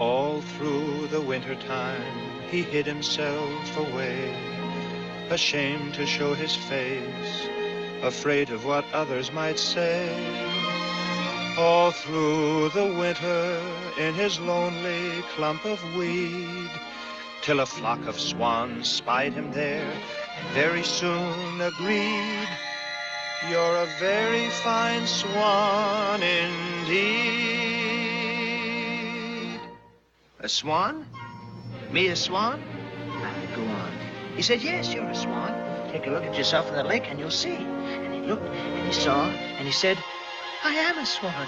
All 0.00 0.40
through 0.40 1.06
the 1.12 1.20
winter 1.20 1.54
time 1.54 2.40
he 2.50 2.62
hid 2.62 2.86
himself 2.86 3.78
away, 3.78 4.34
ashamed 5.30 5.94
to 5.94 6.06
show 6.06 6.34
his 6.34 6.56
face, 6.56 7.48
afraid 8.02 8.50
of 8.50 8.64
what 8.64 8.84
others 8.92 9.30
might 9.30 9.60
say. 9.60 10.63
All 11.56 11.92
through 11.92 12.70
the 12.70 12.86
winter 12.98 13.62
in 13.96 14.12
his 14.14 14.40
lonely 14.40 15.22
clump 15.36 15.64
of 15.64 15.80
weed, 15.94 16.70
till 17.42 17.60
a 17.60 17.66
flock 17.66 18.06
of 18.08 18.18
swans 18.18 18.88
spied 18.88 19.34
him 19.34 19.52
there 19.52 19.88
and 20.36 20.48
very 20.48 20.82
soon 20.82 21.60
agreed. 21.60 22.48
You're 23.48 23.76
a 23.76 23.86
very 24.00 24.48
fine 24.48 25.06
swan 25.06 26.22
indeed. 26.22 27.44
A 30.40 30.48
swan? 30.48 31.06
Me 31.92 32.08
a 32.08 32.16
swan? 32.16 32.60
Ah, 33.10 33.32
go 33.54 33.62
on. 33.62 33.92
He 34.34 34.42
said, 34.42 34.60
Yes, 34.60 34.92
you're 34.92 35.04
a 35.04 35.14
swan. 35.14 35.52
Take 35.92 36.08
a 36.08 36.10
look 36.10 36.24
at 36.24 36.36
yourself 36.36 36.68
in 36.68 36.74
the 36.74 36.82
lake 36.82 37.04
and 37.08 37.20
you'll 37.20 37.30
see. 37.30 37.54
And 37.54 38.12
he 38.12 38.20
looked 38.22 38.42
and 38.42 38.86
he 38.88 38.92
saw 38.92 39.28
and 39.28 39.66
he 39.66 39.72
said, 39.72 39.98
I 40.66 40.72
am 40.76 40.98
a 40.98 41.04
swan. 41.04 41.46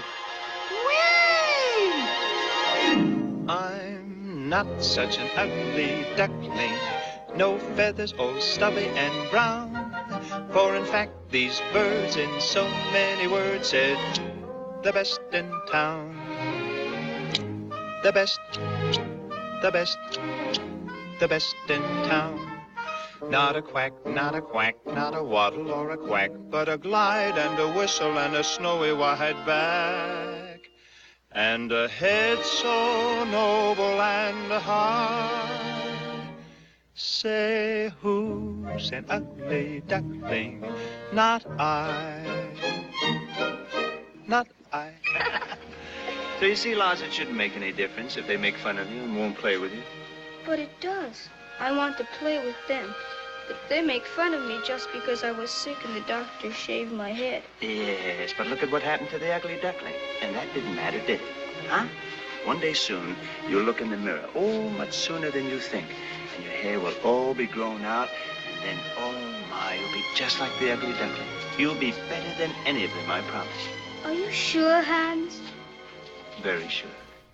I'm 3.49 4.47
not 4.47 4.83
such 4.83 5.17
an 5.17 5.27
ugly 5.35 6.05
duckling, 6.15 6.77
no 7.35 7.57
feathers 7.75 8.13
all 8.13 8.39
stubby 8.39 8.85
and 8.85 9.31
brown. 9.31 9.73
For 10.53 10.75
in 10.75 10.85
fact, 10.85 11.31
these 11.31 11.59
birds 11.73 12.15
in 12.15 12.39
so 12.39 12.69
many 12.93 13.27
words 13.27 13.69
said, 13.69 13.97
the 14.83 14.93
best 14.93 15.19
in 15.33 15.51
town. 15.71 16.13
The 18.03 18.11
best, 18.11 18.39
the 19.63 19.71
best, 19.71 19.97
the 21.19 21.27
best 21.27 21.55
in 21.69 21.81
town. 22.05 22.46
Not 23.23 23.55
a 23.55 23.61
quack, 23.61 23.93
not 24.05 24.35
a 24.35 24.41
quack, 24.41 24.75
not 24.85 25.15
a 25.15 25.23
waddle 25.23 25.71
or 25.71 25.89
a 25.89 25.97
quack, 25.97 26.31
but 26.49 26.69
a 26.69 26.77
glide 26.77 27.37
and 27.37 27.59
a 27.59 27.67
whistle 27.67 28.17
and 28.17 28.35
a 28.35 28.43
snowy 28.43 28.93
white 28.93 29.43
back. 29.45 30.59
And 31.31 31.71
a 31.71 31.87
head 31.87 32.43
so 32.43 33.25
noble 33.25 34.01
and 34.01 34.51
high. 34.51 36.27
Say 36.93 37.91
who's 38.01 38.91
an 38.91 39.05
ugly 39.09 39.83
duckling? 39.87 40.63
Not 41.11 41.45
I. 41.59 42.51
Not 44.27 44.47
I. 44.71 44.91
So 46.39 46.45
you 46.45 46.55
see, 46.55 46.75
Lars, 46.75 47.01
it 47.01 47.11
shouldn't 47.11 47.35
make 47.35 47.55
any 47.55 47.71
difference 47.71 48.15
if 48.15 48.27
they 48.27 48.37
make 48.37 48.57
fun 48.57 48.77
of 48.77 48.87
you 48.91 49.01
and 49.01 49.17
won't 49.17 49.35
play 49.39 49.57
with 49.57 49.73
you. 49.73 49.81
But 50.45 50.59
it 50.59 50.69
does. 50.79 51.29
I 51.59 51.71
want 51.71 51.97
to 51.97 52.07
play 52.19 52.43
with 52.45 52.55
them. 52.67 52.93
But 53.47 53.57
they 53.69 53.81
make 53.81 54.05
fun 54.05 54.33
of 54.33 54.43
me 54.43 54.59
just 54.65 54.89
because 54.91 55.23
I 55.23 55.31
was 55.31 55.49
sick 55.49 55.77
and 55.85 55.95
the 55.95 56.01
doctor 56.01 56.51
shaved 56.51 56.91
my 56.91 57.11
head. 57.11 57.43
Yes, 57.61 58.33
but 58.37 58.47
look 58.47 58.61
at 58.61 58.71
what 58.71 58.83
happened 58.83 59.09
to 59.11 59.19
the 59.19 59.33
ugly 59.33 59.57
duckling. 59.61 59.93
And 60.21 60.35
that 60.35 60.53
didn't 60.53 60.75
matter, 60.75 60.99
did 60.99 61.21
it? 61.21 61.21
Huh? 61.69 61.87
One 62.45 62.59
day 62.59 62.73
soon, 62.73 63.15
you'll 63.47 63.63
look 63.63 63.81
in 63.81 63.89
the 63.89 63.97
mirror. 63.97 64.29
Oh, 64.35 64.69
much 64.69 64.93
sooner 64.93 65.31
than 65.31 65.45
you 65.45 65.59
think. 65.59 65.87
And 66.35 66.43
your 66.43 66.53
hair 66.53 66.79
will 66.79 66.95
all 67.03 67.33
be 67.33 67.47
grown 67.47 67.83
out. 67.83 68.09
And 68.53 68.63
then, 68.63 68.77
oh 68.97 69.13
my, 69.49 69.75
you'll 69.75 69.93
be 69.93 70.03
just 70.15 70.39
like 70.39 70.51
the 70.59 70.71
ugly 70.71 70.91
duckling. 70.93 71.27
You'll 71.57 71.75
be 71.75 71.91
better 72.09 72.37
than 72.37 72.51
any 72.65 72.83
of 72.83 72.91
them, 72.91 73.09
I 73.09 73.21
promise. 73.21 73.67
Are 74.03 74.13
you 74.13 74.31
sure, 74.31 74.81
Hans? 74.81 75.39
Very 76.43 76.67
sure. 76.67 76.89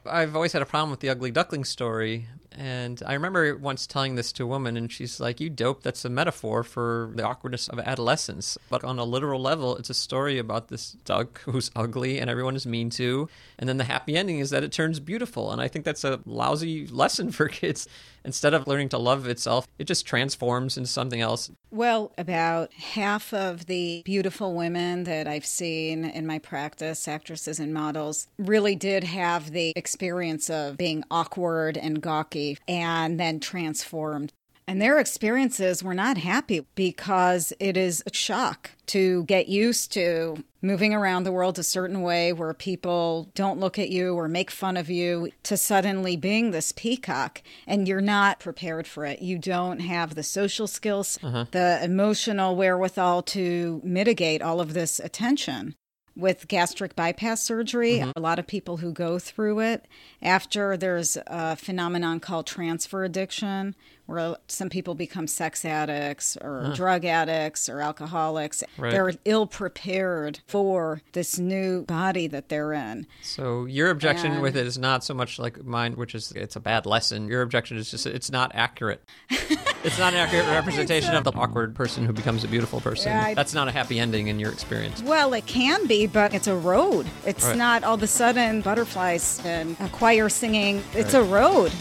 I've 0.05 0.36
always 0.36 0.53
had 0.53 0.62
a 0.62 0.65
problem 0.65 0.91
with 0.91 0.99
the 0.99 1.09
ugly 1.09 1.31
duckling 1.31 1.65
story. 1.65 2.27
And 2.58 3.02
I 3.06 3.13
remember 3.13 3.56
once 3.58 3.88
telling 3.88 4.16
this 4.16 4.32
to 4.34 4.44
a 4.44 4.48
woman, 4.48 4.78
and 4.78 4.92
she's 4.92 5.20
like, 5.20 5.39
You 5.39 5.50
dope, 5.50 5.84
that's 5.84 6.06
a 6.06 6.10
metaphor 6.10 6.63
for 6.63 7.12
the 7.16 7.24
awkwardness 7.24 7.68
of 7.68 7.80
adolescence. 7.80 8.58
But 8.70 8.84
on 8.84 9.00
a 9.00 9.04
literal 9.04 9.42
level, 9.42 9.76
it's 9.78 9.89
a 9.89 9.96
story 9.96 10.38
about 10.38 10.68
this 10.68 10.92
duck 11.06 11.42
who's 11.46 11.72
ugly 11.76 12.20
and 12.20 12.30
everyone 12.30 12.56
is 12.56 12.66
mean 12.66 12.89
to. 12.92 13.30
And 13.58 13.68
then 13.68 13.78
the 13.78 13.84
happy 13.84 14.16
ending 14.16 14.39
is 14.39 14.50
that 14.52 14.63
it 14.63 14.72
turns 14.72 15.00
beautiful. 15.00 15.52
And 15.52 15.62
I 15.62 15.68
think 15.68 15.86
that's 15.86 16.04
a 16.04 16.20
lousy 16.26 16.88
lesson 16.92 17.32
for 17.32 17.48
kids. 17.48 17.88
Instead 18.26 18.53
of 18.53 18.67
learning 18.67 18.89
to 18.89 18.97
love 18.97 19.28
itself, 19.28 19.67
it 19.78 19.86
just 19.86 20.05
transforms 20.05 20.78
into 20.78 20.89
something 20.89 21.21
else. 21.21 21.51
Well, 21.71 22.13
about 22.17 22.74
half 22.74 23.34
of 23.34 23.65
the 23.65 24.01
beautiful 24.05 24.53
women 24.53 25.03
that 25.05 25.28
I've 25.28 25.45
seen 25.45 26.05
in 26.05 26.26
my 26.26 26.39
practice, 26.39 27.07
actresses 27.07 27.59
and 27.59 27.74
models, 27.74 28.28
really 28.38 28.76
did 28.76 29.03
have 29.03 29.51
the 29.51 29.74
experience 29.76 30.49
of 30.49 30.78
being 30.78 31.03
awkward 31.11 31.78
and 31.78 32.01
gawky 32.01 32.57
and 32.67 33.19
then 33.19 33.39
transformed. 33.39 34.32
And 34.67 34.82
their 34.82 34.99
experiences 34.99 35.84
were 35.84 35.93
not 35.93 36.17
happy 36.17 36.65
because 36.76 37.51
it 37.59 37.76
is 37.76 38.01
a 38.05 38.13
shock 38.13 38.71
to 38.88 39.23
get 39.25 39.47
used 39.47 39.91
to 39.93 40.43
moving 40.61 40.93
around 40.93 41.23
the 41.23 41.31
world 41.31 41.57
a 41.59 41.63
certain 41.63 42.01
way 42.01 42.31
where 42.34 42.53
people 42.53 43.29
don't 43.36 43.59
look 43.59 43.77
at 43.79 43.89
you 43.89 44.13
or 44.15 44.27
make 44.27 44.49
fun 44.51 44.77
of 44.77 44.89
you 44.89 45.29
to 45.43 45.57
suddenly 45.57 46.15
being 46.15 46.51
this 46.51 46.71
peacock 46.71 47.41
and 47.67 47.88
you're 47.88 48.01
not 48.01 48.39
prepared 48.39 48.88
for 48.88 49.05
it. 49.05 49.21
You 49.21 49.38
don't 49.38 49.79
have 49.79 50.15
the 50.15 50.23
social 50.23 50.67
skills, 50.67 51.19
Uh-huh. 51.23 51.45
the 51.51 51.79
emotional 51.84 52.55
wherewithal 52.55 53.23
to 53.23 53.81
mitigate 53.84 54.41
all 54.41 54.59
of 54.61 54.73
this 54.73 54.99
attention. 54.99 55.75
With 56.15 56.47
gastric 56.47 56.95
bypass 56.95 57.41
surgery, 57.41 57.93
Mhm. 57.97 58.11
a 58.15 58.19
lot 58.19 58.38
of 58.38 58.45
people 58.45 58.77
who 58.77 58.91
go 58.93 59.17
through 59.17 59.61
it, 59.61 59.88
after 60.21 60.77
there's 60.77 61.17
a 61.25 61.55
phenomenon 61.55 62.19
called 62.19 62.45
transfer 62.45 63.03
addiction, 63.03 63.75
where 64.06 64.36
some 64.47 64.70
people 64.70 64.95
become 64.95 65.28
sex 65.28 65.64
addicts 65.64 66.38
or 66.41 66.64
Huh. 66.66 66.74
drug 66.74 67.06
addicts 67.06 67.70
or 67.70 67.80
alcoholics. 67.80 68.64
Right. 68.78 68.91
They're 68.91 69.14
ill 69.26 69.47
prepared 69.47 70.39
for 70.47 71.01
this 71.14 71.39
new 71.39 71.84
body 71.86 72.28
that 72.28 72.49
they're 72.49 72.74
in. 72.74 73.08
So 73.22 73.66
your 73.66 73.89
objection 73.89 74.34
And- 74.34 74.41
with 74.41 74.58
it 74.58 74.68
is 74.68 74.78
not 74.78 75.04
so 75.04 75.14
much 75.14 75.39
like 75.39 75.64
mine, 75.64 75.93
which 75.93 76.16
is 76.16 76.32
it's 76.36 76.56
a 76.56 76.60
bad 76.60 76.86
lesson. 76.86 77.28
Your 77.28 77.41
objection 77.41 77.78
is 77.78 77.89
just 77.91 78.06
it's 78.06 78.30
not 78.32 78.51
accurate. 78.54 79.04
it's 79.30 79.97
not 79.97 80.14
an 80.14 80.20
accurate 80.20 80.47
representation 80.47 81.16
of 81.16 81.24
the 81.24 81.32
awkward 81.34 81.74
person 81.76 82.06
who 82.06 82.12
becomes 82.14 82.43
a 82.43 82.47
beautiful 82.47 82.82
person. 82.82 83.12
Yeah, 83.14 83.24
I- 83.28 83.34
That's 83.34 83.54
not 83.54 83.68
a 83.68 83.72
happy 83.72 83.99
ending 83.99 84.28
in 84.28 84.38
your 84.39 84.51
experience. 84.51 85.01
Well, 85.01 85.34
it 85.34 85.45
can 85.45 85.88
be, 85.88 86.08
but 86.08 86.34
it's 86.34 86.47
a 86.47 86.56
road. 86.56 87.08
It's 87.26 87.45
Right. 87.45 87.58
not 87.58 87.84
all 87.86 87.95
of 87.95 88.04
a 88.04 88.08
sudden 88.08 88.62
butterflies 88.62 89.39
and 89.45 89.78
a 89.80 89.88
choir 89.89 90.28
singing. 90.30 90.84
It's 90.93 91.14
Right. 91.14 91.22
a 91.22 91.24
road. 91.24 91.72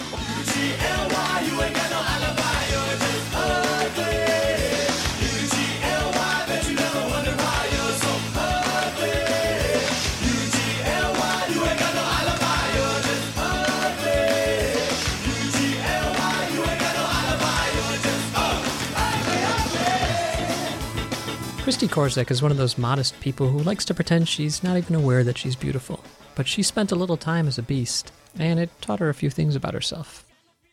Christy 21.62 21.86
Korzek 21.86 22.32
is 22.32 22.42
one 22.42 22.50
of 22.50 22.56
those 22.56 22.76
modest 22.76 23.20
people 23.20 23.46
who 23.46 23.60
likes 23.60 23.84
to 23.84 23.94
pretend 23.94 24.28
she's 24.28 24.64
not 24.64 24.76
even 24.76 24.96
aware 24.96 25.22
that 25.22 25.38
she's 25.38 25.54
beautiful. 25.54 26.02
But 26.34 26.48
she 26.48 26.60
spent 26.60 26.90
a 26.90 26.96
little 26.96 27.16
time 27.16 27.46
as 27.46 27.56
a 27.56 27.62
beast, 27.62 28.10
and 28.36 28.58
it 28.58 28.70
taught 28.80 28.98
her 28.98 29.08
a 29.08 29.14
few 29.14 29.30
things 29.30 29.54
about 29.54 29.72
herself. 29.72 30.24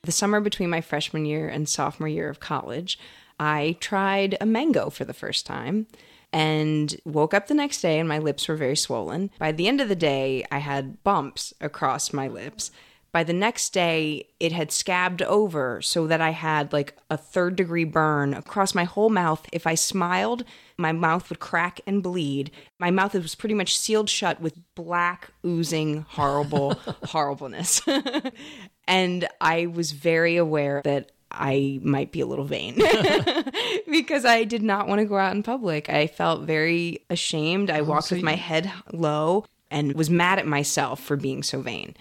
The 0.01 0.11
summer 0.11 0.39
between 0.39 0.71
my 0.71 0.81
freshman 0.81 1.25
year 1.25 1.47
and 1.47 1.69
sophomore 1.69 2.09
year 2.09 2.27
of 2.27 2.39
college, 2.39 2.97
I 3.39 3.77
tried 3.79 4.35
a 4.41 4.47
mango 4.47 4.89
for 4.89 5.05
the 5.05 5.13
first 5.13 5.45
time 5.45 5.85
and 6.33 6.95
woke 7.05 7.35
up 7.35 7.45
the 7.45 7.53
next 7.53 7.81
day 7.81 7.99
and 7.99 8.09
my 8.09 8.17
lips 8.17 8.47
were 8.47 8.55
very 8.55 8.75
swollen. 8.75 9.29
By 9.37 9.51
the 9.51 9.67
end 9.67 9.81
of 9.81 9.89
the 9.89 9.95
day, 9.95 10.43
I 10.51 10.57
had 10.57 11.03
bumps 11.03 11.53
across 11.61 12.11
my 12.11 12.27
lips. 12.27 12.71
By 13.11 13.23
the 13.23 13.33
next 13.33 13.73
day, 13.73 14.27
it 14.39 14.51
had 14.51 14.71
scabbed 14.71 15.21
over 15.23 15.81
so 15.81 16.05
that 16.07 16.21
I 16.21 16.29
had 16.29 16.71
like 16.71 16.95
a 17.09 17.17
third 17.17 17.55
degree 17.55 17.83
burn 17.83 18.33
across 18.33 18.75
my 18.75 18.83
whole 18.83 19.09
mouth. 19.09 19.47
If 19.51 19.65
I 19.65 19.75
smiled, 19.75 20.43
my 20.77 20.91
mouth 20.91 21.29
would 21.29 21.39
crack 21.39 21.81
and 21.87 22.03
bleed. 22.03 22.51
My 22.77 22.91
mouth 22.91 23.15
was 23.15 23.35
pretty 23.35 23.55
much 23.55 23.77
sealed 23.77 24.09
shut 24.09 24.39
with 24.39 24.53
black, 24.75 25.31
oozing, 25.45 26.05
horrible 26.09 26.73
horribleness. 27.05 27.81
and 28.87 29.27
I 29.41 29.65
was 29.65 29.91
very 29.91 30.37
aware 30.37 30.81
that 30.83 31.11
I 31.31 31.79
might 31.81 32.11
be 32.11 32.21
a 32.21 32.25
little 32.25 32.45
vain 32.45 32.75
because 33.91 34.25
I 34.25 34.43
did 34.43 34.63
not 34.63 34.87
want 34.87 34.99
to 34.99 35.05
go 35.05 35.17
out 35.17 35.35
in 35.35 35.43
public. 35.43 35.89
I 35.89 36.07
felt 36.07 36.41
very 36.41 37.05
ashamed. 37.09 37.69
I 37.69 37.79
oh, 37.79 37.85
walked 37.85 38.07
so 38.07 38.15
with 38.15 38.23
my 38.23 38.35
head 38.35 38.71
low 38.91 39.45
and 39.71 39.93
was 39.93 40.09
mad 40.09 40.39
at 40.39 40.47
myself 40.47 40.99
for 40.99 41.15
being 41.15 41.43
so 41.43 41.61
vain. 41.61 41.95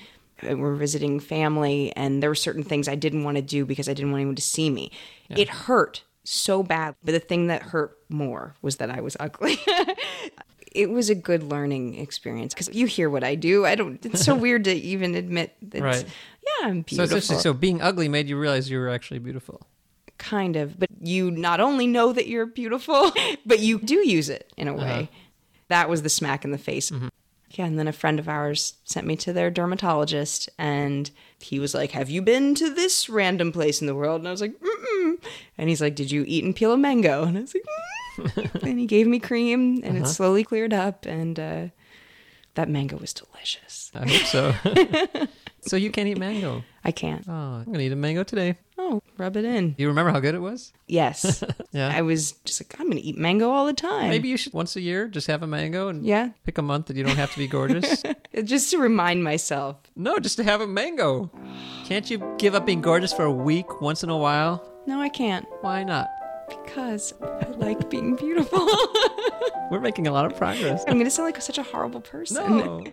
Uh, 0.48 0.56
We're 0.56 0.74
visiting 0.74 1.20
family, 1.20 1.92
and 1.96 2.22
there 2.22 2.30
were 2.30 2.34
certain 2.34 2.62
things 2.64 2.88
I 2.88 2.94
didn't 2.94 3.24
want 3.24 3.36
to 3.36 3.42
do 3.42 3.64
because 3.66 3.88
I 3.88 3.94
didn't 3.94 4.10
want 4.12 4.20
anyone 4.20 4.36
to 4.36 4.42
see 4.42 4.70
me. 4.70 4.90
It 5.30 5.48
hurt 5.48 6.02
so 6.24 6.62
bad, 6.62 6.94
but 7.04 7.12
the 7.12 7.20
thing 7.20 7.46
that 7.48 7.62
hurt 7.62 7.96
more 8.08 8.54
was 8.62 8.76
that 8.76 8.90
I 8.90 9.00
was 9.00 9.16
ugly. 9.20 9.58
it 10.72 10.90
was 10.90 11.08
a 11.10 11.14
good 11.14 11.42
learning 11.42 11.96
experience 11.98 12.54
because 12.54 12.68
you 12.74 12.86
hear 12.86 13.08
what 13.10 13.24
I 13.24 13.34
do. 13.34 13.64
I 13.66 13.74
don't. 13.74 14.04
It's 14.04 14.24
so 14.24 14.34
weird 14.44 14.64
to 14.64 14.72
even 14.74 15.14
admit 15.14 15.54
that. 15.70 15.82
Right. 15.82 16.04
Yeah, 16.04 16.68
I'm 16.68 16.78
So, 16.82 16.84
beautiful. 16.84 17.02
interesting. 17.04 17.38
so 17.40 17.52
being 17.52 17.80
ugly 17.82 18.08
made 18.08 18.28
you 18.28 18.38
realize 18.38 18.70
you 18.70 18.78
were 18.78 18.88
actually 18.90 19.18
beautiful. 19.20 19.66
kind 20.18 20.56
of, 20.56 20.78
but 20.78 20.88
you 21.00 21.30
not 21.30 21.60
only 21.60 21.86
know 21.86 22.12
that 22.12 22.26
you're 22.26 22.46
beautiful, 22.46 23.12
but 23.46 23.60
you 23.60 23.78
do 23.78 23.96
use 24.06 24.28
it 24.28 24.52
in 24.56 24.68
a 24.68 24.74
way. 24.74 24.82
Uh-huh. 24.90 25.06
That 25.68 25.88
was 25.88 26.02
the 26.02 26.08
smack 26.08 26.44
in 26.44 26.50
the 26.50 26.58
face. 26.58 26.90
Yeah, 27.58 27.66
and 27.66 27.76
then 27.76 27.88
a 27.88 27.92
friend 27.92 28.20
of 28.20 28.28
ours 28.28 28.74
sent 28.84 29.04
me 29.04 29.16
to 29.16 29.32
their 29.32 29.50
dermatologist, 29.50 30.48
and 30.58 31.10
he 31.40 31.58
was 31.58 31.74
like, 31.74 31.90
"Have 31.90 32.08
you 32.08 32.22
been 32.22 32.54
to 32.54 32.72
this 32.72 33.08
random 33.08 33.50
place 33.50 33.80
in 33.80 33.88
the 33.88 33.96
world?" 33.96 34.20
And 34.20 34.28
I 34.28 34.30
was 34.30 34.40
like, 34.40 34.54
Mm-mm. 34.60 35.18
"And 35.58 35.68
he's 35.68 35.80
like, 35.80 35.96
did 35.96 36.10
you 36.12 36.24
eat 36.28 36.44
and 36.44 36.54
peel 36.54 36.70
a 36.72 36.78
mango?" 36.78 37.24
And 37.24 37.36
I 37.36 37.40
was 37.40 37.54
like, 37.54 37.64
mm. 38.18 38.62
and 38.62 38.78
he 38.78 38.86
gave 38.86 39.08
me 39.08 39.18
cream, 39.18 39.80
and 39.82 39.96
Uh-huh. 39.96 40.04
it 40.04 40.08
slowly 40.08 40.44
cleared 40.44 40.72
up, 40.72 41.04
and 41.04 41.38
uh, 41.40 41.66
that 42.54 42.68
mango 42.68 42.96
was 42.96 43.12
delicious. 43.12 43.90
I 43.94 44.08
hope 44.08 44.26
so. 44.26 45.26
so 45.62 45.74
you 45.76 45.90
can't 45.90 46.08
eat 46.08 46.18
mango. 46.18 46.62
I 46.88 46.92
can't. 46.92 47.22
Oh, 47.28 47.32
I'm 47.32 47.64
gonna 47.66 47.80
eat 47.80 47.92
a 47.92 47.96
mango 47.96 48.22
today. 48.24 48.56
Oh, 48.78 49.02
rub 49.18 49.36
it 49.36 49.44
in. 49.44 49.74
You 49.76 49.88
remember 49.88 50.10
how 50.10 50.20
good 50.20 50.34
it 50.34 50.38
was? 50.40 50.72
Yes. 50.86 51.44
Yeah. 51.70 51.92
I 51.94 52.00
was 52.00 52.32
just 52.46 52.62
like, 52.62 52.80
I'm 52.80 52.88
gonna 52.88 53.02
eat 53.04 53.18
mango 53.18 53.50
all 53.50 53.66
the 53.66 53.74
time. 53.74 54.08
Maybe 54.08 54.28
you 54.28 54.38
should 54.38 54.54
once 54.54 54.74
a 54.74 54.80
year 54.80 55.06
just 55.06 55.26
have 55.26 55.42
a 55.42 55.46
mango 55.46 55.88
and 55.88 56.02
Yeah. 56.02 56.30
pick 56.44 56.56
a 56.56 56.62
month 56.62 56.86
that 56.86 56.96
you 56.96 57.04
don't 57.04 57.14
have 57.16 57.30
to 57.32 57.38
be 57.38 57.46
gorgeous. 57.46 58.02
just 58.44 58.70
to 58.70 58.78
remind 58.78 59.22
myself. 59.22 59.76
no, 59.96 60.18
just 60.18 60.38
to 60.38 60.44
have 60.44 60.62
a 60.62 60.66
mango. 60.66 61.30
Can't 61.84 62.08
you 62.10 62.24
give 62.38 62.54
up 62.54 62.64
being 62.64 62.80
gorgeous 62.80 63.12
for 63.12 63.24
a 63.24 63.30
week 63.32 63.82
once 63.82 64.02
in 64.02 64.08
a 64.08 64.16
while? 64.16 64.66
No, 64.86 64.98
I 64.98 65.10
can't. 65.10 65.46
Why 65.60 65.84
not? 65.84 66.08
Because 66.48 67.12
I 67.22 67.46
like 67.58 67.90
being 67.90 68.16
beautiful. 68.16 68.66
We're 69.70 69.80
making 69.80 70.06
a 70.06 70.12
lot 70.12 70.24
of 70.24 70.34
progress. 70.38 70.82
I'm 70.88 70.96
gonna 70.96 71.10
sound 71.10 71.26
like 71.28 71.40
such 71.42 71.58
a 71.58 71.62
horrible 71.62 72.00
person. 72.00 72.36
No. 72.58 72.84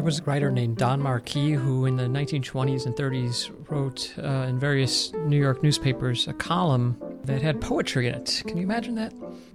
There 0.00 0.06
was 0.06 0.20
a 0.20 0.22
writer 0.22 0.50
named 0.50 0.78
Don 0.78 0.98
Marquis 0.98 1.50
who, 1.50 1.84
in 1.84 1.96
the 1.96 2.04
1920s 2.04 2.86
and 2.86 2.96
30s, 2.96 3.50
wrote 3.68 4.14
uh, 4.16 4.48
in 4.48 4.58
various 4.58 5.12
New 5.12 5.36
York 5.36 5.62
newspapers 5.62 6.26
a 6.26 6.32
column 6.32 6.96
that 7.24 7.42
had 7.42 7.60
poetry 7.60 8.08
in 8.08 8.14
it. 8.14 8.42
Can 8.46 8.56
you 8.56 8.62
imagine 8.62 8.94
that? 8.94 9.12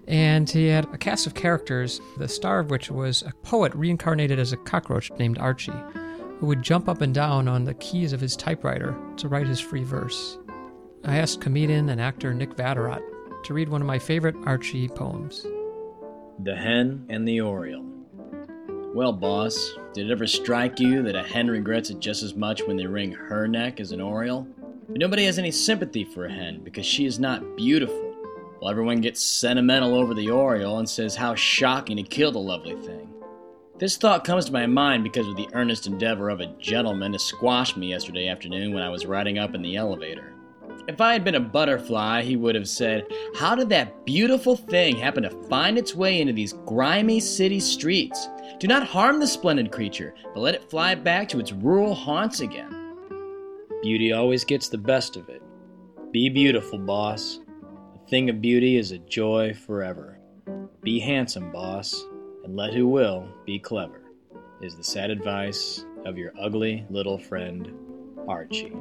And 0.07 0.47
he 0.47 0.67
had 0.67 0.85
a 0.93 0.99
cast 0.99 1.25
of 1.25 1.33
characters, 1.33 1.99
the 2.19 2.27
star 2.27 2.59
of 2.59 2.69
which 2.69 2.91
was 2.91 3.23
a 3.23 3.33
poet 3.41 3.73
reincarnated 3.73 4.37
as 4.37 4.53
a 4.53 4.57
cockroach 4.57 5.09
named 5.17 5.39
Archie, 5.39 5.73
who 6.37 6.45
would 6.45 6.61
jump 6.61 6.87
up 6.87 7.01
and 7.01 7.11
down 7.11 7.47
on 7.47 7.63
the 7.63 7.73
keys 7.73 8.13
of 8.13 8.21
his 8.21 8.35
typewriter 8.35 8.95
to 9.17 9.27
write 9.27 9.47
his 9.47 9.59
free 9.59 9.83
verse. 9.83 10.37
I 11.05 11.17
asked 11.17 11.41
comedian 11.41 11.89
and 11.89 11.99
actor 11.99 12.35
Nick 12.35 12.55
Vatterott 12.55 13.01
to 13.45 13.53
read 13.55 13.69
one 13.69 13.81
of 13.81 13.87
my 13.87 13.97
favorite 13.97 14.35
Archie 14.45 14.89
poems. 14.89 15.43
The 16.37 16.55
Hen 16.55 17.07
and 17.09 17.27
the 17.27 17.41
Oriole. 17.41 17.94
Well, 18.95 19.11
boss, 19.11 19.75
did 19.91 20.09
it 20.09 20.11
ever 20.13 20.25
strike 20.25 20.79
you 20.79 21.03
that 21.03 21.17
a 21.17 21.21
hen 21.21 21.49
regrets 21.49 21.89
it 21.89 21.99
just 21.99 22.23
as 22.23 22.33
much 22.33 22.65
when 22.65 22.77
they 22.77 22.85
wring 22.85 23.11
her 23.11 23.45
neck 23.45 23.81
as 23.81 23.91
an 23.91 23.99
oriole? 23.99 24.47
But 24.87 24.99
nobody 24.99 25.25
has 25.25 25.37
any 25.37 25.51
sympathy 25.51 26.05
for 26.05 26.27
a 26.27 26.31
hen 26.31 26.61
because 26.63 26.85
she 26.85 27.05
is 27.05 27.19
not 27.19 27.57
beautiful, 27.57 28.15
while 28.59 28.71
everyone 28.71 29.01
gets 29.01 29.21
sentimental 29.21 29.95
over 29.95 30.13
the 30.13 30.29
oriole 30.29 30.79
and 30.79 30.87
says 30.87 31.13
how 31.13 31.35
shocking 31.35 31.97
to 31.97 32.03
kill 32.03 32.31
the 32.31 32.39
lovely 32.39 32.77
thing. 32.83 33.09
This 33.79 33.97
thought 33.97 34.23
comes 34.23 34.45
to 34.45 34.53
my 34.53 34.65
mind 34.65 35.03
because 35.03 35.27
of 35.27 35.35
the 35.35 35.49
earnest 35.51 35.87
endeavor 35.87 36.29
of 36.29 36.39
a 36.39 36.55
gentleman 36.57 37.11
to 37.11 37.19
squash 37.19 37.75
me 37.75 37.89
yesterday 37.89 38.29
afternoon 38.29 38.73
when 38.73 38.81
I 38.81 38.87
was 38.87 39.05
riding 39.05 39.37
up 39.37 39.55
in 39.55 39.61
the 39.61 39.75
elevator. 39.75 40.31
If 40.87 41.01
I 41.01 41.11
had 41.11 41.25
been 41.25 41.35
a 41.35 41.41
butterfly, 41.41 42.21
he 42.21 42.37
would 42.37 42.55
have 42.55 42.69
said, 42.69 43.07
How 43.35 43.55
did 43.55 43.67
that 43.69 44.05
beautiful 44.05 44.55
thing 44.55 44.95
happen 44.95 45.23
to 45.23 45.47
find 45.49 45.77
its 45.77 45.93
way 45.93 46.21
into 46.21 46.31
these 46.31 46.53
grimy 46.65 47.19
city 47.19 47.59
streets? 47.59 48.29
Do 48.59 48.67
not 48.67 48.87
harm 48.87 49.19
the 49.19 49.27
splendid 49.27 49.71
creature, 49.71 50.13
but 50.33 50.39
let 50.39 50.55
it 50.55 50.69
fly 50.69 50.95
back 50.95 51.27
to 51.29 51.39
its 51.39 51.51
rural 51.51 51.93
haunts 51.93 52.39
again. 52.39 52.71
Beauty 53.81 54.13
always 54.13 54.43
gets 54.43 54.69
the 54.69 54.77
best 54.77 55.17
of 55.17 55.29
it. 55.29 55.41
Be 56.11 56.29
beautiful, 56.29 56.79
boss. 56.79 57.39
A 57.95 58.07
thing 58.07 58.29
of 58.29 58.41
beauty 58.41 58.77
is 58.77 58.91
a 58.91 58.99
joy 58.99 59.53
forever. 59.53 60.17
Be 60.81 60.99
handsome, 60.99 61.51
boss, 61.51 62.05
and 62.43 62.55
let 62.55 62.73
who 62.73 62.87
will 62.87 63.27
be 63.45 63.59
clever, 63.59 64.01
is 64.61 64.75
the 64.75 64.83
sad 64.83 65.09
advice 65.09 65.85
of 66.05 66.17
your 66.17 66.31
ugly 66.39 66.85
little 66.89 67.17
friend, 67.17 67.73
Archie. 68.27 68.71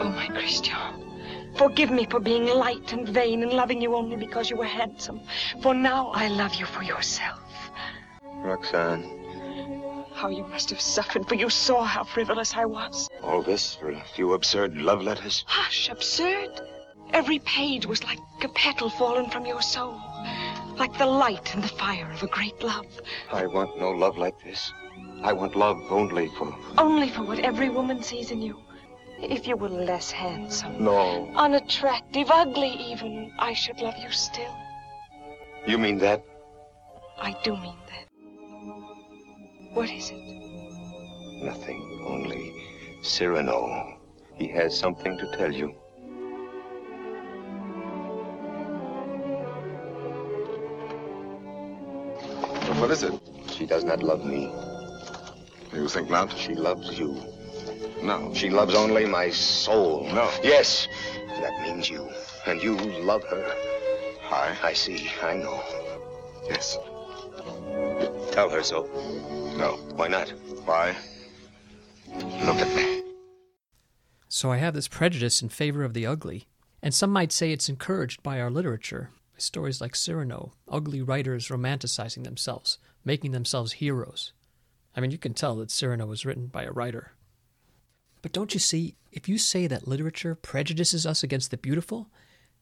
Oh, 0.00 0.10
my 0.10 0.28
Christian. 0.28 0.97
Forgive 1.58 1.90
me 1.90 2.06
for 2.06 2.20
being 2.20 2.46
light 2.46 2.92
and 2.92 3.08
vain 3.08 3.42
and 3.42 3.52
loving 3.52 3.82
you 3.82 3.94
only 3.96 4.16
because 4.16 4.48
you 4.48 4.56
were 4.56 4.64
handsome. 4.64 5.20
For 5.60 5.74
now 5.74 6.08
I 6.14 6.28
love 6.28 6.54
you 6.54 6.64
for 6.66 6.82
yourself. 6.82 7.40
Roxanne, 8.22 9.02
How 10.14 10.28
you 10.28 10.44
must 10.46 10.70
have 10.70 10.80
suffered, 10.80 11.28
for 11.28 11.34
you 11.34 11.50
saw 11.50 11.82
how 11.82 12.04
frivolous 12.04 12.54
I 12.54 12.64
was. 12.64 13.08
all 13.22 13.42
this 13.42 13.74
for 13.74 13.90
a 13.90 14.00
few 14.14 14.34
absurd 14.34 14.76
love 14.76 15.02
letters? 15.02 15.44
Hush, 15.48 15.88
absurd. 15.88 16.60
Every 17.12 17.40
page 17.40 17.86
was 17.86 18.04
like 18.04 18.18
a 18.42 18.48
petal 18.50 18.90
fallen 18.90 19.28
from 19.30 19.44
your 19.46 19.62
soul, 19.62 20.00
like 20.76 20.96
the 20.98 21.06
light 21.06 21.54
and 21.54 21.64
the 21.64 21.68
fire 21.68 22.08
of 22.12 22.22
a 22.22 22.26
great 22.28 22.62
love. 22.62 22.86
I 23.32 23.46
want 23.46 23.78
no 23.80 23.90
love 23.90 24.16
like 24.16 24.38
this. 24.44 24.72
I 25.22 25.32
want 25.32 25.56
love 25.56 25.80
only 25.90 26.28
for. 26.38 26.54
Only 26.76 27.08
for 27.08 27.22
what 27.22 27.40
every 27.40 27.68
woman 27.70 28.02
sees 28.02 28.30
in 28.30 28.42
you. 28.42 28.60
If 29.20 29.48
you 29.48 29.56
were 29.56 29.68
less 29.68 30.12
handsome, 30.12 30.84
No. 30.84 31.28
unattractive, 31.34 32.30
ugly 32.30 32.70
even, 32.70 33.32
I 33.38 33.52
should 33.52 33.80
love 33.80 33.98
you 33.98 34.10
still. 34.12 34.54
You 35.66 35.76
mean 35.76 35.98
that? 35.98 36.24
I 37.18 37.36
do 37.42 37.56
mean 37.56 37.76
that. 37.88 38.06
What 39.74 39.90
is 39.90 40.10
it? 40.10 41.42
Nothing. 41.42 42.04
Only 42.06 42.52
Cyrano. 43.02 43.98
He 44.36 44.46
has 44.48 44.78
something 44.78 45.18
to 45.18 45.36
tell 45.36 45.52
you. 45.52 45.74
What 52.80 52.90
is 52.92 53.02
it? 53.02 53.12
She 53.50 53.66
does 53.66 53.82
not 53.82 54.02
love 54.02 54.24
me. 54.24 54.52
You 55.72 55.88
think 55.88 56.08
not? 56.08 56.32
She 56.36 56.54
loves 56.54 56.96
you. 56.98 57.20
No. 58.02 58.32
She 58.34 58.50
loves 58.50 58.74
only 58.74 59.06
my 59.06 59.30
soul. 59.30 60.04
No. 60.12 60.30
Yes, 60.42 60.88
that 61.40 61.60
means 61.62 61.90
you. 61.90 62.08
And 62.46 62.62
you 62.62 62.76
love 62.76 63.24
her. 63.24 63.44
I? 64.30 64.56
I 64.62 64.72
see. 64.72 65.10
I 65.22 65.34
know. 65.34 65.62
Yes. 66.46 66.78
Tell 68.32 68.48
her 68.50 68.62
so. 68.62 68.84
No. 69.56 69.78
Why 69.94 70.08
not? 70.08 70.30
Why? 70.64 70.96
Look 72.14 72.56
at 72.56 72.76
me. 72.76 73.02
So 74.28 74.52
I 74.52 74.58
have 74.58 74.74
this 74.74 74.88
prejudice 74.88 75.42
in 75.42 75.48
favor 75.48 75.84
of 75.84 75.94
the 75.94 76.06
ugly, 76.06 76.46
and 76.82 76.94
some 76.94 77.10
might 77.10 77.32
say 77.32 77.50
it's 77.50 77.68
encouraged 77.68 78.22
by 78.22 78.40
our 78.40 78.50
literature. 78.50 79.10
by 79.32 79.38
Stories 79.38 79.80
like 79.80 79.96
Cyrano, 79.96 80.52
ugly 80.68 81.02
writers 81.02 81.48
romanticizing 81.48 82.24
themselves, 82.24 82.78
making 83.04 83.32
themselves 83.32 83.72
heroes. 83.72 84.32
I 84.94 85.00
mean, 85.00 85.10
you 85.10 85.18
can 85.18 85.34
tell 85.34 85.56
that 85.56 85.70
Cyrano 85.70 86.06
was 86.06 86.26
written 86.26 86.46
by 86.46 86.64
a 86.64 86.72
writer. 86.72 87.12
But 88.22 88.32
don't 88.32 88.54
you 88.54 88.60
see, 88.60 88.96
if 89.12 89.28
you 89.28 89.38
say 89.38 89.66
that 89.66 89.88
literature 89.88 90.34
prejudices 90.34 91.06
us 91.06 91.22
against 91.22 91.50
the 91.50 91.56
beautiful, 91.56 92.10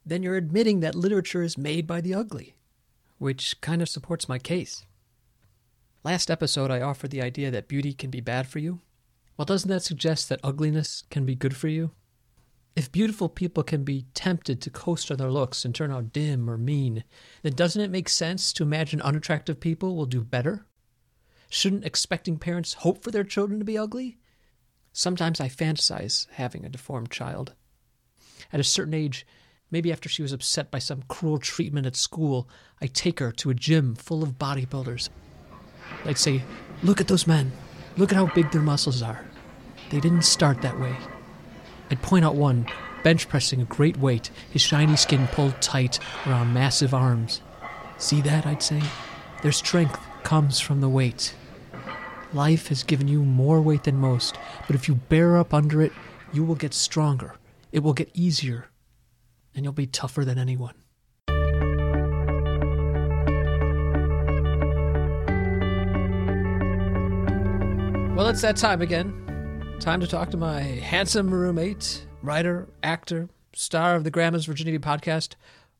then 0.05 0.23
you're 0.23 0.37
admitting 0.37 0.81
that 0.81 0.95
literature 0.95 1.43
is 1.43 1.59
made 1.59 1.87
by 1.87 2.01
the 2.01 2.15
ugly, 2.15 2.55
which 3.19 3.61
kind 3.61 3.83
of 3.83 3.89
supports 3.89 4.29
my 4.29 4.39
case. 4.39 4.85
Last 6.05 6.31
episode, 6.31 6.71
I 6.71 6.81
offered 6.81 7.11
the 7.11 7.23
idea 7.23 7.51
that 7.51 7.69
beauty 7.69 7.93
can 7.93 8.11
be 8.11 8.21
bad 8.21 8.47
for 8.47 8.61
you. 8.61 8.81
Well, 9.37 9.45
doesn't 9.45 9.69
that 9.69 9.83
suggest 9.83 10.29
that 10.29 10.41
ugliness 10.45 11.03
can 11.11 11.27
be 11.27 11.35
good 11.35 11.57
for 11.57 11.69
you? 11.69 11.91
If 12.77 12.93
beautiful 12.93 13.29
people 13.29 13.63
can 13.63 13.85
be 13.85 14.05
tempted 14.15 14.61
to 14.61 14.71
coast 14.71 15.11
on 15.11 15.17
their 15.17 15.31
looks 15.31 15.65
and 15.65 15.75
turn 15.75 15.91
out 15.91 16.13
dim 16.13 16.49
or 16.49 16.59
mean, 16.59 17.05
then 17.43 17.55
doesn't 17.55 17.81
it 17.81 17.91
make 17.91 18.09
sense 18.09 18.53
to 18.53 18.63
imagine 18.63 19.01
unattractive 19.01 19.61
people 19.61 19.97
will 19.97 20.07
do 20.07 20.23
better? 20.23 20.67
Shouldn't 21.49 21.87
expecting 21.87 22.39
parents 22.39 22.75
hope 22.75 23.03
for 23.03 23.11
their 23.11 23.25
children 23.25 23.59
to 23.59 23.65
be 23.65 23.79
ugly? 23.79 24.19
Sometimes 24.99 25.43
I 25.43 25.51
fantasize 25.51 26.27
having 26.31 26.65
a 26.65 26.71
deformed 26.71 27.11
child. 27.11 27.53
At 28.51 28.61
a 28.61 28.65
certain 28.65 28.95
age, 28.95 29.27
maybe 29.71 29.93
after 29.93 30.09
she 30.09 30.23
was 30.23 30.33
upset 30.33 30.71
by 30.71 30.79
some 30.79 31.03
cruel 31.07 31.37
treatment 31.37 31.87
at 31.87 31.97
school, 31.97 32.49
I 32.81 32.87
take 32.87 33.19
her 33.19 33.31
to 33.31 33.51
a 33.51 33.55
gym 33.55 33.95
full 33.95 34.23
of 34.23 34.39
bodybuilders. 34.39 35.11
I'd 36.07 36.17
say, 36.17 36.45
Look 36.83 36.99
at 36.99 37.09
those 37.09 37.27
men. 37.27 37.53
Look 37.99 38.11
at 38.11 38.17
how 38.17 38.33
big 38.35 38.51
their 38.53 38.63
muscles 38.63 39.03
are. 39.03 39.23
They 39.91 40.01
didn't 40.01 40.23
start 40.23 40.63
that 40.63 40.81
way. 40.81 40.97
I'd 41.91 42.01
point 42.01 42.25
out 42.25 42.35
one, 42.35 42.67
bench 43.05 43.29
pressing 43.29 43.61
a 43.61 43.67
great 43.67 43.99
weight, 43.99 44.31
his 44.51 44.63
shiny 44.63 44.97
skin 44.97 45.27
pulled 45.27 45.61
tight 45.61 45.99
around 46.27 46.55
massive 46.55 46.95
arms. 46.95 47.43
See 47.99 48.23
that, 48.23 48.47
I'd 48.47 48.63
say? 48.63 48.81
Their 49.43 49.53
strength 49.53 50.01
comes 50.23 50.59
from 50.59 50.81
the 50.81 50.89
weight. 50.89 51.35
Life 52.33 52.68
has 52.68 52.83
given 52.83 53.09
you 53.09 53.22
more 53.22 53.61
weight 53.61 53.85
than 53.85 53.97
most, 53.97 54.37
but 54.66 54.77
if 54.77 54.89
you 54.89 54.97
bear 54.97 55.37
up 55.37 55.55
under 55.55 55.81
it, 55.81 55.93
you 56.33 56.45
will 56.45 56.55
get 56.55 56.74
stronger. 56.74 57.37
It 57.72 57.81
will 57.81 57.93
get 57.93 58.11
easier, 58.14 58.66
and 59.55 59.64
you'll 59.64 59.72
be 59.72 59.87
tougher 59.87 60.24
than 60.24 60.39
anyone. 60.39 60.74
Well, 68.16 68.29
it's 68.29 68.43
that 68.43 68.57
time 68.57 68.83
again. 68.83 69.77
Time 69.79 70.01
to 70.01 70.07
talk 70.07 70.31
to 70.31 70.37
my 70.37 70.61
handsome 70.61 71.33
roommate, 71.33 72.07
writer, 72.22 72.66
actor, 72.83 73.29
star 73.55 73.95
of 73.95 74.05
the 74.05 74.11
Grandma's 74.11 74.47
Virginity 74.47 74.79
podcast, 74.79 75.35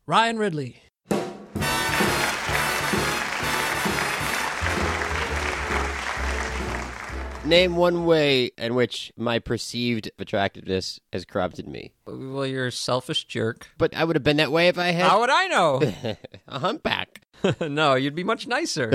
Ryan 0.05 0.37
Ridley. 0.37 0.81
Name 7.47 7.77
one 7.77 8.05
way 8.05 8.51
in 8.57 8.75
which 8.75 9.13
my 9.15 9.39
perceived 9.39 10.11
attractiveness 10.19 10.99
has 11.13 11.23
corrupted 11.23 11.65
me. 11.65 11.93
Well, 12.05 12.45
you're 12.45 12.67
a 12.67 12.71
selfish 12.73 13.23
jerk. 13.23 13.69
But 13.77 13.95
I 13.95 14.03
would 14.03 14.17
have 14.17 14.23
been 14.23 14.35
that 14.37 14.51
way 14.51 14.67
if 14.67 14.77
I 14.77 14.87
had. 14.87 15.07
How 15.07 15.21
would 15.21 15.29
I 15.29 15.47
know? 15.47 15.81
a 16.49 16.59
humpback. 16.59 17.21
no, 17.61 17.95
you'd 17.95 18.15
be 18.15 18.23
much 18.25 18.47
nicer. 18.47 18.91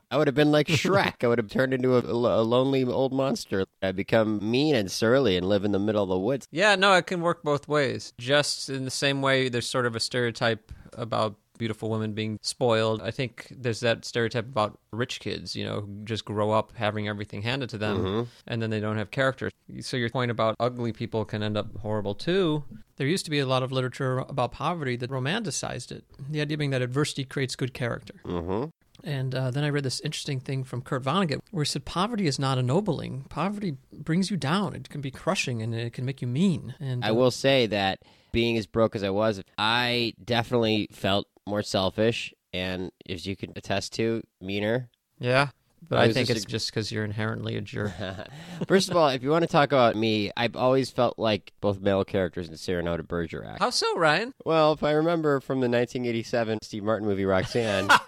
I 0.10 0.16
would 0.16 0.26
have 0.26 0.34
been 0.34 0.50
like 0.50 0.68
Shrek. 0.68 1.22
I 1.22 1.26
would 1.26 1.38
have 1.38 1.50
turned 1.50 1.74
into 1.74 1.96
a, 1.96 2.00
a 2.00 2.42
lonely 2.42 2.84
old 2.84 3.12
monster. 3.12 3.66
I'd 3.82 3.96
become 3.96 4.38
mean 4.50 4.74
and 4.74 4.90
surly 4.90 5.36
and 5.36 5.46
live 5.46 5.64
in 5.64 5.72
the 5.72 5.78
middle 5.78 6.02
of 6.02 6.08
the 6.08 6.18
woods. 6.18 6.48
Yeah, 6.50 6.76
no, 6.76 6.94
it 6.94 7.06
can 7.06 7.20
work 7.20 7.42
both 7.42 7.68
ways. 7.68 8.14
Just 8.18 8.70
in 8.70 8.86
the 8.86 8.90
same 8.90 9.20
way, 9.20 9.50
there's 9.50 9.68
sort 9.68 9.84
of 9.84 9.94
a 9.94 10.00
stereotype 10.00 10.72
about 10.94 11.36
beautiful 11.62 11.88
women 11.90 12.12
being 12.12 12.38
spoiled. 12.42 13.00
I 13.00 13.12
think 13.12 13.46
there's 13.64 13.78
that 13.80 14.04
stereotype 14.04 14.46
about 14.46 14.80
rich 14.92 15.20
kids, 15.20 15.54
you 15.54 15.64
know, 15.64 15.82
who 15.82 16.04
just 16.04 16.24
grow 16.24 16.50
up 16.50 16.72
having 16.74 17.06
everything 17.06 17.42
handed 17.42 17.68
to 17.70 17.78
them 17.78 17.96
Mhm. 18.04 18.26
and 18.48 18.60
then 18.60 18.70
they 18.70 18.80
don't 18.80 18.98
have 18.98 19.12
character. 19.12 19.48
So 19.80 19.96
your 19.96 20.10
point 20.10 20.32
about 20.32 20.56
ugly 20.58 20.92
people 20.92 21.24
can 21.24 21.40
end 21.40 21.56
up 21.56 21.68
horrible 21.78 22.16
too. 22.16 22.64
There 22.96 23.06
used 23.06 23.24
to 23.26 23.30
be 23.30 23.38
a 23.38 23.46
lot 23.46 23.62
of 23.62 23.70
literature 23.70 24.18
about 24.18 24.50
poverty 24.50 24.96
that 24.96 25.08
romanticized 25.10 25.92
it. 25.92 26.04
The 26.30 26.40
idea 26.40 26.56
being 26.56 26.70
that 26.70 26.82
adversity 26.82 27.24
creates 27.24 27.54
good 27.54 27.72
character. 27.72 28.14
Mm-hmm. 28.24 28.70
And 29.04 29.34
uh, 29.34 29.50
then 29.52 29.62
I 29.64 29.70
read 29.70 29.84
this 29.84 30.00
interesting 30.00 30.40
thing 30.40 30.64
from 30.64 30.82
Kurt 30.82 31.04
Vonnegut 31.04 31.40
where 31.52 31.64
he 31.64 31.68
said 31.68 31.84
poverty 31.84 32.26
is 32.26 32.38
not 32.40 32.58
ennobling. 32.58 33.24
Poverty 33.28 33.76
brings 33.92 34.32
you 34.32 34.36
down. 34.36 34.74
It 34.74 34.88
can 34.88 35.00
be 35.00 35.10
crushing 35.12 35.62
and 35.62 35.74
it 35.74 35.92
can 35.92 36.04
make 36.04 36.20
you 36.22 36.28
mean. 36.28 36.74
And 36.80 37.04
I 37.04 37.10
uh, 37.10 37.14
will 37.14 37.30
say 37.30 37.66
that 37.68 38.00
being 38.32 38.56
as 38.56 38.66
broke 38.66 38.96
as 38.96 39.02
I 39.02 39.10
was, 39.10 39.42
I 39.58 40.14
definitely 40.24 40.88
felt 40.92 41.26
more 41.46 41.62
selfish 41.62 42.32
and, 42.52 42.90
as 43.08 43.26
you 43.26 43.36
can 43.36 43.52
attest 43.56 43.92
to, 43.94 44.22
meaner. 44.40 44.88
Yeah. 45.18 45.48
But 45.88 45.98
I 45.98 46.04
I, 46.04 46.12
think 46.12 46.30
it's 46.30 46.44
just 46.44 46.70
because 46.70 46.92
you're 46.92 47.04
inherently 47.04 47.56
a 47.56 47.60
jerk. 47.60 47.92
First 48.68 48.90
of 48.90 48.96
all, 48.96 49.08
if 49.08 49.22
you 49.22 49.30
want 49.30 49.42
to 49.42 49.48
talk 49.48 49.72
about 49.72 49.96
me, 49.96 50.30
I've 50.36 50.54
always 50.54 50.90
felt 50.90 51.18
like 51.18 51.52
both 51.60 51.80
male 51.80 52.04
characters 52.04 52.48
in 52.48 52.56
Cyrano 52.56 52.96
de 52.96 53.02
Bergerac. 53.02 53.58
How 53.58 53.70
so, 53.70 53.96
Ryan? 53.96 54.32
Well, 54.44 54.72
if 54.72 54.84
I 54.84 54.92
remember 54.92 55.40
from 55.40 55.58
the 55.58 55.68
1987 55.68 56.58
Steve 56.62 56.84
Martin 56.84 57.08
movie 57.08 57.24
Roxanne. 57.24 57.88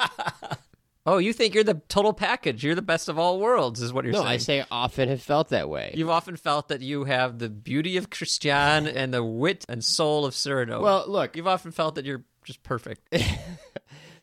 Oh, 1.06 1.18
you 1.18 1.34
think 1.34 1.54
you're 1.54 1.64
the 1.64 1.82
total 1.88 2.14
package. 2.14 2.64
You're 2.64 2.74
the 2.74 2.80
best 2.80 3.10
of 3.10 3.18
all 3.18 3.38
worlds, 3.38 3.82
is 3.82 3.92
what 3.92 4.04
you're 4.04 4.14
no, 4.14 4.20
saying. 4.20 4.30
I 4.30 4.36
say 4.38 4.64
often 4.70 5.10
have 5.10 5.20
felt 5.20 5.50
that 5.50 5.68
way. 5.68 5.92
You've 5.94 6.08
often 6.08 6.36
felt 6.36 6.68
that 6.68 6.80
you 6.80 7.04
have 7.04 7.38
the 7.38 7.50
beauty 7.50 7.98
of 7.98 8.08
Christian 8.08 8.86
and 8.86 9.12
the 9.12 9.22
wit 9.22 9.66
and 9.68 9.84
soul 9.84 10.24
of 10.24 10.34
Cyrano. 10.34 10.80
Well, 10.80 11.04
look. 11.06 11.36
You've 11.36 11.46
often 11.46 11.72
felt 11.72 11.96
that 11.96 12.06
you're 12.06 12.24
just 12.44 12.62
perfect. 12.62 13.02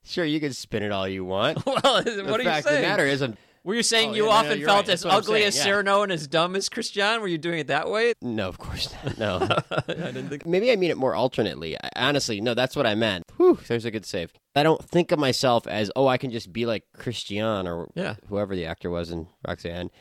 Sure, 0.03 0.25
you 0.25 0.39
can 0.39 0.51
spin 0.51 0.81
it 0.81 0.91
all 0.91 1.07
you 1.07 1.23
want. 1.23 1.63
well, 1.65 1.77
what 1.83 2.05
the 2.05 2.21
are 2.33 2.37
you 2.39 2.43
fact 2.43 2.65
saying? 2.65 2.77
of 2.77 2.81
the 2.81 2.87
matter 2.87 3.05
is, 3.05 3.21
I'm, 3.21 3.37
Were 3.63 3.75
you 3.75 3.83
saying 3.83 4.09
Oh, 4.09 4.13
you 4.13 4.23
yeah, 4.23 4.29
no, 4.29 4.33
no, 4.33 4.37
often 4.47 4.59
you're 4.59 4.67
felt 4.67 4.77
right. 4.79 4.85
That's 4.87 5.01
as 5.01 5.05
what 5.05 5.11
I'm 5.13 5.17
ugly 5.19 5.39
saying, 5.41 5.47
as 5.49 5.57
yeah. 5.57 5.63
Cyrano 5.63 6.01
and 6.01 6.11
as 6.11 6.27
dumb 6.27 6.55
as 6.55 6.69
Christian? 6.69 7.21
Were 7.21 7.27
you 7.27 7.37
doing 7.37 7.59
it 7.59 7.67
that 7.67 7.87
way? 7.89 8.13
no, 8.19 8.47
of 8.49 8.57
course 8.57 8.91
not. 9.05 9.17
No. 9.19 9.47
I 9.87 9.93
didn't 9.93 10.29
think. 10.29 10.47
Maybe 10.47 10.71
I 10.71 10.75
mean 10.75 10.89
it 10.89 10.97
more 10.97 11.13
alternately. 11.13 11.77
I, 11.77 11.89
honestly, 11.97 12.41
no, 12.41 12.55
that's 12.55 12.75
what 12.75 12.87
I 12.87 12.95
meant. 12.95 13.25
Whew, 13.37 13.59
there's 13.67 13.85
a 13.85 13.91
good 13.91 14.03
save. 14.07 14.33
I 14.55 14.63
don't 14.63 14.83
think 14.83 15.11
of 15.11 15.19
myself 15.19 15.67
as, 15.67 15.91
oh, 15.95 16.07
I 16.07 16.17
can 16.17 16.31
just 16.31 16.51
be 16.51 16.65
like 16.65 16.83
Christian 16.97 17.67
or 17.67 17.87
Yeah. 17.93 18.15
whoever 18.27 18.55
the 18.55 18.65
actor 18.65 18.89
was 18.89 19.11
in 19.11 19.27
Roxanne. 19.47 19.91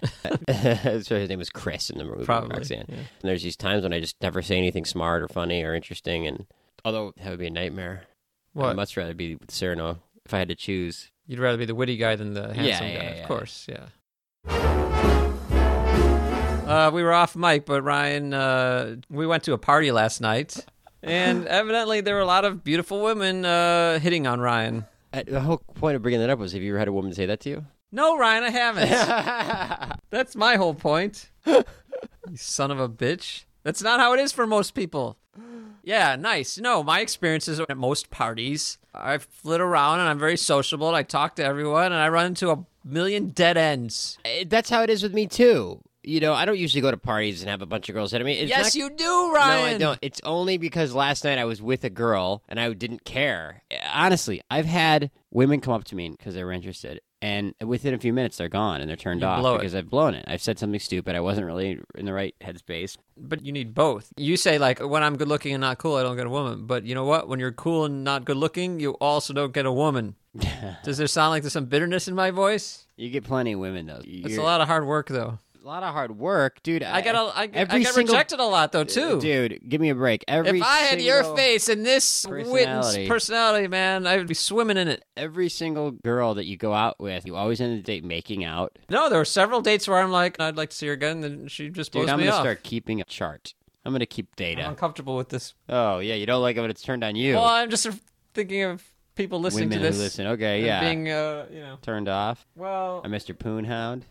Sorry, 0.49 1.21
his 1.21 1.29
name 1.29 1.39
was 1.39 1.51
Chris 1.51 1.91
in 1.91 1.99
the 1.99 2.05
movie 2.05 2.25
Probably, 2.25 2.57
Roxanne. 2.57 2.87
yeah. 2.89 2.95
And 2.97 3.07
there's 3.23 3.43
these 3.43 3.57
times 3.57 3.83
when 3.83 3.93
I 3.93 4.01
just 4.01 4.17
never 4.23 4.41
say 4.41 4.57
anything 4.57 4.87
smart 4.87 5.23
or 5.23 5.29
funny 5.29 5.63
or 5.63 5.75
interesting. 5.75 6.27
And 6.27 6.47
although 6.87 7.13
that 7.19 7.29
would 7.29 7.39
be 7.39 7.47
a 7.47 7.51
nightmare, 7.51 8.05
What? 8.61 8.71
I'd 8.71 8.77
much 8.77 8.97
rather 8.97 9.15
be 9.15 9.35
with 9.37 9.51
Cyrano 9.51 9.99
if 10.25 10.33
I 10.35 10.39
had 10.39 10.49
to 10.49 10.55
choose. 10.55 11.11
You'd 11.27 11.39
rather 11.41 11.59
be 11.59 11.65
the 11.65 11.75
witty 11.75 11.97
guy 11.97 12.17
than 12.17 12.35
the 12.35 12.53
handsome 12.55 12.65
Yeah, 12.67 12.79
guy, 12.99 13.15
yeah, 13.17 13.23
of 13.23 13.29
course. 13.29 13.67
Yeah. 13.69 13.87
Uh, 16.67 16.91
we 16.93 17.03
were 17.03 17.13
off 17.13 17.35
mic, 17.35 17.67
but 17.67 17.83
Ryan, 17.83 18.33
uh, 18.33 18.97
we 19.09 19.27
went 19.27 19.43
to 19.45 19.53
a 19.55 19.59
party 19.59 19.91
last 19.91 20.21
night. 20.21 20.65
and 21.03 21.47
evidently 21.49 22.01
there 22.01 22.15
were 22.15 22.21
a 22.21 22.27
lot 22.27 22.45
of 22.45 22.63
beautiful 22.63 23.03
women 23.03 23.45
uh, 23.45 23.99
hitting 23.99 24.27
on 24.29 24.41
Ryan. 24.41 24.85
Uh, 25.13 25.23
The 25.27 25.41
whole 25.41 25.59
point 25.75 25.97
of 25.97 26.03
bringing 26.03 26.21
that 26.21 26.31
up 26.31 26.39
was 26.39 26.53
have 26.53 26.63
you 26.63 26.71
ever 26.71 26.79
had 26.79 26.87
a 26.89 26.93
woman 26.93 27.13
say 27.13 27.27
that 27.27 27.41
to 27.41 27.49
you? 27.49 27.65
No, 27.91 28.17
Ryan, 28.17 28.45
I 28.45 28.51
haven't. 28.51 29.99
That's 30.11 30.37
my 30.37 30.55
whole 30.55 30.75
point. 30.75 31.29
you 31.45 31.65
son 32.37 32.71
of 32.71 32.79
a 32.79 32.89
bitch. 32.89 33.47
That's 33.65 33.83
not 33.83 33.99
how 33.99 34.13
it 34.13 34.21
is 34.21 34.31
for 34.31 34.47
most 34.47 34.75
people. 34.75 35.17
Yeah, 35.83 36.17
nice. 36.17 36.59
No, 36.59 36.83
my 36.83 37.01
experiences 37.01 37.61
at 37.61 37.77
most 37.77 38.11
parties, 38.11 38.79
I 38.95 39.19
flit 39.19 39.61
around 39.61 40.01
and 40.01 40.09
I'm 40.09 40.19
very 40.19 40.37
sociable 40.37 40.89
and 40.89 40.97
I 40.97 41.03
talk 41.03 41.37
to 41.37 41.45
everyone 41.45 41.87
and 41.87 41.95
I 41.97 42.09
run 42.09 42.27
into 42.27 42.51
a 42.51 42.65
million 42.85 43.29
dead 43.29 43.57
ends. 43.57 44.19
Uh, 44.25 44.45
That's 44.47 44.71
how 44.71 44.83
it 44.83 44.91
is 44.91 45.03
with 45.03 45.15
me 45.15 45.27
too. 45.27 45.81
You 46.03 46.21
know, 46.21 46.33
I 46.33 46.47
don't 46.47 46.59
usually 46.59 46.81
go 46.81 46.91
to 46.91 46.97
parties 46.97 47.43
and 47.43 47.51
have 47.51 47.61
a 47.61 47.67
bunch 47.67 47.91
of 47.91 47.95
girls 47.95 48.13
hit 48.13 48.25
me. 48.25 48.39
It's 48.39 48.49
yes, 48.49 48.75
not- 48.75 48.75
you 48.75 48.91
do, 48.91 49.33
Ryan. 49.35 49.61
No, 49.63 49.75
I 49.75 49.79
don't. 49.79 49.99
It's 50.01 50.21
only 50.25 50.57
because 50.57 50.95
last 50.95 51.25
night 51.25 51.37
I 51.39 51.45
was 51.45 51.61
with 51.61 51.85
a 51.85 51.91
girl 51.91 52.43
and 52.49 52.59
I 52.59 52.73
didn't 52.73 53.05
care. 53.05 53.63
Honestly, 53.93 54.41
I've 54.51 54.65
had 54.65 55.11
women 55.31 55.61
come 55.61 55.75
up 55.75 55.85
to 55.85 55.95
me 55.95 56.09
because 56.09 56.35
they 56.35 56.43
were 56.43 56.53
interested, 56.53 57.01
and 57.23 57.55
within 57.65 57.93
a 57.95 57.99
few 57.99 58.13
minutes 58.13 58.37
they're 58.39 58.49
gone 58.49 58.81
and 58.81 58.89
they're 58.89 58.97
turned 58.97 59.21
You 59.21 59.27
off 59.27 59.41
blow 59.41 59.55
it. 59.55 59.59
because 59.59 59.75
I've 59.75 59.91
blown 59.91 60.15
it. 60.15 60.25
I've 60.27 60.41
said 60.43 60.59
something 60.59 60.81
stupid. 60.81 61.15
I 61.17 61.21
wasn't 61.21 61.47
really 61.47 61.79
in 61.95 62.05
the 62.07 62.13
right 62.13 62.35
headspace. 62.41 62.97
But 63.17 63.45
you 63.45 63.53
need 63.53 63.75
both. 63.75 64.13
You 64.17 64.37
say 64.37 64.59
like 64.59 64.79
when 64.81 65.03
I'm 65.03 65.17
good 65.17 65.29
looking 65.29 65.53
and 65.55 65.61
not 65.61 65.79
cool, 65.79 65.97
I 65.97 66.03
don't 66.03 66.17
get 66.17 66.27
a 66.27 66.31
woman. 66.31 66.67
But 66.67 66.85
you 66.85 66.95
know 66.95 67.05
what? 67.05 67.29
When 67.29 67.39
you're 67.41 67.53
cool 67.53 67.85
and 67.85 68.05
not 68.05 68.25
good 68.25 68.37
looking, 68.39 68.81
you 68.81 68.93
also 68.93 69.33
don't 69.35 69.53
get 69.53 69.67
a 69.67 69.73
woman. 69.73 70.15
Does 70.85 70.97
there 70.99 71.07
sound 71.07 71.31
like 71.31 71.43
there's 71.43 71.53
some 71.53 71.67
bitterness 71.67 72.07
in 72.09 72.15
my 72.15 72.31
voice? 72.31 72.87
You 72.97 73.11
get 73.11 73.25
plenty 73.25 73.53
of 73.53 73.59
women 73.61 73.87
though. 73.87 74.01
It's 74.05 74.07
You're- 74.31 74.37
a 74.37 74.43
lot 74.43 74.61
of 74.61 74.69
hard 74.69 74.87
work 74.87 75.09
though. 75.09 75.39
A 75.63 75.67
lot 75.67 75.83
of 75.83 75.93
hard 75.93 76.17
work, 76.19 76.63
dude. 76.63 76.83
I 76.83 77.01
got 77.03 77.15
a, 77.15 77.19
I, 77.39 77.43
I 77.43 77.51
every 77.53 77.81
get 77.81 77.93
single- 77.95 78.15
rejected 78.15 78.41
a 78.41 78.45
lot 78.45 78.73
though 78.73 78.85
too. 78.85 79.21
Dude, 79.21 79.61
give 79.69 79.81
me 79.81 79.91
a 79.91 79.95
break. 79.95 80.25
Every 80.27 80.59
if 80.59 80.65
I 80.65 80.79
had 80.79 81.01
your 81.01 81.23
face 81.37 81.69
and 81.69 81.85
this 81.85 82.27
wit 82.27 82.39
and 82.47 82.47
personality. 82.47 83.09
personality, 83.09 83.69
man, 83.69 84.07
I 84.07 84.17
would 84.17 84.27
be 84.27 84.35
swimming 84.35 84.77
in 84.77 84.89
it. 84.89 85.05
every 85.17 85.49
single 85.49 85.91
girl 85.91 86.35
that 86.35 86.47
you 86.47 86.57
go 86.57 86.73
out 86.73 86.99
with, 86.99 87.27
you 87.27 87.37
always 87.37 87.61
end 87.61 87.79
the 87.79 87.83
date 87.83 88.05
making 88.05 88.45
out. 88.45 88.79
No, 88.89 89.09
there 89.09 89.19
were 89.19 89.25
several 89.25 89.61
dates 89.61 89.87
where 89.87 89.99
I'm 89.99 90.11
like, 90.11 90.41
I'd 90.41 90.57
like 90.57 90.71
to 90.71 90.77
see 90.77 90.87
her 90.87 90.93
again, 90.95 91.23
and 91.23 91.25
then 91.25 91.49
she 91.49 91.69
just 91.69 91.93
blows 91.93 92.05
Dude, 92.05 92.11
I'm 92.11 92.19
me 92.19 92.25
gonna 92.25 92.37
off. 92.37 92.43
start 92.43 92.63
keeping 92.63 93.01
a 93.01 93.05
chart. 93.05 93.55
I'm 93.85 93.93
gonna 93.93 94.07
keep 94.07 94.35
data. 94.37 94.63
I'm 94.63 94.71
uncomfortable 94.71 95.17
with 95.17 95.29
this. 95.31 95.55
Oh 95.69 95.99
yeah, 95.99 96.15
you 96.15 96.27
don't 96.27 96.43
like 96.43 96.57
it 96.57 96.61
when 96.61 96.71
it's 96.71 96.83
turned 96.83 97.05
on 97.05 97.17
you. 97.17 97.35
Well, 97.35 97.45
I'm 97.45 97.71
just 97.71 97.89
thinking 98.35 98.63
of 98.65 98.83
people 99.15 99.41
listening 99.41 99.69
Women 99.69 99.83
to 99.83 99.89
this. 99.89 99.97
who 99.97 100.03
listen. 100.03 100.27
Okay, 100.29 100.65
yeah. 100.65 100.81
Being, 100.81 101.09
uh, 101.11 101.47
you 101.53 101.61
know, 101.61 101.77
Turned 101.83 102.09
off. 102.09 102.47
well, 102.57 103.03
I 103.05 103.09
missed 103.09 103.29
your 103.29 103.37
Mr. 103.37 103.65
Poonhound. 103.67 104.03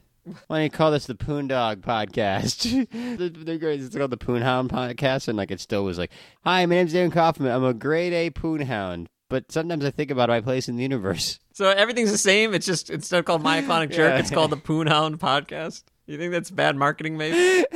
Why 0.47 0.57
don't 0.57 0.63
you 0.63 0.69
call 0.69 0.91
this 0.91 1.05
the 1.05 1.15
Poon 1.15 1.47
Dog 1.47 1.81
Podcast? 1.81 2.87
They're 3.45 3.57
great. 3.57 3.81
It's 3.81 3.95
called 3.95 4.11
the 4.11 4.17
Poonhound 4.17 4.69
Podcast, 4.69 5.27
and 5.27 5.37
like 5.37 5.51
it 5.51 5.59
still 5.59 5.83
was 5.83 5.97
like, 5.97 6.11
"Hi, 6.43 6.65
my 6.65 6.75
name's 6.75 6.93
Dan 6.93 7.11
Kaufman. 7.11 7.51
I'm 7.51 7.63
a 7.63 7.73
grade 7.73 8.13
A 8.13 8.29
Poonhound." 8.29 9.07
But 9.29 9.51
sometimes 9.51 9.85
I 9.85 9.91
think 9.91 10.09
about 10.09 10.29
my 10.29 10.41
place 10.41 10.67
in 10.67 10.75
the 10.75 10.81
universe. 10.83 11.39
so 11.53 11.69
everything's 11.69 12.11
the 12.11 12.17
same. 12.17 12.53
It's 12.53 12.65
just 12.65 12.89
instead 12.89 13.19
of 13.19 13.25
called 13.25 13.43
Myoclonic 13.43 13.91
Jerk, 13.91 14.13
Yeah. 14.13 14.19
it's 14.19 14.31
called 14.31 14.51
the 14.51 14.57
Poonhound 14.57 15.17
Podcast. 15.17 15.83
You 16.07 16.17
think 16.17 16.31
that's 16.31 16.49
bad 16.49 16.75
marketing, 16.75 17.17
maybe? 17.17 17.65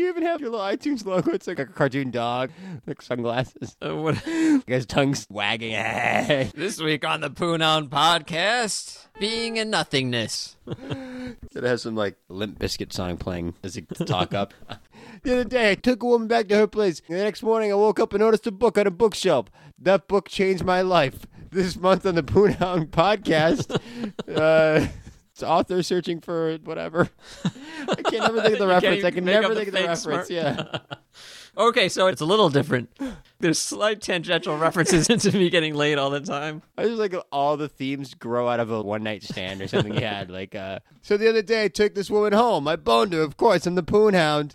You 0.00 0.08
even 0.08 0.22
have 0.22 0.40
your 0.40 0.48
little 0.48 0.64
iTunes 0.64 1.04
logo. 1.04 1.32
It's 1.32 1.46
like 1.46 1.58
a 1.58 1.66
cartoon 1.66 2.10
dog, 2.10 2.52
like 2.86 3.02
sunglasses. 3.02 3.76
Uh, 3.82 3.94
what? 3.96 4.14
His 4.66 4.86
tongue's 4.86 5.26
wagging. 5.28 5.72
this 6.54 6.80
week 6.80 7.04
on 7.04 7.20
the 7.20 7.28
Poonhound 7.28 7.90
Podcast, 7.90 9.08
being 9.18 9.58
a 9.58 9.64
nothingness. 9.66 10.56
It 11.54 11.64
has 11.64 11.82
some 11.82 11.94
like 11.96 12.16
Limp 12.28 12.58
Bizkit 12.58 12.92
song 12.92 13.16
playing 13.18 13.54
as 13.62 13.74
he 13.74 13.82
talk 13.82 14.32
up. 14.32 14.54
the 15.22 15.32
other 15.32 15.44
day, 15.44 15.72
I 15.72 15.74
took 15.74 16.02
a 16.02 16.06
woman 16.06 16.28
back 16.28 16.48
to 16.48 16.56
her 16.56 16.66
place. 16.66 17.02
The 17.06 17.16
next 17.16 17.42
morning, 17.42 17.70
I 17.70 17.74
woke 17.74 18.00
up 18.00 18.12
and 18.14 18.20
noticed 18.20 18.46
a 18.46 18.52
book 18.52 18.78
on 18.78 18.86
a 18.86 18.90
bookshelf. 18.90 19.46
That 19.78 20.08
book 20.08 20.28
changed 20.28 20.64
my 20.64 20.80
life. 20.80 21.26
This 21.50 21.76
month 21.76 22.06
on 22.06 22.14
the 22.14 22.22
Poonhound 22.22 22.88
podcast, 22.88 23.70
uh, 24.34 24.88
it's 25.32 25.42
author 25.42 25.82
searching 25.82 26.20
for 26.20 26.58
whatever. 26.64 27.08
I 28.14 28.18
can 28.18 28.34
never 28.34 28.40
think 28.42 28.52
of 28.54 28.58
the 28.58 28.66
reference. 28.74 29.04
I 29.04 29.10
can 29.10 29.24
never 29.24 29.54
think 29.54 29.68
of 29.68 29.74
the 29.74 29.80
the 29.80 29.86
reference. 29.88 30.02
smart- 30.02 30.30
Yeah. 30.30 30.78
Okay, 31.56 31.88
so 31.88 32.06
it's 32.06 32.20
a 32.20 32.24
little 32.24 32.48
different. 32.48 32.90
There's 33.40 33.58
slight 33.58 34.00
tangential 34.00 34.56
references 34.56 35.10
into 35.10 35.32
me 35.32 35.50
getting 35.50 35.74
laid 35.74 35.98
all 35.98 36.08
the 36.08 36.20
time. 36.20 36.62
I 36.78 36.84
just 36.84 36.98
like 36.98 37.12
all 37.32 37.56
the 37.56 37.68
themes 37.68 38.14
grow 38.14 38.48
out 38.48 38.60
of 38.60 38.70
a 38.70 38.80
one 38.80 39.02
night 39.02 39.24
stand 39.24 39.60
or 39.60 39.66
something 39.66 39.92
you 39.92 40.00
had. 40.06 40.30
Like, 40.30 40.54
uh, 40.54 40.78
so 41.02 41.16
the 41.16 41.28
other 41.28 41.42
day 41.42 41.64
I 41.64 41.68
took 41.68 41.96
this 41.96 42.08
woman 42.08 42.32
home. 42.34 42.68
I 42.68 42.76
boned 42.76 43.12
her, 43.14 43.20
of 43.20 43.36
course. 43.36 43.66
I'm 43.66 43.74
the 43.74 43.82
poon 43.82 44.14
hound. 44.14 44.54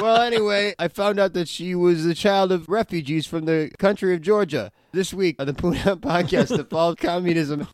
well, 0.00 0.20
anyway, 0.20 0.74
I 0.80 0.88
found 0.88 1.20
out 1.20 1.32
that 1.34 1.46
she 1.46 1.76
was 1.76 2.04
the 2.04 2.14
child 2.14 2.50
of 2.50 2.68
refugees 2.68 3.24
from 3.24 3.44
the 3.44 3.70
country 3.78 4.12
of 4.12 4.20
Georgia. 4.20 4.72
This 4.90 5.14
week 5.14 5.36
on 5.38 5.46
the 5.46 5.54
Poon 5.54 5.72
Hound 5.74 6.02
podcast, 6.02 6.48
the 6.54 6.64
fall 6.64 6.90
of 6.90 6.98
communism. 6.98 7.66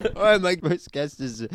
All 0.16 0.22
right, 0.22 0.40
my 0.40 0.54
first 0.56 0.92
guest 0.92 1.20
is 1.20 1.46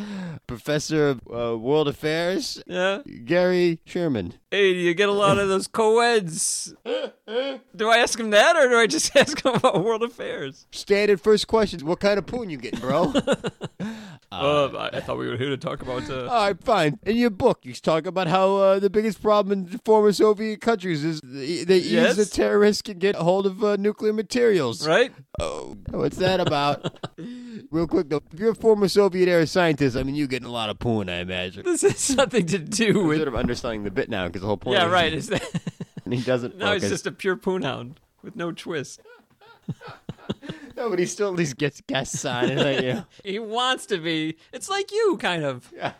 Professor 0.46 1.08
of 1.08 1.20
uh, 1.32 1.56
World 1.56 1.88
Affairs, 1.88 2.62
Yeah. 2.66 3.00
Gary 3.24 3.80
Sherman. 3.86 4.34
Hey, 4.50 4.74
do 4.74 4.78
you 4.80 4.92
get 4.92 5.08
a 5.08 5.12
lot 5.12 5.38
of 5.38 5.48
those 5.48 5.66
co-eds? 5.66 6.74
do 6.84 7.88
I 7.88 7.96
ask 7.96 8.20
him 8.20 8.30
that, 8.30 8.54
or 8.56 8.68
do 8.68 8.76
I 8.76 8.86
just 8.86 9.16
ask 9.16 9.42
him 9.42 9.54
about 9.54 9.82
world 9.82 10.02
affairs? 10.02 10.66
Standard 10.72 11.22
first 11.22 11.46
questions. 11.46 11.82
What 11.82 12.00
kind 12.00 12.18
of 12.18 12.26
poon 12.26 12.50
you 12.50 12.58
getting, 12.58 12.80
bro? 12.80 13.14
Uh, 14.42 14.68
I, 14.92 14.96
I 14.96 15.00
thought 15.00 15.18
we 15.18 15.28
were 15.28 15.36
here 15.36 15.50
to 15.50 15.56
talk 15.56 15.82
about. 15.82 16.08
Uh, 16.10 16.26
All 16.28 16.46
right, 16.46 16.64
fine. 16.64 16.98
In 17.04 17.16
your 17.16 17.30
book, 17.30 17.60
you 17.62 17.74
talk 17.74 18.06
about 18.06 18.26
how 18.26 18.56
uh, 18.56 18.78
the 18.78 18.90
biggest 18.90 19.22
problem 19.22 19.58
in 19.70 19.78
former 19.84 20.12
Soviet 20.12 20.60
countries 20.60 21.04
is 21.04 21.20
the, 21.22 21.64
the 21.64 21.78
Yes. 21.78 22.16
ease 22.18 22.28
the 22.28 22.34
terrorists 22.36 22.82
can 22.82 22.98
get 22.98 23.14
hold 23.16 23.46
of 23.46 23.62
uh, 23.62 23.76
nuclear 23.76 24.12
materials. 24.12 24.86
right? 24.86 25.12
Oh, 25.40 25.76
what's 25.90 26.16
that 26.18 26.40
about? 26.40 26.98
Real 27.70 27.86
quick 27.86 28.08
though, 28.08 28.22
if 28.32 28.38
you're 28.38 28.50
a 28.52 28.54
former 28.54 28.88
Soviet 28.88 29.28
era 29.28 29.46
scientist, 29.46 29.96
I 29.96 30.02
mean, 30.02 30.14
you're 30.14 30.26
getting 30.28 30.48
a 30.48 30.52
lot 30.52 30.70
of 30.70 30.78
poon, 30.78 31.08
I 31.08 31.18
imagine. 31.20 31.64
This 31.64 31.82
has 31.82 31.98
something 31.98 32.46
to 32.46 32.58
do 32.58 33.00
I'm 33.00 33.06
with. 33.08 33.18
sort 33.18 33.28
of 33.28 33.36
understanding 33.36 33.84
the 33.84 33.90
bit 33.90 34.08
now 34.08 34.26
because 34.26 34.40
the 34.42 34.46
whole 34.48 34.56
point. 34.56 34.78
Yeah, 34.78 34.86
is 34.86 34.92
right. 34.92 35.12
Is 35.12 35.26
that 35.28 35.42
he 36.10 36.20
doesn't. 36.20 36.56
No, 36.58 36.72
he's 36.74 36.88
just 36.88 37.06
a 37.06 37.12
pure 37.12 37.36
poonhound 37.36 37.96
with 38.22 38.36
no 38.36 38.52
twist. 38.52 39.00
no, 40.76 40.90
but 40.90 40.98
he 40.98 41.06
still 41.06 41.28
at 41.28 41.34
least 41.34 41.56
gets 41.56 41.80
guests 41.82 42.24
on. 42.24 42.50
And, 42.50 42.60
like, 42.60 42.82
you. 42.82 43.04
He 43.24 43.38
wants 43.38 43.86
to 43.86 43.98
be. 43.98 44.36
It's 44.52 44.68
like 44.68 44.90
you, 44.92 45.16
kind 45.20 45.44
of. 45.44 45.70
Yeah. 45.74 45.92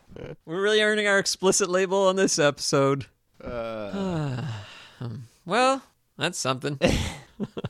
We're 0.45 0.61
really 0.63 0.81
earning 0.83 1.07
our 1.07 1.19
explicit 1.19 1.69
label 1.69 2.07
on 2.09 2.17
this 2.17 2.39
episode. 2.39 3.07
Uh, 3.43 4.43
Well, 5.47 5.83
that's 6.17 6.39
something. 6.39 6.79
all 6.81 6.89
right, 6.89 7.61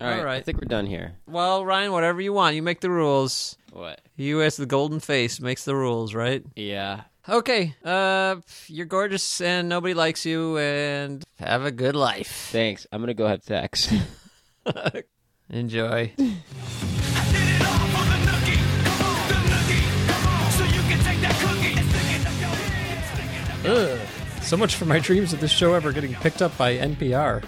All 0.18 0.24
right. 0.24 0.36
I 0.36 0.40
think 0.40 0.58
we're 0.60 0.68
done 0.68 0.86
here. 0.86 1.14
well, 1.26 1.64
Ryan, 1.64 1.90
whatever 1.92 2.20
you 2.20 2.32
want. 2.32 2.54
You 2.54 2.62
make 2.62 2.80
the 2.80 2.90
rules. 2.90 3.56
What? 3.72 4.00
You 4.16 4.42
as 4.42 4.56
the 4.56 4.66
golden 4.66 5.00
face 5.00 5.40
makes 5.40 5.64
the 5.64 5.74
rules, 5.74 6.14
right? 6.14 6.44
Yeah. 6.54 7.02
Okay. 7.28 7.74
Uh, 7.84 8.36
you're 8.68 8.86
gorgeous 8.86 9.40
and 9.40 9.68
nobody 9.68 9.94
likes 9.94 10.24
you, 10.26 10.58
and 10.58 11.24
have 11.40 11.64
a 11.64 11.72
good 11.72 11.96
life. 11.96 12.48
Thanks. 12.52 12.86
I'm 12.92 13.00
gonna 13.00 13.14
go 13.14 13.26
have 13.26 13.42
sex. 13.42 13.92
Enjoy. 15.52 16.12
Ugh. 23.64 24.00
So 24.42 24.56
much 24.56 24.74
for 24.74 24.86
my 24.86 24.98
dreams 24.98 25.32
of 25.32 25.40
this 25.40 25.52
show 25.52 25.74
ever 25.74 25.92
getting 25.92 26.14
picked 26.14 26.42
up 26.42 26.56
by 26.58 26.76
NPR. 26.76 27.44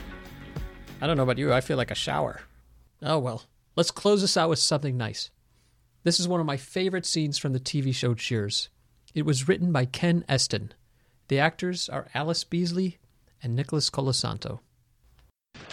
I 1.01 1.07
don't 1.07 1.17
know 1.17 1.25
about 1.25 1.39
you, 1.39 1.53
I 1.53 1.61
feel 1.61 1.77
like 1.77 1.91
a 1.91 1.97
shower. 1.97 2.41
Oh 3.03 3.19
well. 3.19 3.43
Let's 3.77 3.91
close 3.91 4.21
this 4.21 4.37
out 4.37 4.49
with 4.49 4.61
something 4.61 4.97
nice. 4.97 5.31
This 6.05 6.21
is 6.21 6.29
one 6.29 6.39
of 6.39 6.47
my 6.47 6.57
favorite 6.57 7.05
scenes 7.05 7.39
from 7.39 7.53
the 7.53 7.59
TV 7.61 7.93
show 7.93 8.15
Cheers. 8.15 8.69
It 9.13 9.27
was 9.27 9.49
written 9.49 9.73
by 9.73 9.87
Ken 9.87 10.25
Estin. 10.29 10.71
The 11.29 11.41
actors 11.41 11.89
are 11.89 12.07
Alice 12.15 12.45
Beasley 12.45 12.99
and 13.43 13.57
Nicholas 13.57 13.91
Colasanto. 13.91 14.61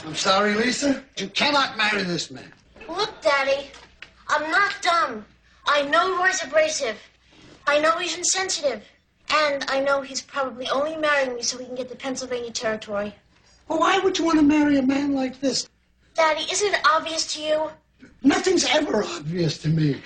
I'm 0.05 0.15
sorry, 0.15 0.55
Lisa. 0.55 1.03
You 1.17 1.27
cannot 1.27 1.77
marry 1.77 2.03
this 2.03 2.31
man. 2.31 2.51
Look, 2.89 3.21
Daddy, 3.21 3.67
I'm 4.27 4.49
not 4.49 4.73
dumb. 4.81 5.25
I 5.67 5.83
know 5.83 6.17
Roy's 6.17 6.43
abrasive. 6.43 6.97
I 7.67 7.79
know 7.79 7.91
he's 7.91 8.17
insensitive. 8.17 8.83
And 9.29 9.63
I 9.69 9.79
know 9.79 10.01
he's 10.01 10.21
probably 10.21 10.67
only 10.69 10.97
marrying 10.97 11.35
me 11.35 11.43
so 11.43 11.57
he 11.57 11.65
can 11.65 11.75
get 11.75 11.87
the 11.87 11.95
Pennsylvania 11.95 12.51
territory. 12.51 13.15
Well, 13.67 13.79
why 13.79 13.99
would 13.99 14.17
you 14.17 14.25
want 14.25 14.39
to 14.39 14.43
marry 14.45 14.77
a 14.77 14.81
man 14.81 15.13
like 15.13 15.39
this? 15.39 15.69
Daddy, 16.15 16.45
isn't 16.51 16.73
it 16.73 16.81
obvious 16.85 17.33
to 17.35 17.41
you? 17.41 17.69
Nothing's 18.23 18.65
ever 18.65 19.03
obvious 19.03 19.59
to 19.59 19.69
me. 19.69 20.01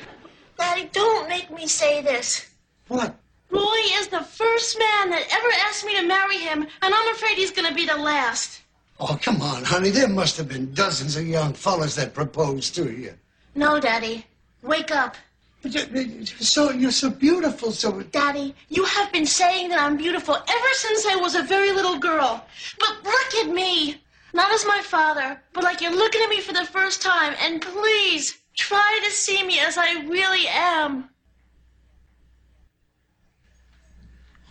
Daddy, 0.58 0.90
don't 0.92 1.28
make 1.30 1.50
me 1.50 1.68
say 1.68 2.02
this. 2.02 2.52
What? 2.90 3.16
Roy 3.50 3.82
is 3.94 4.10
the 4.10 4.22
first 4.22 4.78
man 4.78 5.10
that 5.10 5.26
ever 5.32 5.48
asked 5.68 5.86
me 5.86 5.96
to 5.96 6.06
marry 6.06 6.38
him, 6.38 6.68
and 6.82 6.94
I'm 6.94 7.16
afraid 7.16 7.38
he's 7.38 7.52
going 7.52 7.68
to 7.68 7.74
be 7.74 7.88
the 7.88 7.98
last. 7.98 8.62
Oh, 9.00 9.18
come 9.22 9.42
on, 9.42 9.64
honey. 9.64 9.90
There 9.90 10.08
must 10.08 10.38
have 10.38 10.48
been 10.48 10.74
dozens 10.74 11.18
of 11.18 11.28
young 11.28 11.54
fellas 11.54 11.96
that 11.96 12.14
proposed 12.14 12.76
to 12.76 12.92
you. 12.92 13.14
No, 13.54 13.80
Daddy. 13.80 14.26
Wake 14.62 14.92
up. 14.92 15.16
But 15.62 15.74
you- 15.74 16.02
you're 16.02 16.26
so 16.26 16.72
you're 16.72 16.92
so 16.92 17.10
beautiful. 17.10 17.72
So 17.72 18.02
Daddy, 18.02 18.56
you 18.70 18.86
have 18.86 19.12
been 19.12 19.26
saying 19.26 19.70
that 19.70 19.80
I'm 19.82 19.98
beautiful 19.98 20.36
ever 20.36 20.74
since 20.74 21.06
I 21.08 21.16
was 21.16 21.36
a 21.36 21.44
very 21.44 21.72
little 21.72 21.98
girl. 21.98 22.46
But 22.80 23.04
look 23.04 23.36
at 23.46 23.50
me. 23.50 24.02
Not 24.34 24.52
as 24.54 24.66
my 24.66 24.82
father, 24.82 25.42
but 25.54 25.64
like 25.64 25.82
you're 25.82 25.96
looking 25.96 26.22
at 26.22 26.30
me 26.30 26.42
for 26.42 26.54
the 26.54 26.66
first 26.66 27.02
time, 27.02 27.36
and 27.42 27.62
please 27.62 28.38
try 28.56 29.00
to 29.06 29.10
see 29.12 29.44
me 29.44 29.60
as 29.60 29.78
I 29.78 30.02
really 30.08 30.48
am. 30.50 31.10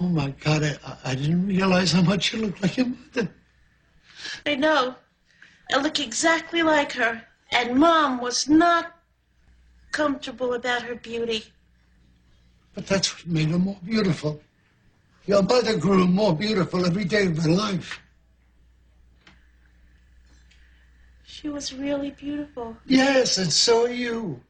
Oh 0.01 0.09
my 0.09 0.31
God, 0.41 0.63
I, 0.65 0.97
I 1.05 1.15
didn't 1.15 1.47
realize 1.47 1.93
how 1.93 2.03
much 2.03 2.33
you 2.33 2.41
look 2.47 2.61
like 2.63 2.77
your 2.77 2.87
mother. 2.87 3.29
I 4.47 4.55
know. 4.55 4.95
I 5.73 5.79
look 5.79 6.01
exactly 6.01 6.63
like 6.63 6.93
her, 6.93 7.23
and 7.51 7.79
Mom 7.79 8.21
was 8.21 8.49
not 8.49 8.93
comfortable 9.93 10.55
about 10.55 10.83
her 10.83 10.97
beauty. 10.97 11.45
But 12.75 12.87
that's 12.87 13.15
what 13.17 13.27
made 13.27 13.49
her 13.51 13.59
more 13.59 13.79
beautiful. 13.85 14.43
Your 15.27 15.43
mother 15.43 15.77
grew 15.79 16.07
more 16.07 16.35
beautiful 16.35 16.85
every 16.85 17.05
day 17.05 17.27
of 17.27 17.39
her 17.39 17.51
life. 17.51 18.01
She 21.25 21.49
was 21.49 21.73
really 21.73 22.11
beautiful. 22.11 22.77
Yes, 22.87 23.39
and 23.39 23.53
so 23.53 23.87
are 23.87 23.91
you. 23.91 24.41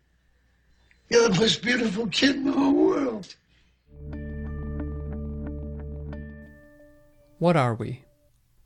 You're 1.09 1.29
the 1.29 1.41
most 1.41 1.63
beautiful 1.63 2.07
kid 2.09 2.37
in 2.37 2.45
the 2.45 2.53
whole 2.53 2.73
world. 2.73 3.35
What 7.39 7.57
are 7.57 7.75
we? 7.75 8.04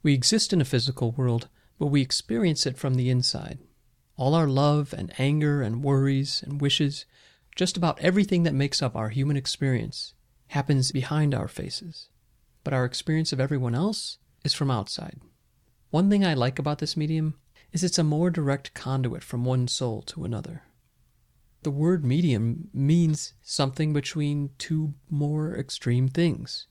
We 0.02 0.14
exist 0.14 0.52
in 0.52 0.60
a 0.60 0.64
physical 0.64 1.12
world, 1.12 1.48
but 1.78 1.86
we 1.86 2.00
experience 2.00 2.66
it 2.66 2.78
from 2.78 2.94
the 2.94 3.10
inside. 3.10 3.58
All 4.16 4.34
our 4.34 4.48
love 4.48 4.94
and 4.96 5.12
anger 5.18 5.62
and 5.62 5.82
worries 5.82 6.42
and 6.44 6.60
wishes, 6.60 7.04
just 7.56 7.76
about 7.76 8.00
everything 8.00 8.42
that 8.44 8.54
makes 8.54 8.82
up 8.82 8.96
our 8.96 9.08
human 9.08 9.36
experience, 9.36 10.14
happens 10.48 10.92
behind 10.92 11.34
our 11.34 11.48
faces. 11.48 12.08
But 12.64 12.74
our 12.74 12.84
experience 12.84 13.32
of 13.32 13.40
everyone 13.40 13.74
else 13.74 14.18
is 14.44 14.54
from 14.54 14.70
outside. 14.70 15.20
One 15.90 16.10
thing 16.10 16.24
I 16.24 16.34
like 16.34 16.58
about 16.58 16.78
this 16.78 16.96
medium 16.96 17.34
is 17.72 17.82
it's 17.82 17.98
a 17.98 18.04
more 18.04 18.30
direct 18.30 18.74
conduit 18.74 19.22
from 19.22 19.44
one 19.44 19.68
soul 19.68 20.02
to 20.02 20.24
another. 20.24 20.62
The 21.62 21.70
word 21.70 22.04
medium 22.04 22.68
means 22.72 23.34
something 23.42 23.92
between 23.92 24.50
two 24.58 24.94
more 25.10 25.56
extreme 25.56 26.08
things 26.08 26.66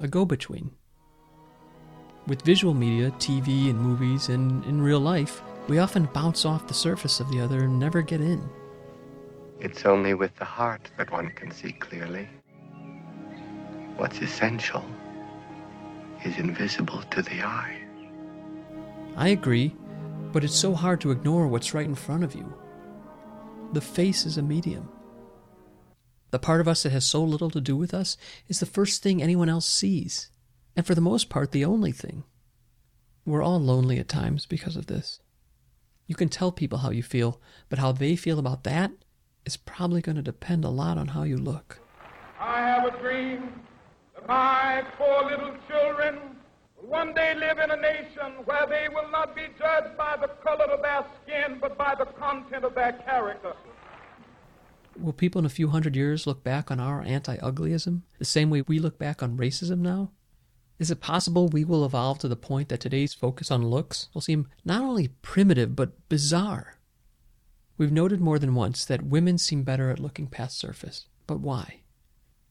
a 0.00 0.08
go 0.08 0.24
between. 0.24 0.72
With 2.26 2.42
visual 2.42 2.72
media, 2.72 3.10
TV 3.12 3.68
and 3.68 3.78
movies, 3.78 4.30
and 4.30 4.64
in 4.64 4.80
real 4.80 5.00
life, 5.00 5.42
we 5.68 5.78
often 5.78 6.08
bounce 6.14 6.46
off 6.46 6.66
the 6.66 6.72
surface 6.74 7.20
of 7.20 7.30
the 7.30 7.40
other 7.40 7.64
and 7.64 7.78
never 7.78 8.00
get 8.00 8.22
in. 8.22 8.48
It's 9.60 9.84
only 9.84 10.14
with 10.14 10.34
the 10.36 10.44
heart 10.44 10.90
that 10.96 11.10
one 11.10 11.30
can 11.30 11.50
see 11.50 11.72
clearly. 11.72 12.28
What's 13.96 14.18
essential 14.20 14.84
is 16.24 16.38
invisible 16.38 17.02
to 17.10 17.22
the 17.22 17.42
eye. 17.42 17.78
I 19.16 19.28
agree, 19.28 19.76
but 20.32 20.44
it's 20.44 20.56
so 20.56 20.74
hard 20.74 21.00
to 21.02 21.10
ignore 21.10 21.46
what's 21.46 21.74
right 21.74 21.86
in 21.86 21.94
front 21.94 22.24
of 22.24 22.34
you. 22.34 22.52
The 23.74 23.80
face 23.80 24.24
is 24.24 24.38
a 24.38 24.42
medium. 24.42 24.88
The 26.30 26.38
part 26.38 26.60
of 26.60 26.68
us 26.68 26.82
that 26.82 26.92
has 26.92 27.04
so 27.04 27.22
little 27.22 27.50
to 27.50 27.60
do 27.60 27.76
with 27.76 27.94
us 27.94 28.16
is 28.48 28.60
the 28.60 28.66
first 28.66 29.02
thing 29.02 29.22
anyone 29.22 29.48
else 29.48 29.66
sees, 29.66 30.30
and 30.76 30.86
for 30.86 30.94
the 30.94 31.00
most 31.00 31.28
part, 31.28 31.52
the 31.52 31.64
only 31.64 31.92
thing. 31.92 32.24
We're 33.24 33.42
all 33.42 33.60
lonely 33.60 33.98
at 33.98 34.08
times 34.08 34.46
because 34.46 34.76
of 34.76 34.86
this. 34.86 35.20
You 36.06 36.14
can 36.14 36.28
tell 36.28 36.52
people 36.52 36.78
how 36.78 36.90
you 36.90 37.02
feel, 37.02 37.40
but 37.68 37.78
how 37.78 37.92
they 37.92 38.16
feel 38.16 38.38
about 38.38 38.64
that 38.64 38.92
is 39.46 39.56
probably 39.56 40.02
going 40.02 40.16
to 40.16 40.22
depend 40.22 40.64
a 40.64 40.70
lot 40.70 40.98
on 40.98 41.08
how 41.08 41.22
you 41.22 41.36
look. 41.36 41.80
I 42.38 42.58
have 42.60 42.84
a 42.84 42.98
dream 42.98 43.52
that 44.14 44.26
my 44.28 44.84
four 44.98 45.24
little 45.24 45.54
children 45.68 46.18
will 46.76 46.88
one 46.88 47.14
day 47.14 47.34
live 47.34 47.58
in 47.58 47.70
a 47.70 47.76
nation 47.76 48.44
where 48.44 48.66
they 48.66 48.88
will 48.88 49.10
not 49.10 49.34
be 49.34 49.46
judged 49.58 49.96
by 49.96 50.16
the 50.20 50.28
color 50.44 50.64
of 50.64 50.82
their 50.82 51.04
skin, 51.22 51.58
but 51.60 51.78
by 51.78 51.94
the 51.94 52.04
content 52.04 52.64
of 52.64 52.74
their 52.74 52.92
character. 52.92 53.54
Will 54.98 55.12
people 55.12 55.38
in 55.38 55.46
a 55.46 55.50
few 55.50 55.68
hundred 55.68 55.96
years 55.96 56.26
look 56.26 56.44
back 56.44 56.70
on 56.70 56.78
our 56.78 57.02
anti 57.02 57.36
uglyism 57.38 58.02
the 58.18 58.24
same 58.24 58.50
way 58.50 58.62
we 58.62 58.78
look 58.78 58.98
back 58.98 59.22
on 59.22 59.38
racism 59.38 59.78
now? 59.78 60.10
Is 60.78 60.90
it 60.90 61.00
possible 61.00 61.48
we 61.48 61.64
will 61.64 61.84
evolve 61.84 62.18
to 62.20 62.28
the 62.28 62.36
point 62.36 62.68
that 62.68 62.80
today's 62.80 63.14
focus 63.14 63.50
on 63.50 63.68
looks 63.68 64.08
will 64.12 64.20
seem 64.20 64.48
not 64.64 64.82
only 64.82 65.08
primitive 65.22 65.76
but 65.76 66.08
bizarre? 66.08 66.78
We've 67.76 67.92
noted 67.92 68.20
more 68.20 68.38
than 68.38 68.54
once 68.54 68.84
that 68.84 69.04
women 69.04 69.38
seem 69.38 69.62
better 69.62 69.90
at 69.90 70.00
looking 70.00 70.26
past 70.26 70.58
surface, 70.58 71.06
but 71.26 71.40
why? 71.40 71.80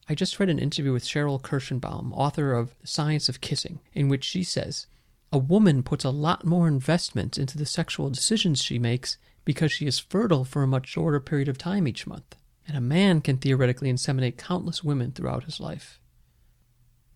I 0.10 0.16
just 0.16 0.40
read 0.40 0.50
an 0.50 0.60
interview 0.60 0.92
with 0.92 1.06
Sheril 1.06 1.42
Kirshenbaum, 1.42 2.12
author 2.14 2.54
of 2.54 2.78
The 2.82 2.88
Science 2.88 3.30
of 3.30 3.42
Kissing, 3.42 3.80
in 3.94 4.10
which 4.10 4.24
she 4.24 4.44
says 4.44 4.88
a 5.32 5.38
woman 5.38 5.82
puts 5.82 6.04
a 6.04 6.10
lot 6.10 6.46
more 6.46 6.68
investment 6.68 7.38
into 7.38 7.58
the 7.58 7.66
sexual 7.66 8.10
decisions 8.10 8.62
she 8.62 8.78
makes 8.78 9.18
because 9.46 9.72
she 9.72 9.88
is 9.88 9.98
fertile 9.98 10.46
for 10.46 10.62
a 10.62 10.68
much 10.68 10.88
shorter 10.88 11.20
period 11.20 11.48
of 11.48 11.58
time 11.58 11.88
each 11.88 12.06
month, 12.06 12.36
and 12.68 12.78
a 12.78 12.82
man 12.82 13.20
can 13.20 13.38
theoretically 13.38 13.92
inseminate 13.92 14.38
countless 14.38 14.84
women 14.84 15.12
throughout 15.12 15.46
his 15.46 15.60
life. 15.60 16.00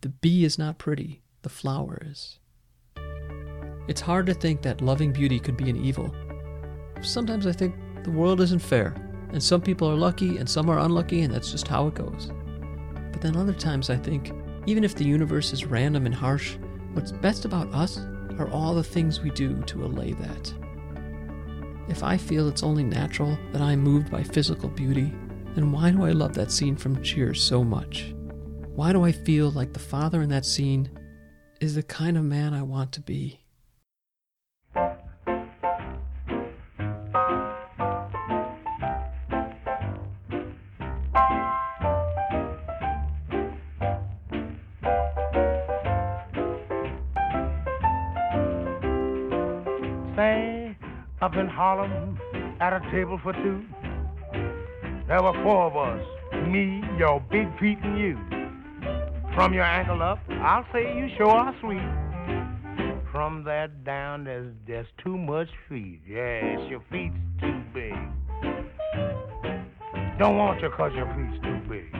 The 0.02 0.10
bee 0.10 0.45
is 0.45 0.60
not 0.60 0.78
pretty, 0.78 1.22
the 1.41 1.50
flower 1.50 2.00
is. 2.06 2.38
It's 3.88 4.02
hard 4.02 4.28
to 4.28 4.34
think 4.36 4.62
that 4.62 4.82
loving 4.82 5.12
beauty 5.12 5.39
could 5.39 5.58
be 5.58 5.70
an 5.72 5.84
evil. 5.84 6.14
Sometimes 7.02 7.48
I 7.48 7.52
think 7.52 7.76
the 8.04 8.12
world 8.12 8.39
isn't 8.41 8.60
fair, 8.60 8.93
and 9.32 9.41
some 9.41 9.62
people 9.62 9.89
are 9.89 9.95
lucky 9.95 10.38
and 10.38 10.48
some 10.48 10.70
are 10.70 10.80
unlucky, 10.80 11.22
and 11.22 11.34
that's 11.34 11.52
just 11.52 11.68
how 11.68 11.88
it 11.88 11.95
goes. 11.95 12.32
But 13.12 13.22
then 13.22 13.36
other 13.36 13.54
times 13.54 13.89
I 13.89 13.98
think, 13.98 14.32
even 14.68 14.84
if 14.84 14.93
the 14.93 15.04
universe 15.06 15.52
is 15.52 15.66
random 15.66 16.06
and 16.06 16.14
harsh, 16.14 16.58
what's 16.93 17.12
best 17.12 17.45
about 17.45 17.74
us 17.74 17.98
are 18.38 18.50
all 18.52 18.76
the 18.76 18.84
things 18.84 19.22
we 19.22 19.32
do 19.32 19.64
to 19.64 19.84
allay 19.84 20.14
that. 20.14 20.54
If 21.89 22.04
I 22.04 22.18
feel 22.18 22.48
it's 22.48 22.64
only 22.64 22.84
natural 22.84 23.36
that 23.52 23.62
I'm 23.64 23.80
moved 23.80 24.12
by 24.12 24.22
physical 24.22 24.70
beauty, 24.70 25.12
then 25.56 25.72
why 25.72 25.89
do 25.89 26.04
I 26.04 26.12
love 26.12 26.36
that 26.36 26.52
scene 26.52 26.76
from 26.76 27.02
Cheers 27.02 27.41
so 27.41 27.64
much? 27.64 28.14
Why 28.78 28.93
do 28.93 29.03
I 29.03 29.11
feel 29.11 29.49
like 29.49 29.73
the 29.73 29.80
father 29.80 30.21
in 30.21 30.30
that 30.30 30.45
scene 30.45 30.91
is 31.59 31.73
the 31.73 31.82
kind 31.82 32.15
of 32.15 32.23
man 32.23 32.53
I 32.53 32.61
want 32.61 32.91
to 32.91 33.01
be? 33.01 33.39
Say, 50.15 50.78
up 51.19 51.36
in 51.36 51.47
Harlem 51.47 52.19
at 52.59 52.73
a 52.73 52.91
table 52.91 53.19
for 53.23 53.34
two. 53.34 53.65
There 55.07 55.23
were 55.23 55.34
four 55.41 55.65
of 55.65 55.75
us 55.75 56.05
me, 56.47 56.84
your 56.99 57.19
big 57.32 57.47
feet, 57.59 57.80
and 57.82 57.99
you. 57.99 58.36
From 59.38 59.53
your 59.53 59.65
ankle 59.65 60.01
up, 60.01 60.17
I'll 60.41 60.65
say 60.73 60.97
you 60.97 61.09
sure 61.15 61.29
are 61.29 61.53
sweet. 61.61 61.77
From 63.11 63.43
that 63.43 63.83
down, 63.83 64.23
there's 64.23 64.51
there's 64.65 64.88
too 65.03 65.15
much 65.15 65.47
feet. 65.69 66.01
Yes, 66.07 66.67
your 66.67 66.81
feet's 66.91 67.15
too 67.39 67.61
big. 67.71 67.93
Don't 70.17 70.38
want 70.38 70.59
you 70.59 70.71
'cause 70.71 70.91
your 70.95 71.05
feet's 71.13 71.39
too 71.43 71.59
big. 71.69 71.93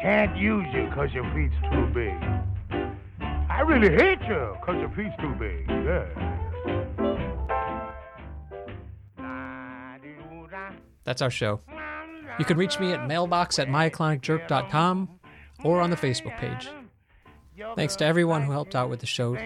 Can't 0.00 0.34
use 0.38 0.66
you 0.72 0.88
'cause 0.94 1.12
your 1.12 1.30
feet's 1.34 1.54
too 1.70 1.86
big. 1.92 2.16
I 3.50 3.60
really 3.60 3.90
hate 3.90 4.22
you 4.22 4.56
'cause 4.64 4.76
your 4.76 4.88
feet's 4.96 5.16
too 5.20 5.34
big. 5.34 5.68
Yeah. 5.68 6.06
That's 11.04 11.20
our 11.20 11.30
show. 11.30 11.60
You 12.38 12.46
can 12.46 12.56
reach 12.56 12.80
me 12.80 12.94
at 12.94 13.06
mailbox 13.06 13.58
at 13.58 13.68
myoclonicjerk.com 13.68 15.17
or 15.64 15.80
on 15.80 15.90
the 15.90 15.96
Facebook 15.96 16.36
page. 16.38 16.68
Thanks 17.74 17.96
to 17.96 18.04
everyone 18.04 18.42
who 18.42 18.52
helped 18.52 18.74
out 18.76 18.88
with 18.90 19.00
the 19.00 19.06
show 19.06 19.36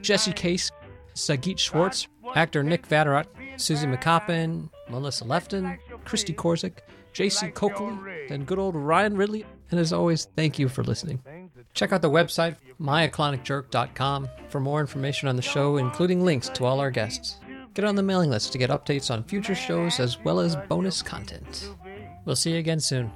Jesse 0.00 0.32
Case, 0.32 0.70
Sagit 1.14 1.58
Schwartz, 1.58 2.08
actor 2.34 2.62
Nick 2.62 2.88
Vatterott, 2.88 3.26
Susie 3.56 3.86
McCoppin, 3.86 4.68
Melissa 4.88 5.24
Lefton, 5.24 5.78
Christy 6.04 6.34
Korzik, 6.34 6.78
JC 7.12 7.54
Coakley, 7.54 7.96
and 8.30 8.46
good 8.46 8.58
old 8.58 8.74
Ryan 8.74 9.16
Ridley. 9.16 9.46
And 9.70 9.80
as 9.80 9.92
always, 9.92 10.26
thank 10.36 10.58
you 10.58 10.68
for 10.68 10.82
listening. 10.82 11.22
Check 11.72 11.92
out 11.92 12.02
the 12.02 12.10
website, 12.10 12.56
myoclonicjerk.com, 12.80 14.28
for 14.48 14.60
more 14.60 14.80
information 14.80 15.28
on 15.28 15.36
the 15.36 15.42
show, 15.42 15.76
including 15.76 16.24
links 16.24 16.48
to 16.50 16.64
all 16.64 16.80
our 16.80 16.90
guests. 16.90 17.38
Get 17.74 17.84
on 17.84 17.96
the 17.96 18.02
mailing 18.02 18.30
list 18.30 18.52
to 18.52 18.58
get 18.58 18.70
updates 18.70 19.10
on 19.10 19.24
future 19.24 19.54
shows 19.54 19.98
as 19.98 20.18
well 20.20 20.38
as 20.38 20.54
bonus 20.68 21.02
content. 21.02 21.70
We'll 22.24 22.36
see 22.36 22.52
you 22.52 22.58
again 22.58 22.80
soon. 22.80 23.10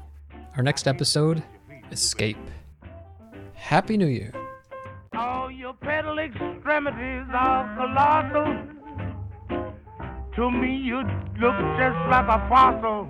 Our 0.56 0.62
next 0.62 0.88
episode 0.88 1.42
Escape. 1.90 2.36
Happy 3.54 3.96
New 3.96 4.06
Year. 4.06 4.32
All 5.14 5.50
your 5.50 5.74
pedal 5.74 6.18
extremities 6.18 7.26
are 7.32 7.76
colossal. 7.76 8.68
To 10.36 10.50
me, 10.50 10.76
you 10.76 10.98
look 11.40 11.56
just 11.78 11.98
like 12.08 12.28
a 12.28 12.46
fossil. 12.48 13.08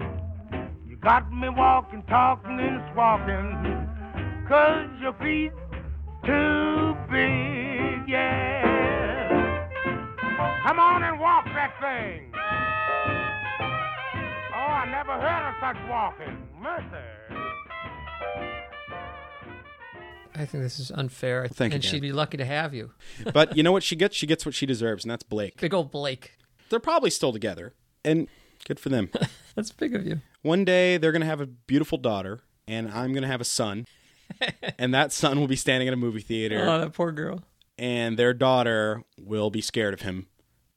You 0.89 0.97
got 0.97 1.31
me 1.33 1.49
walking, 1.49 2.03
talking, 2.09 2.59
and 2.61 2.83
squawking. 2.91 3.87
Cause 4.49 4.89
your 5.01 5.13
feet 5.15 5.53
too 6.25 6.97
big, 7.11 8.09
yeah. 8.09 8.79
Come 10.67 10.79
on 10.79 11.03
and 11.03 11.21
walk 11.21 11.45
that 11.47 11.75
thing. 11.81 12.33
Oh, 14.55 14.73
I 14.73 14.87
never 14.91 15.13
heard 15.13 15.49
of 15.49 15.55
such 15.61 15.77
walking. 15.89 16.49
Mercy. 16.61 17.19
I 20.39 20.45
think 20.47 20.63
this 20.63 20.79
is 20.79 20.91
unfair. 20.91 21.49
Thank 21.49 21.73
you, 21.73 21.75
and 21.77 21.83
Dan. 21.83 21.91
she'd 21.93 22.03
be 22.03 22.13
lucky 22.13 22.37
to 22.37 22.45
have 22.45 22.75
you. 22.75 22.93
But 23.33 23.57
you 23.57 23.63
know 23.63 23.73
what 23.73 23.83
she 23.83 23.97
gets? 23.97 24.17
She 24.17 24.27
gets 24.27 24.47
what 24.47 24.55
she 24.55 24.67
deserves, 24.67 25.05
and 25.05 25.11
that's 25.11 25.23
Blake. 25.25 25.61
Big 25.61 25.75
old 25.75 25.91
Blake. 25.91 26.33
They're 26.71 26.81
probably 26.81 27.11
still 27.11 27.33
together, 27.33 27.75
and 28.05 28.29
good 28.67 28.79
for 28.79 28.89
them. 28.91 29.11
That's 29.55 29.73
big 29.73 29.95
of 29.95 30.07
you. 30.07 30.21
One 30.43 30.65
day 30.65 30.99
they're 30.99 31.11
going 31.13 31.23
to 31.23 31.27
have 31.27 31.41
a 31.41 31.47
beautiful 31.47 31.99
daughter, 31.99 32.41
and 32.69 32.89
I'm 32.89 33.13
going 33.13 33.23
to 33.23 33.29
have 33.29 33.41
a 33.41 33.45
son. 33.45 33.87
and 34.79 34.93
that 34.95 35.13
son 35.13 35.41
will 35.41 35.49
be 35.49 35.57
standing 35.57 35.89
in 35.89 35.95
a 35.95 35.97
movie 35.97 36.21
theater. 36.21 36.65
Oh, 36.69 36.79
that 36.81 36.93
poor 36.93 37.11
girl. 37.11 37.43
And 37.79 38.17
their 38.19 38.33
daughter 38.35 39.03
will 39.19 39.51
be 39.51 39.61
scared 39.61 39.95
of 39.95 40.03
him. 40.03 40.27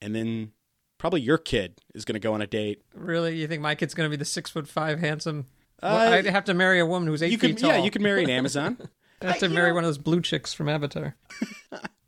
And 0.01 0.15
then 0.15 0.53
probably 0.97 1.21
your 1.21 1.37
kid 1.37 1.79
is 1.93 2.05
going 2.05 2.13
to 2.13 2.19
go 2.19 2.33
on 2.33 2.41
a 2.41 2.47
date. 2.47 2.81
Really? 2.95 3.35
You 3.37 3.47
think 3.47 3.61
my 3.61 3.75
kid's 3.75 3.93
going 3.93 4.05
to 4.09 4.09
be 4.09 4.17
the 4.17 4.25
six 4.25 4.49
foot 4.49 4.67
five 4.67 4.99
handsome? 4.99 5.45
Uh, 5.83 5.89
Well, 5.99 6.13
I'd 6.13 6.25
have 6.27 6.45
to 6.45 6.53
marry 6.53 6.79
a 6.79 6.85
woman 6.85 7.07
who's 7.07 7.21
eight 7.21 7.31
you 7.31 7.37
feet 7.37 7.57
could- 7.57 7.67
yeah, 7.67 7.83
you 7.83 7.91
could 7.91 8.01
marry 8.01 8.23
an 8.23 8.29
Amazon. 8.29 8.77
I 9.21 9.27
have 9.27 9.39
to 9.39 9.49
marry 9.49 9.71
one 9.71 9.83
of 9.83 9.87
those 9.87 9.97
blue 9.97 10.21
chicks 10.21 10.53
from 10.53 10.69
Avatar. 10.69 11.15